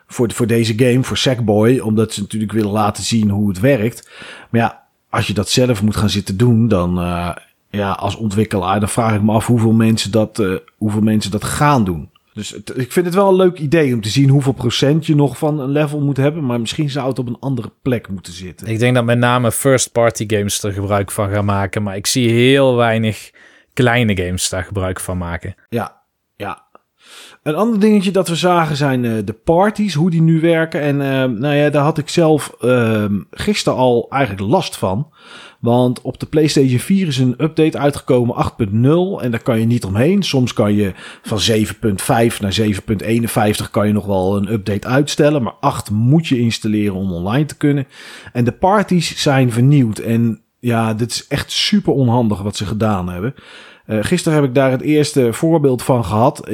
voor, 0.06 0.32
voor 0.32 0.46
deze 0.46 0.72
game, 0.76 1.04
voor 1.04 1.16
Sackboy, 1.16 1.78
omdat 1.78 2.12
ze 2.12 2.20
natuurlijk 2.20 2.52
willen 2.52 2.70
laten 2.70 3.04
zien 3.04 3.30
hoe 3.30 3.48
het 3.48 3.60
werkt. 3.60 4.10
Maar 4.50 4.60
ja, 4.60 4.82
als 5.10 5.26
je 5.26 5.34
dat 5.34 5.48
zelf 5.48 5.82
moet 5.82 5.96
gaan 5.96 6.10
zitten 6.10 6.36
doen, 6.36 6.68
dan 6.68 6.98
uh, 6.98 7.30
ja, 7.70 7.90
als 7.90 8.16
ontwikkelaar, 8.16 8.80
dan 8.80 8.88
vraag 8.88 9.14
ik 9.14 9.22
me 9.22 9.32
af 9.32 9.46
hoeveel 9.46 9.72
mensen 9.72 10.10
dat, 10.10 10.44
hoeveel 10.76 11.02
mensen 11.02 11.30
dat 11.30 11.44
gaan 11.44 11.84
doen. 11.84 12.10
Dus 12.40 12.50
het, 12.50 12.79
ik 12.79 12.92
vind 12.92 13.07
het 13.07 13.14
wel 13.14 13.29
een 13.29 13.35
leuk 13.35 13.59
idee 13.59 13.94
om 13.94 14.00
te 14.00 14.09
zien 14.09 14.29
hoeveel 14.29 14.53
procent 14.53 15.07
je 15.07 15.14
nog 15.14 15.38
van 15.38 15.61
een 15.61 15.70
level 15.70 16.00
moet 16.00 16.16
hebben. 16.16 16.46
Maar 16.46 16.61
misschien 16.61 16.90
zou 16.90 17.09
het 17.09 17.18
op 17.18 17.26
een 17.26 17.38
andere 17.40 17.72
plek 17.83 18.09
moeten 18.09 18.33
zitten. 18.33 18.66
Ik 18.66 18.79
denk 18.79 18.94
dat 18.94 19.05
met 19.05 19.18
name 19.18 19.53
first-party 19.53 20.24
games 20.26 20.62
er 20.62 20.72
gebruik 20.72 21.11
van 21.11 21.31
gaan 21.31 21.44
maken. 21.44 21.83
Maar 21.83 21.96
ik 21.96 22.07
zie 22.07 22.31
heel 22.31 22.76
weinig 22.76 23.31
kleine 23.72 24.16
games 24.16 24.48
daar 24.48 24.64
gebruik 24.64 25.00
van 25.00 25.18
maken. 25.18 25.55
Ja, 25.68 26.03
ja. 26.37 26.68
Een 27.42 27.55
ander 27.55 27.81
dingetje 27.81 28.11
dat 28.11 28.29
we 28.29 28.35
zagen 28.35 28.76
zijn 28.76 29.05
uh, 29.05 29.18
de 29.24 29.33
parties, 29.33 29.94
hoe 29.94 30.11
die 30.11 30.22
nu 30.22 30.40
werken. 30.40 30.81
En 30.81 30.94
uh, 31.00 31.38
nou 31.40 31.55
ja, 31.55 31.70
daar 31.70 31.83
had 31.83 31.98
ik 31.98 32.09
zelf 32.09 32.57
uh, 32.61 33.05
gisteren 33.31 33.79
al 33.79 34.07
eigenlijk 34.11 34.50
last 34.50 34.76
van. 34.76 35.12
Want 35.61 36.01
op 36.01 36.20
de 36.20 36.27
PlayStation 36.27 36.79
4 36.79 37.07
is 37.07 37.18
een 37.18 37.35
update 37.38 37.79
uitgekomen 37.79 38.53
8.0 38.61 39.23
en 39.23 39.31
daar 39.31 39.42
kan 39.42 39.59
je 39.61 39.66
niet 39.66 39.85
omheen. 39.85 40.23
Soms 40.23 40.53
kan 40.53 40.75
je 40.75 40.92
van 41.23 41.38
7.5 41.40 42.40
naar 42.40 42.59
7.51 43.62 43.70
kan 43.70 43.87
je 43.87 43.92
nog 43.92 44.07
wel 44.07 44.37
een 44.37 44.53
update 44.53 44.87
uitstellen, 44.87 45.42
maar 45.42 45.55
8 45.61 45.90
moet 45.90 46.27
je 46.27 46.38
installeren 46.38 46.94
om 46.94 47.12
online 47.12 47.46
te 47.46 47.57
kunnen. 47.57 47.87
En 48.33 48.44
de 48.44 48.53
parties 48.53 49.23
zijn 49.23 49.53
vernieuwd 49.53 49.99
en 49.99 50.40
ja, 50.59 50.94
dit 50.94 51.11
is 51.11 51.27
echt 51.27 51.53
super 51.53 51.92
onhandig 51.92 52.42
wat 52.42 52.57
ze 52.57 52.66
gedaan 52.66 53.09
hebben. 53.09 53.35
Uh, 53.90 53.98
gisteren 54.00 54.38
heb 54.38 54.48
ik 54.48 54.55
daar 54.55 54.70
het 54.70 54.81
eerste 54.81 55.33
voorbeeld 55.33 55.83
van 55.83 56.05
gehad. 56.05 56.50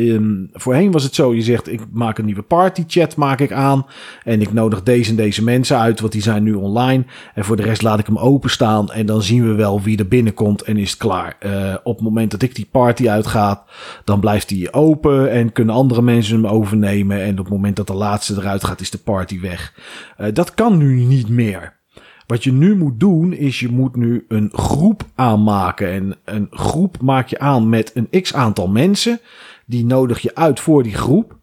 Voorheen 0.53 0.91
was 0.91 1.03
het 1.03 1.15
zo, 1.15 1.35
je 1.35 1.43
zegt 1.43 1.73
ik 1.73 1.81
maak 1.93 2.19
een 2.19 2.25
nieuwe 2.25 2.43
party 2.43 2.85
chat 2.87 3.17
maak 3.17 3.41
ik 3.41 3.53
aan. 3.53 3.87
En 4.25 4.41
ik 4.41 4.53
nodig 4.53 4.83
deze 4.83 5.11
en 5.11 5.17
deze 5.17 5.45
mensen 5.45 5.79
uit, 5.79 6.01
want 6.01 6.13
die 6.13 6.23
zijn 6.23 6.43
nu 6.43 6.55
online. 6.55 7.05
En 7.35 7.45
voor 7.45 7.57
de 7.57 7.63
rest 7.63 7.83
laat 7.83 7.99
ik 7.99 8.07
hem 8.07 8.19
openstaan 8.19 8.93
en 8.93 9.07
dan 9.07 9.23
zien 9.23 9.49
we 9.49 9.55
wel 9.55 9.83
wie 9.83 9.99
er 9.99 10.09
binnenkomt 10.09 10.63
en 10.63 10.77
is 10.77 10.91
het 10.91 10.99
klaar. 10.99 11.37
Uh, 11.47 11.75
op 11.83 11.95
het 11.95 12.05
moment 12.05 12.31
dat 12.31 12.43
ik 12.43 12.55
die 12.55 12.69
party 12.71 13.09
uitgaat, 13.09 13.63
dan 14.05 14.21
blijft 14.21 14.49
die 14.49 14.73
open 14.73 15.31
en 15.31 15.53
kunnen 15.53 15.75
andere 15.75 16.03
mensen 16.03 16.35
hem 16.35 16.47
overnemen. 16.47 17.23
En 17.23 17.31
op 17.31 17.45
het 17.45 17.55
moment 17.55 17.77
dat 17.77 17.87
de 17.87 17.95
laatste 17.95 18.35
eruit 18.35 18.65
gaat, 18.65 18.81
is 18.81 18.91
de 18.91 18.99
party 18.99 19.41
weg. 19.41 19.75
Uh, 20.19 20.27
dat 20.33 20.55
kan 20.55 20.77
nu 20.77 21.01
niet 21.01 21.29
meer. 21.29 21.76
Wat 22.27 22.45
je 22.45 22.53
nu 22.53 22.77
moet 22.77 23.01
doen, 23.01 23.33
is 23.33 23.61
je 23.61 23.69
moet 23.69 23.97
nu 23.97 24.25
een 24.29 24.49
groep 24.53 25.03
aanmaken. 25.15 25.93
En 25.93 26.17
een 26.25 26.47
groep 26.51 27.01
maak 27.01 27.29
je 27.29 27.39
aan 27.39 27.69
met 27.69 27.91
een 27.95 28.23
x 28.23 28.35
aantal 28.35 28.69
mensen. 28.69 29.21
Die 29.67 29.85
nodig 29.85 30.19
je 30.19 30.35
uit 30.35 30.61
voor 30.61 30.83
die 30.83 30.95
groep. 30.95 31.37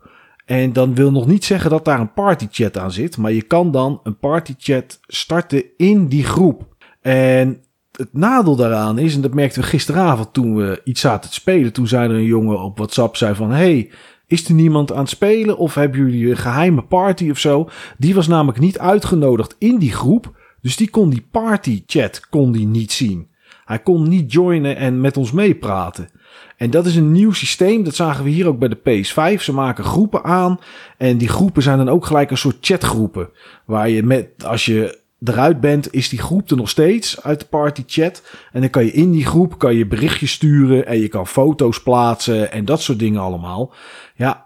En 0.46 0.74
dan 0.74 0.96
wil 0.96 1.12
nog 1.12 1.28
niet 1.28 1.46
zeggen 1.46 1.70
dat 1.70 1.86
daar 1.86 2.00
een 2.00 2.14
partychat 2.14 2.78
aan 2.78 2.92
zit. 2.92 3.18
Maar 3.18 3.32
je 3.32 3.42
kan 3.42 3.72
dan 3.72 4.00
een 4.04 4.18
partychat 4.18 5.00
starten 5.08 5.64
in 5.78 6.08
die 6.08 6.24
groep. 6.24 6.76
En 7.02 7.62
het 7.92 8.14
nadeel 8.14 8.56
daaraan 8.56 8.98
is, 8.98 9.16
en 9.16 9.22
dat 9.22 9.34
merkten 9.34 9.62
we 9.62 9.68
gisteravond 9.68 10.34
toen 10.34 10.56
we 10.56 10.82
iets 10.84 11.02
zaten 11.02 11.30
te 11.30 11.36
spelen. 11.36 11.74
Toen 11.74 11.88
zei 11.88 12.10
er 12.10 12.16
een 12.16 12.24
jongen 12.24 12.60
op 12.60 12.78
WhatsApp, 12.78 13.16
zei 13.16 13.36
van... 13.36 13.52
Hey, 13.52 13.92
is 14.28 14.48
er 14.48 14.54
niemand 14.54 14.92
aan 14.92 15.00
het 15.00 15.10
spelen? 15.10 15.58
Of 15.58 15.76
hebben 15.76 16.00
jullie 16.00 16.30
een 16.30 16.38
geheime 16.38 16.82
party 16.82 17.30
of 17.30 17.38
zo? 17.38 17.70
Die 17.98 18.16
was 18.16 18.28
namelijk 18.28 18.60
niet 18.60 18.80
uitgenodigd 18.80 19.56
in 19.60 19.78
die 19.78 19.92
groep. 19.92 20.42
Dus 20.64 20.76
die 20.76 20.90
kon 20.90 21.10
die 21.10 21.28
party 21.32 21.84
chat 21.86 22.30
kon 22.30 22.52
die 22.52 22.68
niet 22.68 22.92
zien. 22.92 23.28
Hij 23.66 23.80
kon 23.80 24.10
niet 24.10 24.32
joinen 24.32 24.76
en 24.76 25.02
met 25.02 25.18
ons 25.18 25.32
meepraten. 25.32 26.10
En 26.58 26.70
dat 26.70 26.86
is 26.86 26.96
een 26.96 27.12
nieuw 27.12 27.32
systeem. 27.32 27.84
Dat 27.84 27.96
zagen 27.96 28.24
we 28.24 28.30
hier 28.30 28.48
ook 28.48 28.60
bij 28.60 28.68
de 28.68 28.78
PS5. 28.78 29.42
Ze 29.42 29.54
maken 29.54 29.84
groepen 29.84 30.24
aan. 30.24 30.60
En 30.98 31.18
die 31.18 31.28
groepen 31.28 31.64
zijn 31.64 31.78
dan 31.78 31.90
ook 31.90 32.06
gelijk 32.06 32.32
een 32.32 32.38
soort 32.38 32.58
chatgroepen. 32.62 33.30
Waar 33.66 33.90
je 33.90 34.04
met, 34.04 34.28
als 34.46 34.66
je 34.66 35.00
eruit 35.24 35.60
bent, 35.60 35.94
is 35.94 36.10
die 36.10 36.20
groep 36.20 36.50
er 36.50 36.58
nog 36.58 36.70
steeds 36.70 37.22
uit 37.22 37.40
de 37.40 37.46
party 37.46 37.84
chat. 37.88 38.24
En 38.52 38.62
dan 38.62 38.70
kan 38.70 38.86
je 38.86 38.92
in 38.92 39.12
die 39.12 39.26
groep 39.26 39.58
kan 39.58 39.76
je 39.76 39.88
berichtjes 39.88 40.32
sturen. 40.32 40.86
En 40.86 41.00
je 41.00 41.08
kan 41.08 41.28
foto's 41.28 41.84
plaatsen 41.84 42.52
en 42.52 42.66
dat 42.66 42.82
soort 42.82 43.00
dingen 43.00 43.22
allemaal. 43.22 43.74
Ja, 44.16 44.43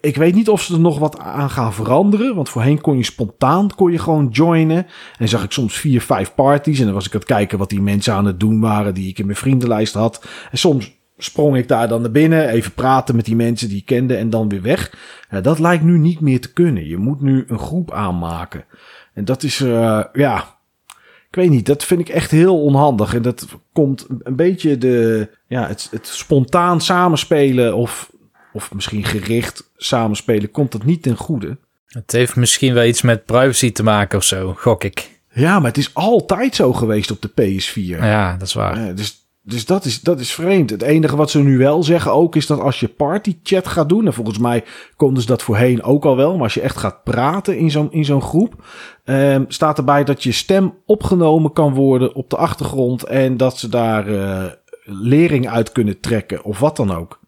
ik 0.00 0.16
weet 0.16 0.34
niet 0.34 0.48
of 0.48 0.62
ze 0.62 0.74
er 0.74 0.80
nog 0.80 0.98
wat 0.98 1.18
aan 1.18 1.50
gaan 1.50 1.72
veranderen. 1.72 2.34
Want 2.34 2.48
voorheen 2.48 2.80
kon 2.80 2.96
je 2.96 3.04
spontaan 3.04 3.74
kon 3.74 3.92
je 3.92 3.98
gewoon 3.98 4.28
joinen. 4.28 4.86
En 5.18 5.28
zag 5.28 5.44
ik 5.44 5.52
soms 5.52 5.74
vier, 5.74 6.00
vijf 6.00 6.34
parties. 6.34 6.78
En 6.78 6.84
dan 6.84 6.94
was 6.94 7.06
ik 7.06 7.12
aan 7.12 7.18
het 7.18 7.28
kijken 7.28 7.58
wat 7.58 7.70
die 7.70 7.80
mensen 7.80 8.14
aan 8.14 8.24
het 8.24 8.40
doen 8.40 8.60
waren. 8.60 8.94
Die 8.94 9.08
ik 9.08 9.18
in 9.18 9.26
mijn 9.26 9.38
vriendenlijst 9.38 9.94
had. 9.94 10.24
En 10.50 10.58
soms 10.58 10.92
sprong 11.18 11.56
ik 11.56 11.68
daar 11.68 11.88
dan 11.88 12.00
naar 12.00 12.10
binnen. 12.10 12.48
Even 12.48 12.72
praten 12.72 13.16
met 13.16 13.24
die 13.24 13.36
mensen 13.36 13.68
die 13.68 13.78
ik 13.78 13.86
kende. 13.86 14.16
En 14.16 14.30
dan 14.30 14.48
weer 14.48 14.62
weg. 14.62 14.94
Ja, 15.30 15.40
dat 15.40 15.58
lijkt 15.58 15.84
nu 15.84 15.98
niet 15.98 16.20
meer 16.20 16.40
te 16.40 16.52
kunnen. 16.52 16.86
Je 16.86 16.96
moet 16.96 17.20
nu 17.20 17.44
een 17.48 17.58
groep 17.58 17.92
aanmaken. 17.92 18.64
En 19.14 19.24
dat 19.24 19.42
is, 19.42 19.60
uh, 19.60 20.04
ja. 20.12 20.52
Ik 21.28 21.40
weet 21.40 21.50
niet, 21.50 21.66
dat 21.66 21.84
vind 21.84 22.00
ik 22.00 22.08
echt 22.08 22.30
heel 22.30 22.62
onhandig. 22.62 23.14
En 23.14 23.22
dat 23.22 23.46
komt 23.72 24.06
een 24.18 24.36
beetje 24.36 24.78
de, 24.78 25.28
ja, 25.46 25.66
het, 25.66 25.88
het 25.90 26.06
spontaan 26.06 26.80
samenspelen 26.80 27.76
of 27.76 28.12
of 28.54 28.74
misschien 28.74 29.04
gericht 29.04 29.70
samenspelen, 29.76 30.50
komt 30.50 30.72
dat 30.72 30.84
niet 30.84 31.02
ten 31.02 31.16
goede. 31.16 31.58
Het 31.86 32.12
heeft 32.12 32.36
misschien 32.36 32.74
wel 32.74 32.84
iets 32.84 33.02
met 33.02 33.24
privacy 33.24 33.72
te 33.72 33.82
maken 33.82 34.18
of 34.18 34.24
zo, 34.24 34.54
gok 34.56 34.84
ik. 34.84 35.10
Ja, 35.32 35.58
maar 35.58 35.68
het 35.68 35.78
is 35.78 35.94
altijd 35.94 36.54
zo 36.54 36.72
geweest 36.72 37.10
op 37.10 37.22
de 37.22 37.30
PS4. 37.30 37.98
Ja, 37.98 38.36
dat 38.36 38.46
is 38.46 38.54
waar. 38.54 38.78
Uh, 38.78 38.96
dus 38.96 39.24
dus 39.46 39.66
dat 39.66 39.84
is, 39.84 40.00
dat 40.00 40.20
is 40.20 40.32
vreemd. 40.32 40.70
Het 40.70 40.82
enige 40.82 41.16
wat 41.16 41.30
ze 41.30 41.42
nu 41.42 41.58
wel 41.58 41.82
zeggen 41.82 42.12
ook 42.12 42.36
is 42.36 42.46
dat 42.46 42.60
als 42.60 42.80
je 42.80 42.88
partychat 42.88 43.68
gaat 43.68 43.88
doen, 43.88 44.06
en 44.06 44.12
volgens 44.12 44.38
mij 44.38 44.64
konden 44.96 45.22
ze 45.22 45.28
dat 45.28 45.42
voorheen 45.42 45.82
ook 45.82 46.04
al 46.04 46.16
wel, 46.16 46.32
maar 46.32 46.42
als 46.42 46.54
je 46.54 46.60
echt 46.60 46.76
gaat 46.76 47.04
praten 47.04 47.58
in 47.58 47.70
zo'n 47.70 47.92
in 47.92 48.04
zo'n 48.04 48.22
groep, 48.22 48.64
um, 49.04 49.44
staat 49.48 49.78
erbij 49.78 50.04
dat 50.04 50.22
je 50.22 50.32
stem 50.32 50.74
opgenomen 50.86 51.52
kan 51.52 51.74
worden 51.74 52.14
op 52.14 52.30
de 52.30 52.36
achtergrond 52.36 53.04
en 53.04 53.36
dat 53.36 53.58
ze 53.58 53.68
daar 53.68 54.08
uh, 54.08 54.44
lering 54.84 55.48
uit 55.48 55.72
kunnen 55.72 56.00
trekken 56.00 56.44
of 56.44 56.58
wat 56.58 56.76
dan 56.76 56.94
ook. 56.94 57.20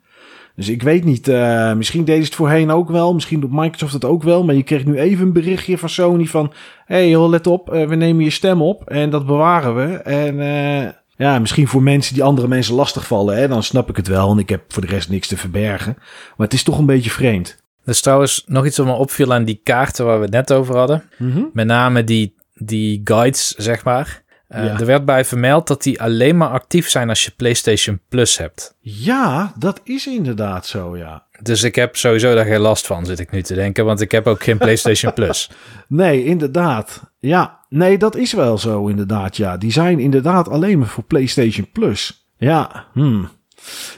Dus 0.56 0.68
ik 0.68 0.82
weet 0.82 1.04
niet, 1.04 1.28
uh, 1.28 1.74
misschien 1.74 2.04
deden 2.04 2.22
ze 2.22 2.28
het 2.28 2.36
voorheen 2.36 2.70
ook 2.70 2.90
wel, 2.90 3.14
misschien 3.14 3.40
doet 3.40 3.52
Microsoft 3.52 3.92
het 3.92 4.04
ook 4.04 4.22
wel, 4.22 4.44
maar 4.44 4.54
je 4.54 4.62
kreeg 4.62 4.84
nu 4.84 4.98
even 4.98 5.26
een 5.26 5.32
berichtje 5.32 5.78
van 5.78 5.88
Sony 5.88 6.24
van, 6.24 6.52
hey 6.84 7.08
joh, 7.08 7.28
let 7.28 7.46
op, 7.46 7.74
uh, 7.74 7.86
we 7.86 7.94
nemen 7.94 8.24
je 8.24 8.30
stem 8.30 8.62
op 8.62 8.88
en 8.88 9.10
dat 9.10 9.26
bewaren 9.26 9.74
we 9.74 9.96
en... 9.96 10.34
Uh, 10.38 10.88
ja, 11.18 11.38
misschien 11.38 11.68
voor 11.68 11.82
mensen 11.82 12.14
die 12.14 12.22
andere 12.22 12.48
mensen 12.48 12.74
lastigvallen, 12.74 13.36
hè, 13.36 13.48
dan 13.48 13.62
snap 13.62 13.88
ik 13.88 13.96
het 13.96 14.06
wel. 14.06 14.30
En 14.30 14.38
ik 14.38 14.48
heb 14.48 14.62
voor 14.68 14.82
de 14.82 14.88
rest 14.88 15.08
niks 15.08 15.28
te 15.28 15.36
verbergen. 15.36 15.94
Maar 16.36 16.46
het 16.46 16.52
is 16.52 16.62
toch 16.62 16.78
een 16.78 16.86
beetje 16.86 17.10
vreemd. 17.10 17.62
Er 17.84 17.92
is 17.92 18.00
trouwens 18.00 18.44
nog 18.46 18.66
iets 18.66 18.76
wat 18.76 18.86
me 18.86 18.92
opviel 18.92 19.32
aan 19.32 19.44
die 19.44 19.60
kaarten 19.62 20.04
waar 20.04 20.16
we 20.16 20.22
het 20.22 20.32
net 20.32 20.52
over 20.52 20.76
hadden. 20.76 21.04
Mm 21.18 21.32
-hmm. 21.32 21.50
Met 21.52 21.66
name 21.66 22.04
die, 22.04 22.34
die 22.54 23.00
guides, 23.04 23.48
zeg 23.48 23.84
maar. 23.84 24.24
Uh, 24.48 24.64
ja. 24.64 24.78
Er 24.78 24.86
werd 24.86 25.04
bij 25.04 25.24
vermeld 25.24 25.66
dat 25.66 25.82
die 25.82 26.02
alleen 26.02 26.36
maar 26.36 26.48
actief 26.48 26.88
zijn 26.88 27.08
als 27.08 27.24
je 27.24 27.30
PlayStation 27.36 28.00
Plus 28.08 28.38
hebt. 28.38 28.76
Ja, 28.80 29.52
dat 29.58 29.80
is 29.84 30.06
inderdaad 30.06 30.66
zo, 30.66 30.96
ja. 30.96 31.26
Dus 31.42 31.62
ik 31.62 31.74
heb 31.74 31.96
sowieso 31.96 32.34
daar 32.34 32.44
geen 32.44 32.60
last 32.60 32.86
van, 32.86 33.06
zit 33.06 33.18
ik 33.18 33.30
nu 33.30 33.42
te 33.42 33.54
denken, 33.54 33.84
want 33.84 34.00
ik 34.00 34.10
heb 34.10 34.26
ook 34.26 34.42
geen 34.42 34.58
PlayStation 34.58 35.12
Plus. 35.12 35.50
Nee, 35.88 36.24
inderdaad. 36.24 37.02
Ja, 37.18 37.58
nee, 37.68 37.98
dat 37.98 38.16
is 38.16 38.32
wel 38.32 38.58
zo, 38.58 38.86
inderdaad. 38.86 39.36
Ja, 39.36 39.56
die 39.56 39.72
zijn 39.72 39.98
inderdaad 39.98 40.48
alleen 40.48 40.78
maar 40.78 40.88
voor 40.88 41.04
PlayStation 41.04 41.68
Plus. 41.72 42.28
Ja, 42.36 42.86
hmm. 42.92 43.28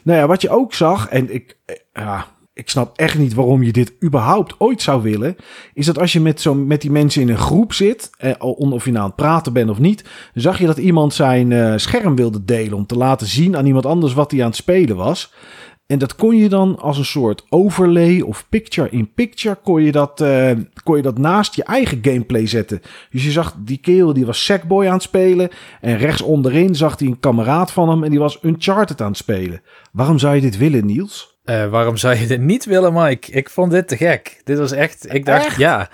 Nou 0.02 0.18
ja, 0.18 0.26
wat 0.26 0.42
je 0.42 0.50
ook 0.50 0.74
zag, 0.74 1.08
en 1.08 1.34
ik, 1.34 1.56
ja, 1.92 2.26
ik 2.58 2.70
snap 2.70 2.96
echt 2.96 3.18
niet 3.18 3.34
waarom 3.34 3.62
je 3.62 3.72
dit 3.72 3.92
überhaupt 4.04 4.54
ooit 4.58 4.82
zou 4.82 5.02
willen. 5.02 5.36
Is 5.74 5.86
dat 5.86 5.98
als 5.98 6.12
je 6.12 6.20
met, 6.20 6.40
zo, 6.40 6.54
met 6.54 6.80
die 6.80 6.90
mensen 6.90 7.22
in 7.22 7.28
een 7.28 7.38
groep 7.38 7.72
zit, 7.72 8.10
eh, 8.18 8.32
of 8.38 8.84
je 8.84 8.90
nou 8.90 9.02
aan 9.02 9.06
het 9.06 9.16
praten 9.16 9.52
bent 9.52 9.70
of 9.70 9.78
niet, 9.78 10.04
zag 10.34 10.58
je 10.58 10.66
dat 10.66 10.78
iemand 10.78 11.14
zijn 11.14 11.50
uh, 11.50 11.72
scherm 11.76 12.16
wilde 12.16 12.44
delen 12.44 12.72
om 12.72 12.86
te 12.86 12.96
laten 12.96 13.26
zien 13.26 13.56
aan 13.56 13.66
iemand 13.66 13.86
anders 13.86 14.12
wat 14.12 14.30
hij 14.30 14.40
aan 14.40 14.46
het 14.46 14.56
spelen 14.56 14.96
was. 14.96 15.32
En 15.86 15.98
dat 15.98 16.14
kon 16.14 16.36
je 16.36 16.48
dan 16.48 16.78
als 16.78 16.98
een 16.98 17.04
soort 17.04 17.44
overlay 17.48 18.20
of 18.20 18.46
picture-in-picture, 18.48 19.58
kon, 19.62 19.82
je 19.82 19.92
dat, 19.92 20.20
uh, 20.20 20.50
kon 20.82 20.96
je 20.96 21.02
dat 21.02 21.18
naast 21.18 21.54
je 21.54 21.64
eigen 21.64 21.98
gameplay 22.02 22.46
zetten. 22.46 22.80
Dus 23.10 23.24
je 23.24 23.30
zag 23.30 23.54
die 23.58 23.78
kerel 23.78 24.12
die 24.12 24.26
was 24.26 24.44
Sackboy 24.44 24.86
aan 24.86 24.92
het 24.92 25.02
spelen. 25.02 25.48
En 25.80 25.96
rechts 25.96 26.22
onderin 26.22 26.74
zag 26.74 26.98
hij 26.98 27.08
een 27.08 27.20
kameraad 27.20 27.70
van 27.70 27.88
hem 27.88 28.04
en 28.04 28.10
die 28.10 28.18
was 28.18 28.38
Uncharted 28.42 29.00
aan 29.00 29.08
het 29.08 29.16
spelen. 29.16 29.62
Waarom 29.92 30.18
zou 30.18 30.34
je 30.34 30.40
dit 30.40 30.56
willen, 30.56 30.86
Niels? 30.86 31.37
Uh, 31.48 31.68
waarom 31.68 31.96
zou 31.96 32.16
je 32.16 32.26
dit 32.26 32.40
niet 32.40 32.64
willen, 32.64 32.92
Mike? 32.92 33.32
Ik 33.32 33.50
vond 33.50 33.70
dit 33.70 33.88
te 33.88 33.96
gek. 33.96 34.40
Dit 34.44 34.58
was 34.58 34.72
echt. 34.72 35.14
Ik 35.14 35.24
dacht, 35.24 35.56
ja. 35.56 35.90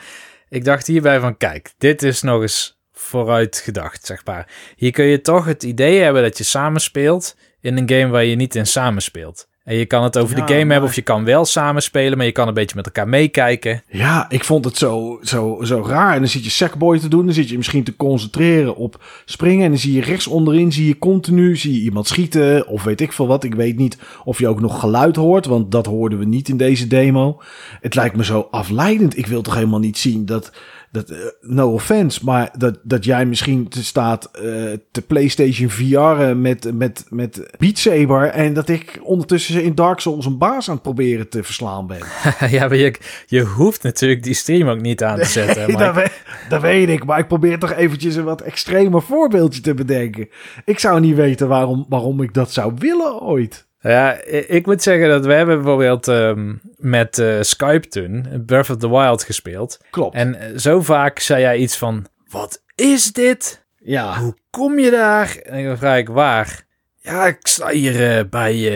Ik 0.48 0.64
dacht 0.64 0.86
hierbij 0.86 1.20
van: 1.20 1.36
kijk, 1.36 1.72
dit 1.78 2.02
is 2.02 2.22
nog 2.22 2.40
eens 2.40 2.80
vooruit 2.92 3.56
gedacht, 3.56 4.06
zeg 4.06 4.24
maar. 4.24 4.48
Hier 4.76 4.92
kun 4.92 5.04
je 5.04 5.20
toch 5.20 5.44
het 5.44 5.62
idee 5.62 6.00
hebben 6.00 6.22
dat 6.22 6.38
je 6.38 6.44
samenspeelt 6.44 7.36
in 7.60 7.76
een 7.76 7.88
game 7.88 8.08
waar 8.08 8.24
je 8.24 8.36
niet 8.36 8.54
in 8.54 8.66
samenspeelt. 8.66 9.48
En 9.64 9.76
je 9.76 9.86
kan 9.86 10.02
het 10.02 10.18
over 10.18 10.34
de 10.34 10.54
game 10.54 10.72
hebben 10.72 10.82
of 10.82 10.94
je 10.94 11.02
kan 11.02 11.24
wel 11.24 11.44
samenspelen, 11.44 12.16
maar 12.16 12.26
je 12.26 12.32
kan 12.32 12.48
een 12.48 12.54
beetje 12.54 12.76
met 12.76 12.86
elkaar 12.86 13.08
meekijken. 13.08 13.82
Ja, 13.88 14.30
ik 14.30 14.44
vond 14.44 14.64
het 14.64 14.76
zo, 14.76 15.18
zo, 15.22 15.58
zo 15.62 15.84
raar. 15.86 16.12
En 16.12 16.18
dan 16.18 16.28
zit 16.28 16.44
je 16.44 16.50
Sackboy 16.50 16.98
te 16.98 17.08
doen, 17.08 17.24
dan 17.24 17.34
zit 17.34 17.48
je 17.48 17.56
misschien 17.56 17.84
te 17.84 17.96
concentreren 17.96 18.76
op 18.76 19.04
springen. 19.24 19.64
En 19.64 19.70
dan 19.70 19.78
zie 19.78 19.92
je 19.92 20.00
rechts 20.00 20.26
onderin, 20.26 20.72
zie 20.72 20.86
je 20.86 20.98
continu, 20.98 21.56
zie 21.56 21.72
je 21.72 21.80
iemand 21.80 22.08
schieten 22.08 22.66
of 22.66 22.82
weet 22.82 23.00
ik 23.00 23.12
veel 23.12 23.26
wat. 23.26 23.44
Ik 23.44 23.54
weet 23.54 23.76
niet 23.76 23.98
of 24.24 24.38
je 24.38 24.48
ook 24.48 24.60
nog 24.60 24.80
geluid 24.80 25.16
hoort, 25.16 25.46
want 25.46 25.70
dat 25.70 25.86
hoorden 25.86 26.18
we 26.18 26.24
niet 26.24 26.48
in 26.48 26.56
deze 26.56 26.86
demo. 26.86 27.40
Het 27.80 27.94
lijkt 27.94 28.16
me 28.16 28.24
zo 28.24 28.48
afleidend. 28.50 29.18
Ik 29.18 29.26
wil 29.26 29.42
toch 29.42 29.54
helemaal 29.54 29.78
niet 29.78 29.98
zien 29.98 30.26
dat 30.26 30.52
dat, 30.94 31.10
uh, 31.10 31.18
no 31.40 31.72
offense, 31.72 32.20
maar 32.24 32.50
dat, 32.58 32.78
dat 32.82 33.04
jij 33.04 33.26
misschien 33.26 33.68
te 33.68 33.84
staat 33.84 34.30
uh, 34.34 34.42
te 34.90 35.02
PlayStation 35.06 35.70
VR 35.70 36.36
met, 36.36 36.74
met, 36.74 37.04
met 37.10 37.50
Beat 37.58 37.78
Saber 37.78 38.28
en 38.28 38.54
dat 38.54 38.68
ik 38.68 39.00
ondertussen 39.02 39.62
in 39.62 39.74
Dark 39.74 40.00
Souls 40.00 40.26
een 40.26 40.38
baas 40.38 40.68
aan 40.68 40.74
het 40.74 40.82
proberen 40.82 41.28
te 41.28 41.42
verslaan 41.42 41.86
ben. 41.86 41.98
ja, 42.56 42.68
maar 42.68 42.76
je, 42.76 42.94
je 43.26 43.42
hoeft 43.42 43.82
natuurlijk 43.82 44.22
die 44.22 44.34
stream 44.34 44.68
ook 44.68 44.80
niet 44.80 45.04
aan 45.04 45.18
te 45.18 45.24
zetten. 45.24 45.66
Nee, 45.66 45.76
dat, 45.86 45.94
weet, 45.94 46.22
dat 46.48 46.60
weet 46.60 46.88
ik, 46.88 47.04
maar 47.04 47.18
ik 47.18 47.28
probeer 47.28 47.58
toch 47.58 47.72
eventjes 47.72 48.14
een 48.14 48.24
wat 48.24 48.40
extremer 48.40 49.02
voorbeeldje 49.02 49.60
te 49.60 49.74
bedenken. 49.74 50.28
Ik 50.64 50.78
zou 50.78 51.00
niet 51.00 51.16
weten 51.16 51.48
waarom, 51.48 51.86
waarom 51.88 52.22
ik 52.22 52.34
dat 52.34 52.52
zou 52.52 52.72
willen 52.78 53.20
ooit. 53.20 53.66
Ja, 53.88 54.22
ik 54.46 54.66
moet 54.66 54.82
zeggen 54.82 55.08
dat 55.08 55.26
we 55.26 55.32
hebben 55.32 55.56
bijvoorbeeld 55.56 56.06
um, 56.06 56.60
met 56.76 57.18
uh, 57.18 57.36
Skype 57.40 57.88
toen 57.88 58.42
Breath 58.46 58.70
of 58.70 58.76
the 58.76 58.90
Wild 58.90 59.22
gespeeld. 59.22 59.78
Klopt. 59.90 60.14
En 60.14 60.34
uh, 60.34 60.58
zo 60.58 60.80
vaak 60.80 61.18
zei 61.18 61.40
jij 61.40 61.56
iets 61.56 61.76
van, 61.76 62.06
wat 62.28 62.62
is 62.74 63.12
dit? 63.12 63.64
Ja. 63.78 64.18
Hoe 64.18 64.36
kom 64.50 64.78
je 64.78 64.90
daar? 64.90 65.36
En 65.36 65.64
dan 65.64 65.78
vraag 65.78 65.98
ik, 65.98 66.08
waar? 66.08 66.66
Ja, 67.06 67.26
ik 67.26 67.38
sta 67.42 67.68
hier 67.68 68.18
uh, 68.18 68.24
bij, 68.30 68.56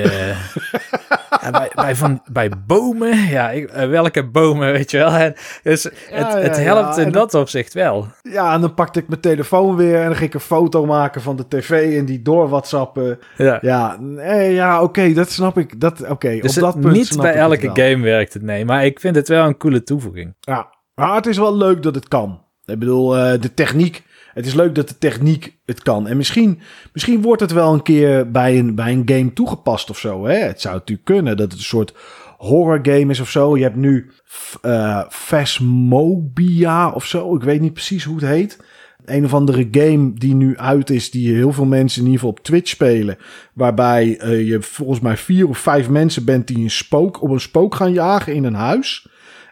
ja, 1.43 1.51
bij, 1.51 1.71
bij, 1.75 1.97
van, 1.97 2.23
bij 2.33 2.51
bomen. 2.67 3.17
Ja, 3.17 3.51
ik, 3.51 3.71
welke 3.71 4.29
bomen, 4.29 4.73
weet 4.73 4.91
je 4.91 4.99
wel. 4.99 5.11
En 5.11 5.35
dus 5.63 5.83
ja, 5.83 5.91
het, 6.11 6.43
het 6.43 6.57
helpt 6.57 6.97
in 6.97 7.13
dat 7.13 7.35
opzicht 7.35 7.75
wel. 7.75 8.07
Ja, 8.23 8.55
en 8.55 8.61
dan 8.61 8.75
pakte 8.75 8.99
ik 8.99 9.09
mijn 9.09 9.21
telefoon 9.21 9.77
weer 9.77 9.99
en 10.01 10.07
dan 10.07 10.17
ging 10.17 10.29
ik 10.29 10.35
een 10.35 10.41
foto 10.41 10.87
maken 10.87 11.23
van 11.23 11.37
de 11.37 11.49
tv 11.49 11.99
en 11.99 12.05
die 12.05 12.23
door 12.23 12.49
WhatsAppen. 12.49 13.19
Ja, 13.37 13.59
ja, 13.61 13.97
nee, 14.01 14.53
ja 14.53 14.75
oké, 14.75 14.85
okay, 14.85 15.15
dat 15.15 15.31
snap 15.31 15.59
ik. 15.59 15.81
Dat, 15.81 16.01
oké, 16.01 16.11
okay, 16.11 16.41
dus 16.41 16.57
op 16.57 16.63
dat 16.63 16.81
punt 16.81 16.95
niet 16.95 17.17
bij 17.17 17.35
elke 17.35 17.71
game 17.75 18.05
werkt 18.05 18.33
het, 18.33 18.43
nee. 18.43 18.65
Maar 18.65 18.85
ik 18.85 19.01
vind 19.01 19.17
het 19.17 19.29
wel 19.29 19.47
een 19.47 19.57
coole 19.57 19.83
toevoeging. 19.83 20.35
Ja, 20.41 20.75
maar 20.95 21.15
het 21.15 21.27
is 21.27 21.37
wel 21.37 21.57
leuk 21.57 21.83
dat 21.83 21.95
het 21.95 22.09
kan. 22.09 22.47
Ik 22.65 22.79
bedoel, 22.79 23.17
uh, 23.17 23.41
de 23.41 23.55
techniek 23.55 24.03
het 24.39 24.47
is 24.47 24.55
leuk 24.55 24.75
dat 24.75 24.89
de 24.89 24.99
techniek 24.99 25.59
het 25.65 25.83
kan. 25.83 26.07
En 26.07 26.17
misschien, 26.17 26.59
misschien 26.93 27.23
wordt 27.23 27.41
het 27.41 27.53
wel 27.53 27.73
een 27.73 27.83
keer 27.83 28.31
bij 28.31 28.59
een, 28.59 28.75
bij 28.75 28.93
een 28.93 29.03
game 29.05 29.33
toegepast 29.33 29.91
of 29.91 29.99
zo. 29.99 30.27
Hè? 30.27 30.37
Het 30.37 30.61
zou 30.61 30.75
natuurlijk 30.75 31.07
kunnen 31.07 31.37
dat 31.37 31.51
het 31.51 31.59
een 31.59 31.67
soort 31.67 31.95
horror 32.37 32.79
game 32.83 33.11
is 33.11 33.21
of 33.21 33.31
zo. 33.31 33.57
Je 33.57 33.63
hebt 33.63 33.77
nu 33.77 34.11
uh, 34.63 35.05
of 36.95 37.05
zo. 37.07 37.35
Ik 37.35 37.43
weet 37.43 37.61
niet 37.61 37.73
precies 37.73 38.05
hoe 38.05 38.15
het 38.17 38.25
heet. 38.25 38.59
Een 39.05 39.25
of 39.25 39.35
andere 39.35 39.69
game 39.71 40.13
die 40.15 40.35
nu 40.35 40.57
uit 40.57 40.91
is, 40.91 41.11
die 41.11 41.35
heel 41.35 41.53
veel 41.53 41.65
mensen 41.65 42.01
in 42.01 42.07
ieder 42.07 42.21
geval 42.21 42.37
op 42.37 42.45
Twitch 42.45 42.69
spelen. 42.69 43.19
Waarbij 43.53 44.21
uh, 44.23 44.49
je 44.49 44.63
volgens 44.63 45.01
mij 45.01 45.17
vier 45.17 45.49
of 45.49 45.59
vijf 45.59 45.89
mensen 45.89 46.25
bent 46.25 46.47
die 46.47 46.59
een 46.59 46.71
spook 46.71 47.23
op 47.23 47.31
een 47.31 47.41
spook 47.41 47.75
gaan 47.75 47.93
jagen 47.93 48.35
in 48.35 48.45
een 48.45 48.55
huis. 48.55 49.09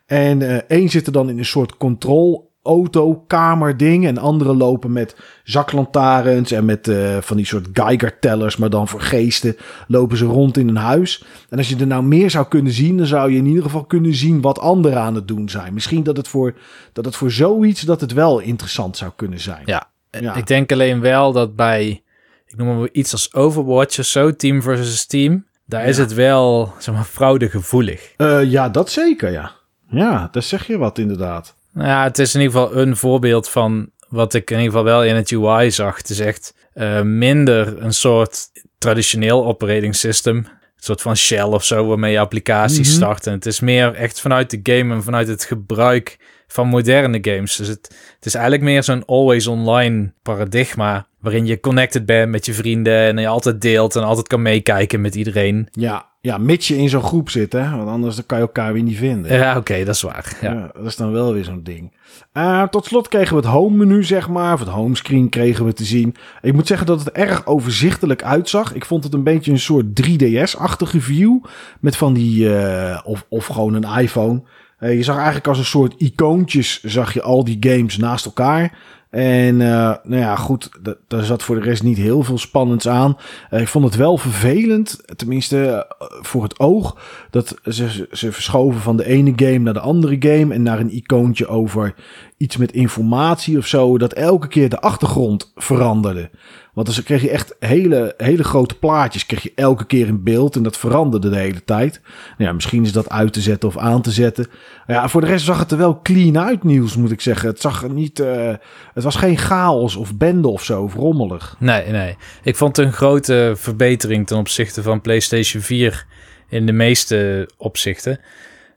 En 0.06 0.40
uh, 0.40 0.54
één 0.54 0.88
zit 0.88 1.06
er 1.06 1.12
dan 1.12 1.30
in 1.30 1.38
een 1.38 1.44
soort 1.44 1.76
control 1.76 2.45
auto, 2.66 3.24
kamer 3.26 3.76
ding. 3.76 4.06
En 4.06 4.18
anderen 4.18 4.56
lopen 4.56 4.92
met 4.92 5.16
zaklantaarns 5.44 6.52
en 6.52 6.64
met 6.64 6.88
uh, 6.88 7.16
van 7.20 7.36
die 7.36 7.46
soort 7.46 7.68
Geiger-tellers, 7.72 8.56
maar 8.56 8.70
dan 8.70 8.88
voor 8.88 9.00
geesten, 9.00 9.56
lopen 9.88 10.16
ze 10.16 10.24
rond 10.24 10.56
in 10.56 10.68
een 10.68 10.76
huis. 10.76 11.24
En 11.48 11.58
als 11.58 11.68
je 11.68 11.76
er 11.76 11.86
nou 11.86 12.02
meer 12.02 12.30
zou 12.30 12.46
kunnen 12.48 12.72
zien, 12.72 12.96
dan 12.96 13.06
zou 13.06 13.30
je 13.30 13.38
in 13.38 13.46
ieder 13.46 13.62
geval 13.62 13.84
kunnen 13.84 14.14
zien 14.14 14.40
wat 14.40 14.58
anderen 14.58 15.00
aan 15.00 15.14
het 15.14 15.28
doen 15.28 15.48
zijn. 15.48 15.74
Misschien 15.74 16.02
dat 16.02 16.16
het 16.16 16.28
voor, 16.28 16.54
dat 16.92 17.04
het 17.04 17.16
voor 17.16 17.30
zoiets, 17.30 17.80
dat 17.80 18.00
het 18.00 18.12
wel 18.12 18.38
interessant 18.38 18.96
zou 18.96 19.12
kunnen 19.16 19.40
zijn. 19.40 19.62
Ja, 19.64 19.88
ja. 20.10 20.34
ik 20.34 20.46
denk 20.46 20.72
alleen 20.72 21.00
wel 21.00 21.32
dat 21.32 21.56
bij, 21.56 22.02
ik 22.46 22.56
noem 22.56 22.78
maar 22.78 22.88
iets 22.92 23.12
als 23.12 23.34
Overwatch 23.34 23.98
of 23.98 24.04
zo, 24.04 24.36
team 24.36 24.62
versus 24.62 25.06
team, 25.06 25.46
daar 25.64 25.82
ja. 25.82 25.86
is 25.86 25.98
het 25.98 26.14
wel, 26.14 26.72
zeg 26.78 26.94
maar, 26.94 27.04
fraudegevoelig. 27.04 28.12
Uh, 28.16 28.44
ja, 28.44 28.68
dat 28.68 28.90
zeker, 28.90 29.30
ja. 29.30 29.52
Ja, 29.88 30.28
daar 30.32 30.42
zeg 30.42 30.66
je 30.66 30.78
wat 30.78 30.98
inderdaad. 30.98 31.55
Nou 31.76 31.88
ja, 31.88 32.02
het 32.02 32.18
is 32.18 32.34
in 32.34 32.40
ieder 32.40 32.60
geval 32.60 32.76
een 32.76 32.96
voorbeeld 32.96 33.48
van 33.48 33.90
wat 34.08 34.34
ik 34.34 34.50
in 34.50 34.56
ieder 34.56 34.72
geval 34.72 34.84
wel 34.84 35.04
in 35.04 35.14
het 35.14 35.32
UI 35.32 35.70
zag. 35.70 35.96
Het 35.96 36.10
is 36.10 36.20
echt 36.20 36.54
uh, 36.74 37.02
minder 37.02 37.82
een 37.82 37.94
soort 37.94 38.48
traditioneel 38.78 39.46
operating 39.46 39.94
system. 39.94 40.36
Een 40.36 40.46
soort 40.76 41.02
van 41.02 41.16
shell 41.16 41.42
of 41.42 41.64
zo 41.64 41.86
waarmee 41.86 42.12
je 42.12 42.18
applicaties 42.18 42.78
mm 42.78 42.84
-hmm. 42.84 42.92
start. 42.92 43.26
En 43.26 43.32
het 43.32 43.46
is 43.46 43.60
meer 43.60 43.94
echt 43.94 44.20
vanuit 44.20 44.50
de 44.50 44.60
game 44.62 44.94
en 44.94 45.02
vanuit 45.02 45.28
het 45.28 45.44
gebruik 45.44 46.18
van 46.46 46.68
moderne 46.68 47.18
games. 47.22 47.56
Dus 47.56 47.68
het, 47.68 47.96
het 48.14 48.26
is 48.26 48.34
eigenlijk 48.34 48.64
meer 48.64 48.82
zo'n 48.82 49.04
always 49.04 49.46
online 49.46 50.12
paradigma. 50.22 51.06
Waarin 51.20 51.46
je 51.46 51.60
connected 51.60 52.06
bent 52.06 52.30
met 52.30 52.46
je 52.46 52.54
vrienden 52.54 52.94
en 52.94 53.18
je 53.18 53.26
altijd 53.26 53.60
deelt 53.60 53.96
en 53.96 54.02
altijd 54.02 54.26
kan 54.26 54.42
meekijken 54.42 55.00
met 55.00 55.14
iedereen. 55.14 55.68
Ja, 55.70 56.06
ja, 56.20 56.38
mits 56.38 56.68
je 56.68 56.76
in 56.76 56.88
zo'n 56.88 57.02
groep 57.02 57.30
zit, 57.30 57.52
hè? 57.52 57.76
Want 57.76 57.88
anders 57.88 58.16
dan 58.16 58.26
kan 58.26 58.38
je 58.38 58.44
elkaar 58.44 58.72
weer 58.72 58.82
niet 58.82 58.96
vinden. 58.96 59.32
Ja, 59.32 59.50
oké, 59.50 59.58
okay, 59.58 59.84
dat 59.84 59.94
is 59.94 60.02
waar. 60.02 60.36
Ja. 60.40 60.52
ja. 60.52 60.70
dat 60.74 60.86
is 60.86 60.96
dan 60.96 61.12
wel 61.12 61.32
weer 61.32 61.44
zo'n 61.44 61.62
ding. 61.62 61.92
Uh, 62.32 62.62
tot 62.62 62.84
slot 62.84 63.08
kregen 63.08 63.36
we 63.36 63.42
het 63.42 63.50
home 63.50 63.76
menu, 63.76 64.04
zeg 64.04 64.28
maar. 64.28 64.52
Of 64.52 64.60
het 64.60 64.68
homescreen 64.68 65.28
kregen 65.28 65.64
we 65.64 65.72
te 65.72 65.84
zien. 65.84 66.14
Ik 66.42 66.52
moet 66.52 66.66
zeggen 66.66 66.86
dat 66.86 66.98
het 66.98 67.10
erg 67.10 67.46
overzichtelijk 67.46 68.22
uitzag. 68.22 68.74
Ik 68.74 68.84
vond 68.84 69.04
het 69.04 69.14
een 69.14 69.22
beetje 69.22 69.52
een 69.52 69.58
soort 69.58 69.86
3DS-achtige 70.02 71.00
view. 71.00 71.38
Met 71.80 71.96
van 71.96 72.12
die, 72.12 72.48
uh, 72.48 73.00
of, 73.04 73.26
of 73.28 73.46
gewoon 73.46 73.74
een 73.74 73.98
iPhone. 73.98 74.42
Uh, 74.80 74.94
je 74.94 75.02
zag 75.02 75.16
eigenlijk 75.16 75.46
als 75.46 75.58
een 75.58 75.64
soort 75.64 75.94
icoontjes, 75.96 76.82
zag 76.82 77.14
je 77.14 77.22
al 77.22 77.44
die 77.44 77.56
games 77.60 77.96
naast 77.96 78.24
elkaar. 78.24 78.78
En 79.10 79.60
uh, 79.60 79.94
nou 80.02 80.16
ja, 80.16 80.36
goed, 80.36 80.70
daar 81.08 81.24
zat 81.24 81.42
voor 81.42 81.54
de 81.56 81.62
rest 81.62 81.82
niet 81.82 81.96
heel 81.96 82.22
veel 82.22 82.38
spannends 82.38 82.88
aan. 82.88 83.16
Uh, 83.50 83.60
ik 83.60 83.68
vond 83.68 83.84
het 83.84 83.94
wel 83.94 84.18
vervelend, 84.18 85.00
tenminste 85.16 85.86
voor 86.20 86.42
het 86.42 86.58
oog, 86.58 86.96
dat 87.30 87.54
ze, 87.64 88.08
ze 88.12 88.32
verschoven 88.32 88.80
van 88.80 88.96
de 88.96 89.06
ene 89.06 89.32
game 89.36 89.58
naar 89.58 89.74
de 89.74 89.80
andere 89.80 90.16
game 90.18 90.54
en 90.54 90.62
naar 90.62 90.80
een 90.80 90.96
icoontje 90.96 91.46
over 91.46 91.94
iets 92.36 92.56
met 92.56 92.72
informatie 92.72 93.58
of 93.58 93.66
zo, 93.66 93.98
dat 93.98 94.12
elke 94.12 94.48
keer 94.48 94.68
de 94.68 94.80
achtergrond 94.80 95.52
veranderde. 95.54 96.30
Want 96.72 96.94
dan 96.94 97.04
kreeg 97.04 97.22
je 97.22 97.30
echt 97.30 97.56
hele, 97.58 98.14
hele 98.16 98.44
grote 98.44 98.74
plaatjes, 98.74 99.26
kreeg 99.26 99.42
je 99.42 99.52
elke 99.54 99.86
keer 99.86 100.06
in 100.06 100.22
beeld 100.22 100.56
en 100.56 100.62
dat 100.62 100.76
veranderde 100.76 101.28
de 101.28 101.36
hele 101.36 101.64
tijd. 101.64 102.00
Nou 102.38 102.50
ja, 102.50 102.52
misschien 102.52 102.84
is 102.84 102.92
dat 102.92 103.08
uit 103.08 103.32
te 103.32 103.40
zetten 103.40 103.68
of 103.68 103.76
aan 103.76 104.02
te 104.02 104.10
zetten. 104.10 104.46
Ja, 104.86 105.08
voor 105.08 105.20
de 105.20 105.26
rest 105.26 105.44
zag 105.44 105.58
het 105.58 105.70
er 105.70 105.78
wel 105.78 106.00
clean 106.02 106.38
uit, 106.38 106.64
nieuws 106.64 106.96
moet 106.96 107.10
ik 107.10 107.20
zeggen. 107.20 107.48
Het 107.48 107.60
zag 107.60 107.82
er 107.82 107.90
niet, 107.90 108.20
uh, 108.20 108.54
het 108.94 109.04
was 109.04 109.16
geen 109.16 109.38
chaos 109.38 109.96
of 109.96 110.14
bende 110.14 110.48
of 110.48 110.64
zo, 110.64 110.82
of 110.82 110.94
rommelig. 110.94 111.56
Nee, 111.58 111.90
nee. 111.90 112.16
Ik 112.42 112.56
vond 112.56 112.76
het 112.76 112.86
een 112.86 112.92
grote 112.92 113.52
verbetering 113.56 114.26
ten 114.26 114.36
opzichte 114.36 114.82
van 114.82 115.00
PlayStation 115.00 115.62
4 115.62 116.06
in 116.48 116.66
de 116.66 116.72
meeste 116.72 117.48
opzichten. 117.56 118.20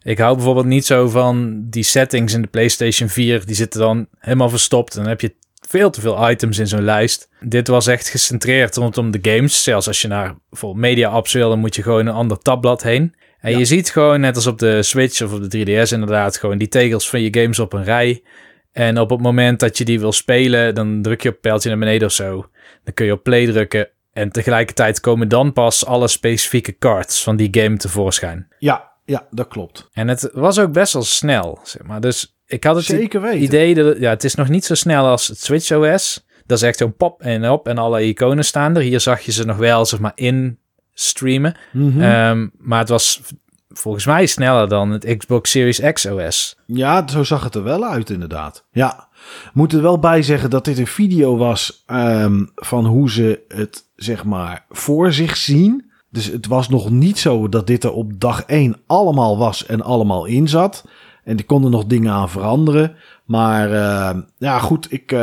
Ik 0.03 0.17
hou 0.17 0.35
bijvoorbeeld 0.35 0.65
niet 0.65 0.85
zo 0.85 1.09
van 1.09 1.63
die 1.69 1.83
settings 1.83 2.33
in 2.33 2.41
de 2.41 2.47
PlayStation 2.47 3.09
4. 3.09 3.45
Die 3.45 3.55
zitten 3.55 3.79
dan 3.79 4.07
helemaal 4.19 4.49
verstopt. 4.49 4.95
En 4.95 4.99
dan 4.99 5.09
heb 5.09 5.21
je 5.21 5.35
veel 5.67 5.89
te 5.89 6.01
veel 6.01 6.29
items 6.29 6.59
in 6.59 6.67
zo'n 6.67 6.83
lijst. 6.83 7.29
Dit 7.39 7.67
was 7.67 7.87
echt 7.87 8.09
gecentreerd 8.09 8.75
rondom 8.75 9.11
de 9.11 9.19
games. 9.21 9.63
Zelfs 9.63 9.87
als 9.87 10.01
je 10.01 10.07
naar 10.07 10.35
bijvoorbeeld 10.49 10.81
media 10.81 11.09
apps 11.09 11.33
wil, 11.33 11.49
dan 11.49 11.59
moet 11.59 11.75
je 11.75 11.83
gewoon 11.83 12.05
een 12.05 12.13
ander 12.13 12.37
tabblad 12.37 12.83
heen. 12.83 13.15
En 13.39 13.57
je 13.57 13.65
ziet 13.65 13.89
gewoon, 13.89 14.19
net 14.19 14.35
als 14.35 14.47
op 14.47 14.59
de 14.59 14.83
Switch 14.83 15.21
of 15.21 15.33
op 15.33 15.49
de 15.49 15.65
3DS 15.65 15.93
inderdaad, 15.93 16.37
gewoon 16.37 16.57
die 16.57 16.67
tegels 16.67 17.09
van 17.09 17.21
je 17.21 17.39
games 17.41 17.59
op 17.59 17.73
een 17.73 17.83
rij. 17.83 18.23
En 18.71 18.99
op 18.99 19.09
het 19.09 19.21
moment 19.21 19.59
dat 19.59 19.77
je 19.77 19.85
die 19.85 19.99
wil 19.99 20.11
spelen, 20.11 20.75
dan 20.75 21.01
druk 21.01 21.21
je 21.21 21.29
op 21.29 21.41
pijltje 21.41 21.69
naar 21.69 21.77
beneden 21.77 22.07
of 22.07 22.13
zo. 22.13 22.49
Dan 22.83 22.93
kun 22.93 23.05
je 23.05 23.11
op 23.11 23.23
play 23.23 23.45
drukken. 23.45 23.89
En 24.13 24.31
tegelijkertijd 24.31 24.99
komen 24.99 25.27
dan 25.27 25.53
pas 25.53 25.85
alle 25.85 26.07
specifieke 26.07 26.77
cards 26.77 27.23
van 27.23 27.35
die 27.35 27.47
game 27.51 27.77
tevoorschijn. 27.77 28.47
Ja, 28.59 28.88
ja, 29.09 29.27
dat 29.31 29.47
klopt. 29.47 29.89
En 29.93 30.07
het 30.07 30.29
was 30.33 30.59
ook 30.59 30.71
best 30.71 30.93
wel 30.93 31.03
snel, 31.03 31.59
zeg 31.63 31.83
maar. 31.83 32.01
Dus 32.01 32.35
ik 32.45 32.63
had 32.63 32.75
het 32.75 32.85
Zeker 32.85 33.21
weten. 33.21 33.41
idee 33.41 33.75
dat 33.75 33.97
ja, 33.97 34.09
het 34.09 34.23
is 34.23 34.35
nog 34.35 34.49
niet 34.49 34.65
zo 34.65 34.75
snel 34.75 35.05
als 35.05 35.27
het 35.27 35.41
Switch 35.41 35.71
OS. 35.71 36.25
Dat 36.45 36.57
is 36.57 36.63
echt 36.63 36.77
zo'n 36.77 36.95
pop 36.95 37.21
en 37.21 37.49
op 37.49 37.67
en 37.67 37.77
alle 37.77 38.03
iconen 38.03 38.45
staan 38.45 38.75
er. 38.75 38.81
Hier 38.81 38.99
zag 38.99 39.21
je 39.21 39.31
ze 39.31 39.45
nog 39.45 39.57
wel, 39.57 39.85
zeg 39.85 39.99
maar, 39.99 40.11
in 40.15 40.57
streamen. 40.93 41.55
Mhm. 41.71 42.01
Ehm, 42.01 42.47
maar 42.57 42.79
het 42.79 42.89
was 42.89 43.21
volgens 43.69 44.05
mij 44.05 44.25
sneller 44.25 44.67
dan 44.67 44.91
het 44.91 45.17
Xbox 45.17 45.51
Series 45.51 45.79
X 45.93 46.05
OS. 46.05 46.57
Ja, 46.65 47.07
zo 47.07 47.23
zag 47.23 47.43
het 47.43 47.55
er 47.55 47.63
wel 47.63 47.85
uit, 47.85 48.09
inderdaad. 48.09 48.65
Ja, 48.71 49.07
moet 49.53 49.73
er 49.73 49.81
wel 49.81 49.99
bij 49.99 50.21
zeggen 50.23 50.49
dat 50.49 50.65
dit 50.65 50.77
een 50.77 50.87
video 50.87 51.37
was 51.37 51.83
ehm, 51.85 52.45
van 52.55 52.85
hoe 52.85 53.09
ze 53.11 53.43
het, 53.47 53.85
zeg 53.95 54.23
maar, 54.23 54.65
voor 54.69 55.13
zich 55.13 55.37
zien. 55.37 55.88
Dus 56.11 56.25
het 56.25 56.47
was 56.47 56.69
nog 56.69 56.89
niet 56.89 57.19
zo 57.19 57.49
dat 57.49 57.67
dit 57.67 57.83
er 57.83 57.93
op 57.93 58.19
dag 58.19 58.43
1 58.43 58.75
allemaal 58.87 59.37
was 59.37 59.65
en 59.65 59.81
allemaal 59.81 60.25
in 60.25 60.47
zat. 60.47 60.85
En 61.23 61.35
die 61.35 61.45
konden 61.45 61.71
nog 61.71 61.85
dingen 61.85 62.13
aan 62.13 62.29
veranderen. 62.29 62.95
Maar 63.25 63.71
uh, 63.71 64.21
ja, 64.37 64.59
goed, 64.59 64.91
ik, 64.91 65.11
uh, 65.11 65.19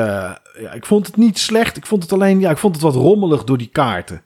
ja, 0.60 0.72
ik 0.74 0.86
vond 0.86 1.06
het 1.06 1.16
niet 1.16 1.38
slecht. 1.38 1.76
Ik 1.76 1.86
vond 1.86 2.02
het 2.02 2.12
alleen, 2.12 2.40
ja, 2.40 2.50
ik 2.50 2.58
vond 2.58 2.74
het 2.74 2.84
wat 2.84 2.94
rommelig 2.94 3.44
door 3.44 3.58
die 3.58 3.68
kaarten. 3.72 4.22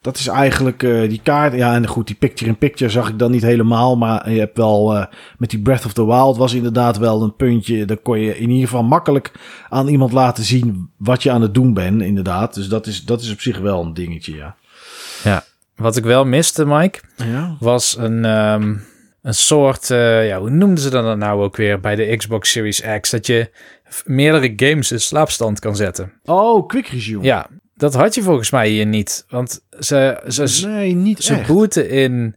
Dat 0.00 0.16
is 0.16 0.26
eigenlijk 0.26 0.82
uh, 0.82 1.08
die 1.08 1.20
kaart. 1.22 1.54
Ja, 1.54 1.74
en 1.74 1.86
goed, 1.86 2.06
die 2.06 2.16
picture-in-picture 2.16 2.90
zag 2.90 3.08
ik 3.08 3.18
dan 3.18 3.30
niet 3.30 3.42
helemaal. 3.42 3.96
Maar 3.96 4.30
je 4.30 4.38
hebt 4.38 4.56
wel 4.56 5.06
met 5.38 5.50
die 5.50 5.60
Breath 5.60 5.84
of 5.84 5.92
the 5.92 6.06
Wild 6.06 6.36
was 6.36 6.54
inderdaad 6.54 6.98
wel 6.98 7.22
een 7.22 7.36
puntje. 7.36 7.84
Daar 7.84 7.96
kon 7.96 8.20
je 8.20 8.38
in 8.38 8.50
ieder 8.50 8.68
geval 8.68 8.82
makkelijk 8.82 9.32
aan 9.68 9.88
iemand 9.88 10.12
laten 10.12 10.44
zien 10.44 10.90
wat 10.96 11.22
je 11.22 11.30
aan 11.30 11.42
het 11.42 11.54
doen 11.54 11.74
bent, 11.74 12.02
inderdaad. 12.02 12.54
Dus 12.54 12.68
dat 12.68 12.86
is, 12.86 13.04
dat 13.04 13.20
is 13.20 13.32
op 13.32 13.40
zich 13.40 13.58
wel 13.58 13.82
een 13.82 13.94
dingetje, 13.94 14.36
ja. 14.36 14.56
Ja, 15.24 15.44
wat 15.82 15.96
ik 15.96 16.04
wel 16.04 16.24
miste, 16.24 16.66
Mike, 16.66 17.00
ja. 17.16 17.56
was 17.60 17.96
een, 17.98 18.24
um, 18.24 18.84
een 19.22 19.34
soort, 19.34 19.90
uh, 19.90 20.28
ja, 20.28 20.38
hoe 20.38 20.50
noemden 20.50 20.78
ze 20.78 20.90
dat 20.90 21.16
nou 21.16 21.42
ook 21.42 21.56
weer 21.56 21.80
bij 21.80 21.94
de 21.94 22.16
Xbox 22.16 22.50
Series 22.50 22.82
X? 23.00 23.10
Dat 23.10 23.26
je 23.26 23.50
meerdere 24.04 24.52
games 24.56 24.92
in 24.92 25.00
slaapstand 25.00 25.58
kan 25.60 25.76
zetten. 25.76 26.12
Oh, 26.24 26.66
quick 26.66 26.86
resume. 26.86 27.24
Ja, 27.24 27.46
dat 27.74 27.94
had 27.94 28.14
je 28.14 28.22
volgens 28.22 28.50
mij 28.50 28.68
hier 28.68 28.86
niet. 28.86 29.24
Want 29.28 29.64
ze, 29.78 30.22
ze, 30.28 30.66
nee, 30.66 30.94
niet 30.94 31.22
ze 31.22 31.34
echt. 31.34 31.46
booten 31.46 31.90
in 31.90 32.36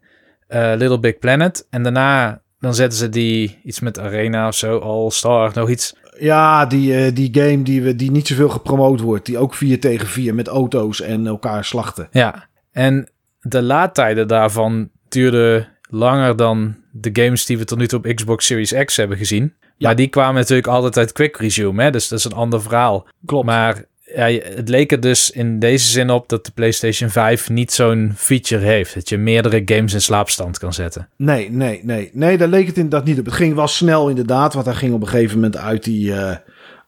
uh, 0.50 0.74
Little 0.76 1.00
Big 1.00 1.20
Planet 1.20 1.68
en 1.70 1.84
daarna 1.84 2.44
dan 2.60 2.76
zetten 2.76 2.98
ze 2.98 3.10
die 3.10 3.60
iets 3.64 3.80
met 3.80 4.00
Arena 4.00 4.48
of 4.48 4.56
zo, 4.56 4.78
All 4.78 5.10
Star, 5.10 5.52
nog 5.54 5.70
iets. 5.70 5.96
Ja, 6.20 6.66
die, 6.66 7.06
uh, 7.06 7.16
die 7.16 7.30
game 7.32 7.64
die, 7.64 7.82
we, 7.82 7.96
die 7.96 8.12
niet 8.12 8.28
zoveel 8.28 8.50
gepromoot 8.50 9.00
wordt. 9.00 9.26
Die 9.26 9.38
ook 9.38 9.54
4 9.54 9.80
tegen 9.80 10.08
4 10.08 10.36
met 10.36 10.48
auto's 10.48 11.02
en 11.02 11.28
elkaar 11.28 11.66
slachten. 11.66 12.08
Ja, 12.12 12.48
en 12.72 13.10
de 13.48 13.62
laadtijden 13.62 14.28
daarvan 14.28 14.90
duurden 15.10 15.68
langer 15.90 16.36
dan 16.36 16.76
de 16.92 17.10
games 17.14 17.46
die 17.46 17.58
we 17.58 17.66
tot 17.66 17.78
nu 17.78 17.88
toe 17.88 18.00
op 18.00 18.16
Xbox 18.16 18.46
Series 18.46 18.74
X 18.86 18.98
hebben 18.98 19.18
gezien. 19.18 19.54
Ja. 19.78 19.88
Maar 19.88 19.96
die 19.96 20.08
kwamen 20.08 20.36
natuurlijk 20.36 20.68
altijd 20.68 20.98
uit 20.98 21.12
Quick 21.12 21.38
Resume, 21.38 21.84
hè? 21.84 21.92
dus 21.92 22.08
dat 22.08 22.20
is 22.20 22.26
een 22.26 22.34
ander 22.34 22.62
verhaal. 22.62 23.08
Klopt. 23.26 23.46
Maar 23.46 23.84
ja, 24.16 24.26
het 24.56 24.70
leek 24.70 24.92
er 24.92 25.00
dus 25.00 25.32
in 25.32 25.60
deze 25.60 25.88
zin 25.88 26.10
op 26.10 26.30
dat 26.30 26.46
de 26.46 26.52
PlayStation 26.52 27.10
5 27.10 27.50
niet 27.50 27.74
zo'n 27.74 28.14
feature 28.16 28.66
heeft. 28.66 28.94
Dat 28.94 29.10
je 29.10 29.18
meerdere 29.18 29.62
games 29.66 29.94
in 29.94 30.02
slaapstand 30.02 30.58
kan 30.58 30.74
zetten. 30.74 31.08
Nee, 31.16 31.52
nee, 31.52 31.80
nee. 31.84 32.10
Nee, 32.14 32.38
daar 32.38 32.48
leek 32.48 32.68
het 32.68 32.76
inderdaad 32.76 33.06
niet 33.06 33.20
op. 33.20 33.26
Het 33.26 33.34
ging 33.34 33.56
wel 33.56 33.68
snel 33.68 34.10
inderdaad, 34.10 34.54
want 34.54 34.66
hij 34.66 34.76
ging 34.76 34.94
op 34.94 35.02
een 35.02 35.08
gegeven 35.08 35.36
moment 35.36 35.58
uit 35.58 35.84
die, 35.84 36.08
uh, 36.08 36.36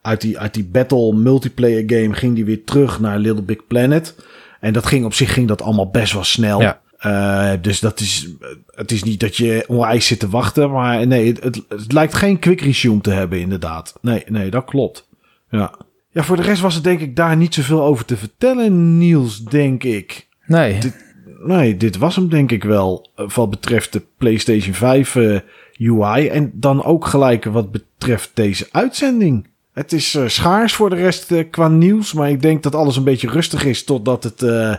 uit 0.02 0.22
die, 0.22 0.40
uit 0.40 0.54
die 0.54 0.66
battle 0.66 1.14
multiplayer 1.14 1.84
game 1.86 2.14
ging 2.14 2.36
die 2.36 2.46
weer 2.46 2.64
terug 2.64 3.00
naar 3.00 3.20
Little 3.20 3.44
Big 3.44 3.68
Planet. 3.68 4.16
En 4.60 4.74
dat 4.74 4.86
ging 4.86 5.06
op 5.06 5.14
zich 5.14 5.34
ging 5.34 5.48
dat 5.48 5.62
allemaal 5.62 5.90
best 5.90 6.14
wel 6.14 6.24
snel. 6.24 6.62
Ja. 6.62 6.82
Uh, 7.06 7.52
dus 7.62 7.80
dat 7.80 8.00
is, 8.00 8.28
het 8.66 8.92
is 8.92 9.04
niet 9.04 9.20
dat 9.20 9.38
je 9.38 9.66
onwijs 9.68 10.08
zit 10.08 10.20
te 10.20 10.30
wachten, 10.30 10.72
maar 10.72 11.08
nee, 11.08 11.28
het, 11.28 11.44
het, 11.44 11.66
het, 11.70 11.92
lijkt 11.92 12.14
geen 12.14 12.40
quick 12.40 12.62
resume 12.62 13.02
te 13.02 13.12
hebben, 13.12 13.40
inderdaad. 13.40 13.98
Nee, 14.02 14.24
nee, 14.28 14.50
dat 14.50 14.66
klopt. 14.66 15.08
Ja. 15.50 15.74
Ja, 16.10 16.24
voor 16.24 16.36
de 16.36 16.42
rest 16.42 16.62
was 16.62 16.76
er 16.76 16.84
denk 16.84 17.00
ik 17.00 17.16
daar 17.16 17.38
niet 17.38 17.54
zoveel 17.54 17.84
over 17.84 18.06
te 18.06 18.18
vertellen, 18.18 18.98
Niels, 18.98 19.44
denk 19.44 19.84
ik. 19.84 20.28
Nee. 20.46 20.80
Dit, 20.80 21.06
nee, 21.46 21.78
dit 21.78 21.98
was 21.98 22.16
hem 22.16 22.30
denk 22.30 22.52
ik 22.52 22.64
wel, 22.64 23.10
wat 23.34 23.50
betreft 23.50 23.94
de 23.94 24.02
PlayStation 24.18 24.74
5 24.74 25.16
uh, 25.16 25.40
UI. 25.78 26.28
En 26.28 26.52
dan 26.54 26.84
ook 26.84 27.06
gelijk 27.06 27.44
wat 27.44 27.72
betreft 27.72 28.32
deze 28.34 28.68
uitzending. 28.72 29.48
Het 29.78 29.94
is 29.94 30.14
uh, 30.14 30.28
schaars 30.28 30.74
voor 30.74 30.90
de 30.90 30.96
rest 30.96 31.32
uh, 31.32 31.44
qua 31.52 31.68
nieuws, 31.68 32.14
maar 32.14 32.30
ik 32.30 32.42
denk 32.42 32.64
dat 32.64 32.76
alles 32.76 32.96
een 32.96 33.04
beetje 33.04 33.30
rustig 33.30 33.66
is 33.66 33.84
totdat 33.84 34.24
het 34.24 34.42
uh, 34.42 34.76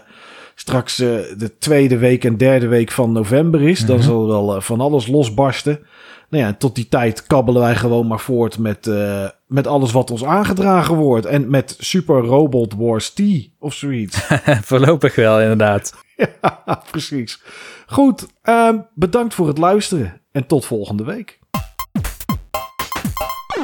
straks 0.55 0.96
de 0.96 1.53
tweede 1.59 1.99
week 1.99 2.24
en 2.24 2.36
derde 2.36 2.66
week 2.66 2.90
van 2.90 3.12
november 3.12 3.62
is. 3.62 3.86
Dan 3.86 3.96
-hmm. 3.96 4.05
zal 4.05 4.26
wel 4.26 4.61
van 4.61 4.80
alles 4.80 5.07
losbarsten. 5.07 5.80
Nou 6.30 6.44
ja, 6.44 6.55
tot 6.59 6.74
die 6.74 6.88
tijd 6.88 7.26
kabbelen 7.26 7.62
wij 7.62 7.76
gewoon 7.76 8.07
maar 8.07 8.20
voort 8.20 8.59
met, 8.59 8.90
met 9.46 9.66
alles 9.66 9.92
wat 9.92 10.11
ons 10.11 10.24
aangedragen 10.24 10.94
wordt. 10.94 11.26
En 11.26 11.51
met 11.51 11.76
Super 11.78 12.20
Robot 12.20 12.74
Wars 12.74 13.11
T 13.11 13.20
of 13.59 13.74
zoiets. 13.74 14.20
Voorlopig 14.70 15.14
wel, 15.14 15.40
inderdaad. 15.40 15.94
ja, 16.42 16.82
precies. 16.90 17.42
Goed, 17.86 18.26
uh, 18.44 18.70
bedankt 18.94 19.34
voor 19.34 19.49
het 19.49 19.59
luisteren 19.59 20.20
en 20.32 20.46
tot 20.46 20.64
volgende 20.64 21.05
week. 21.05 21.38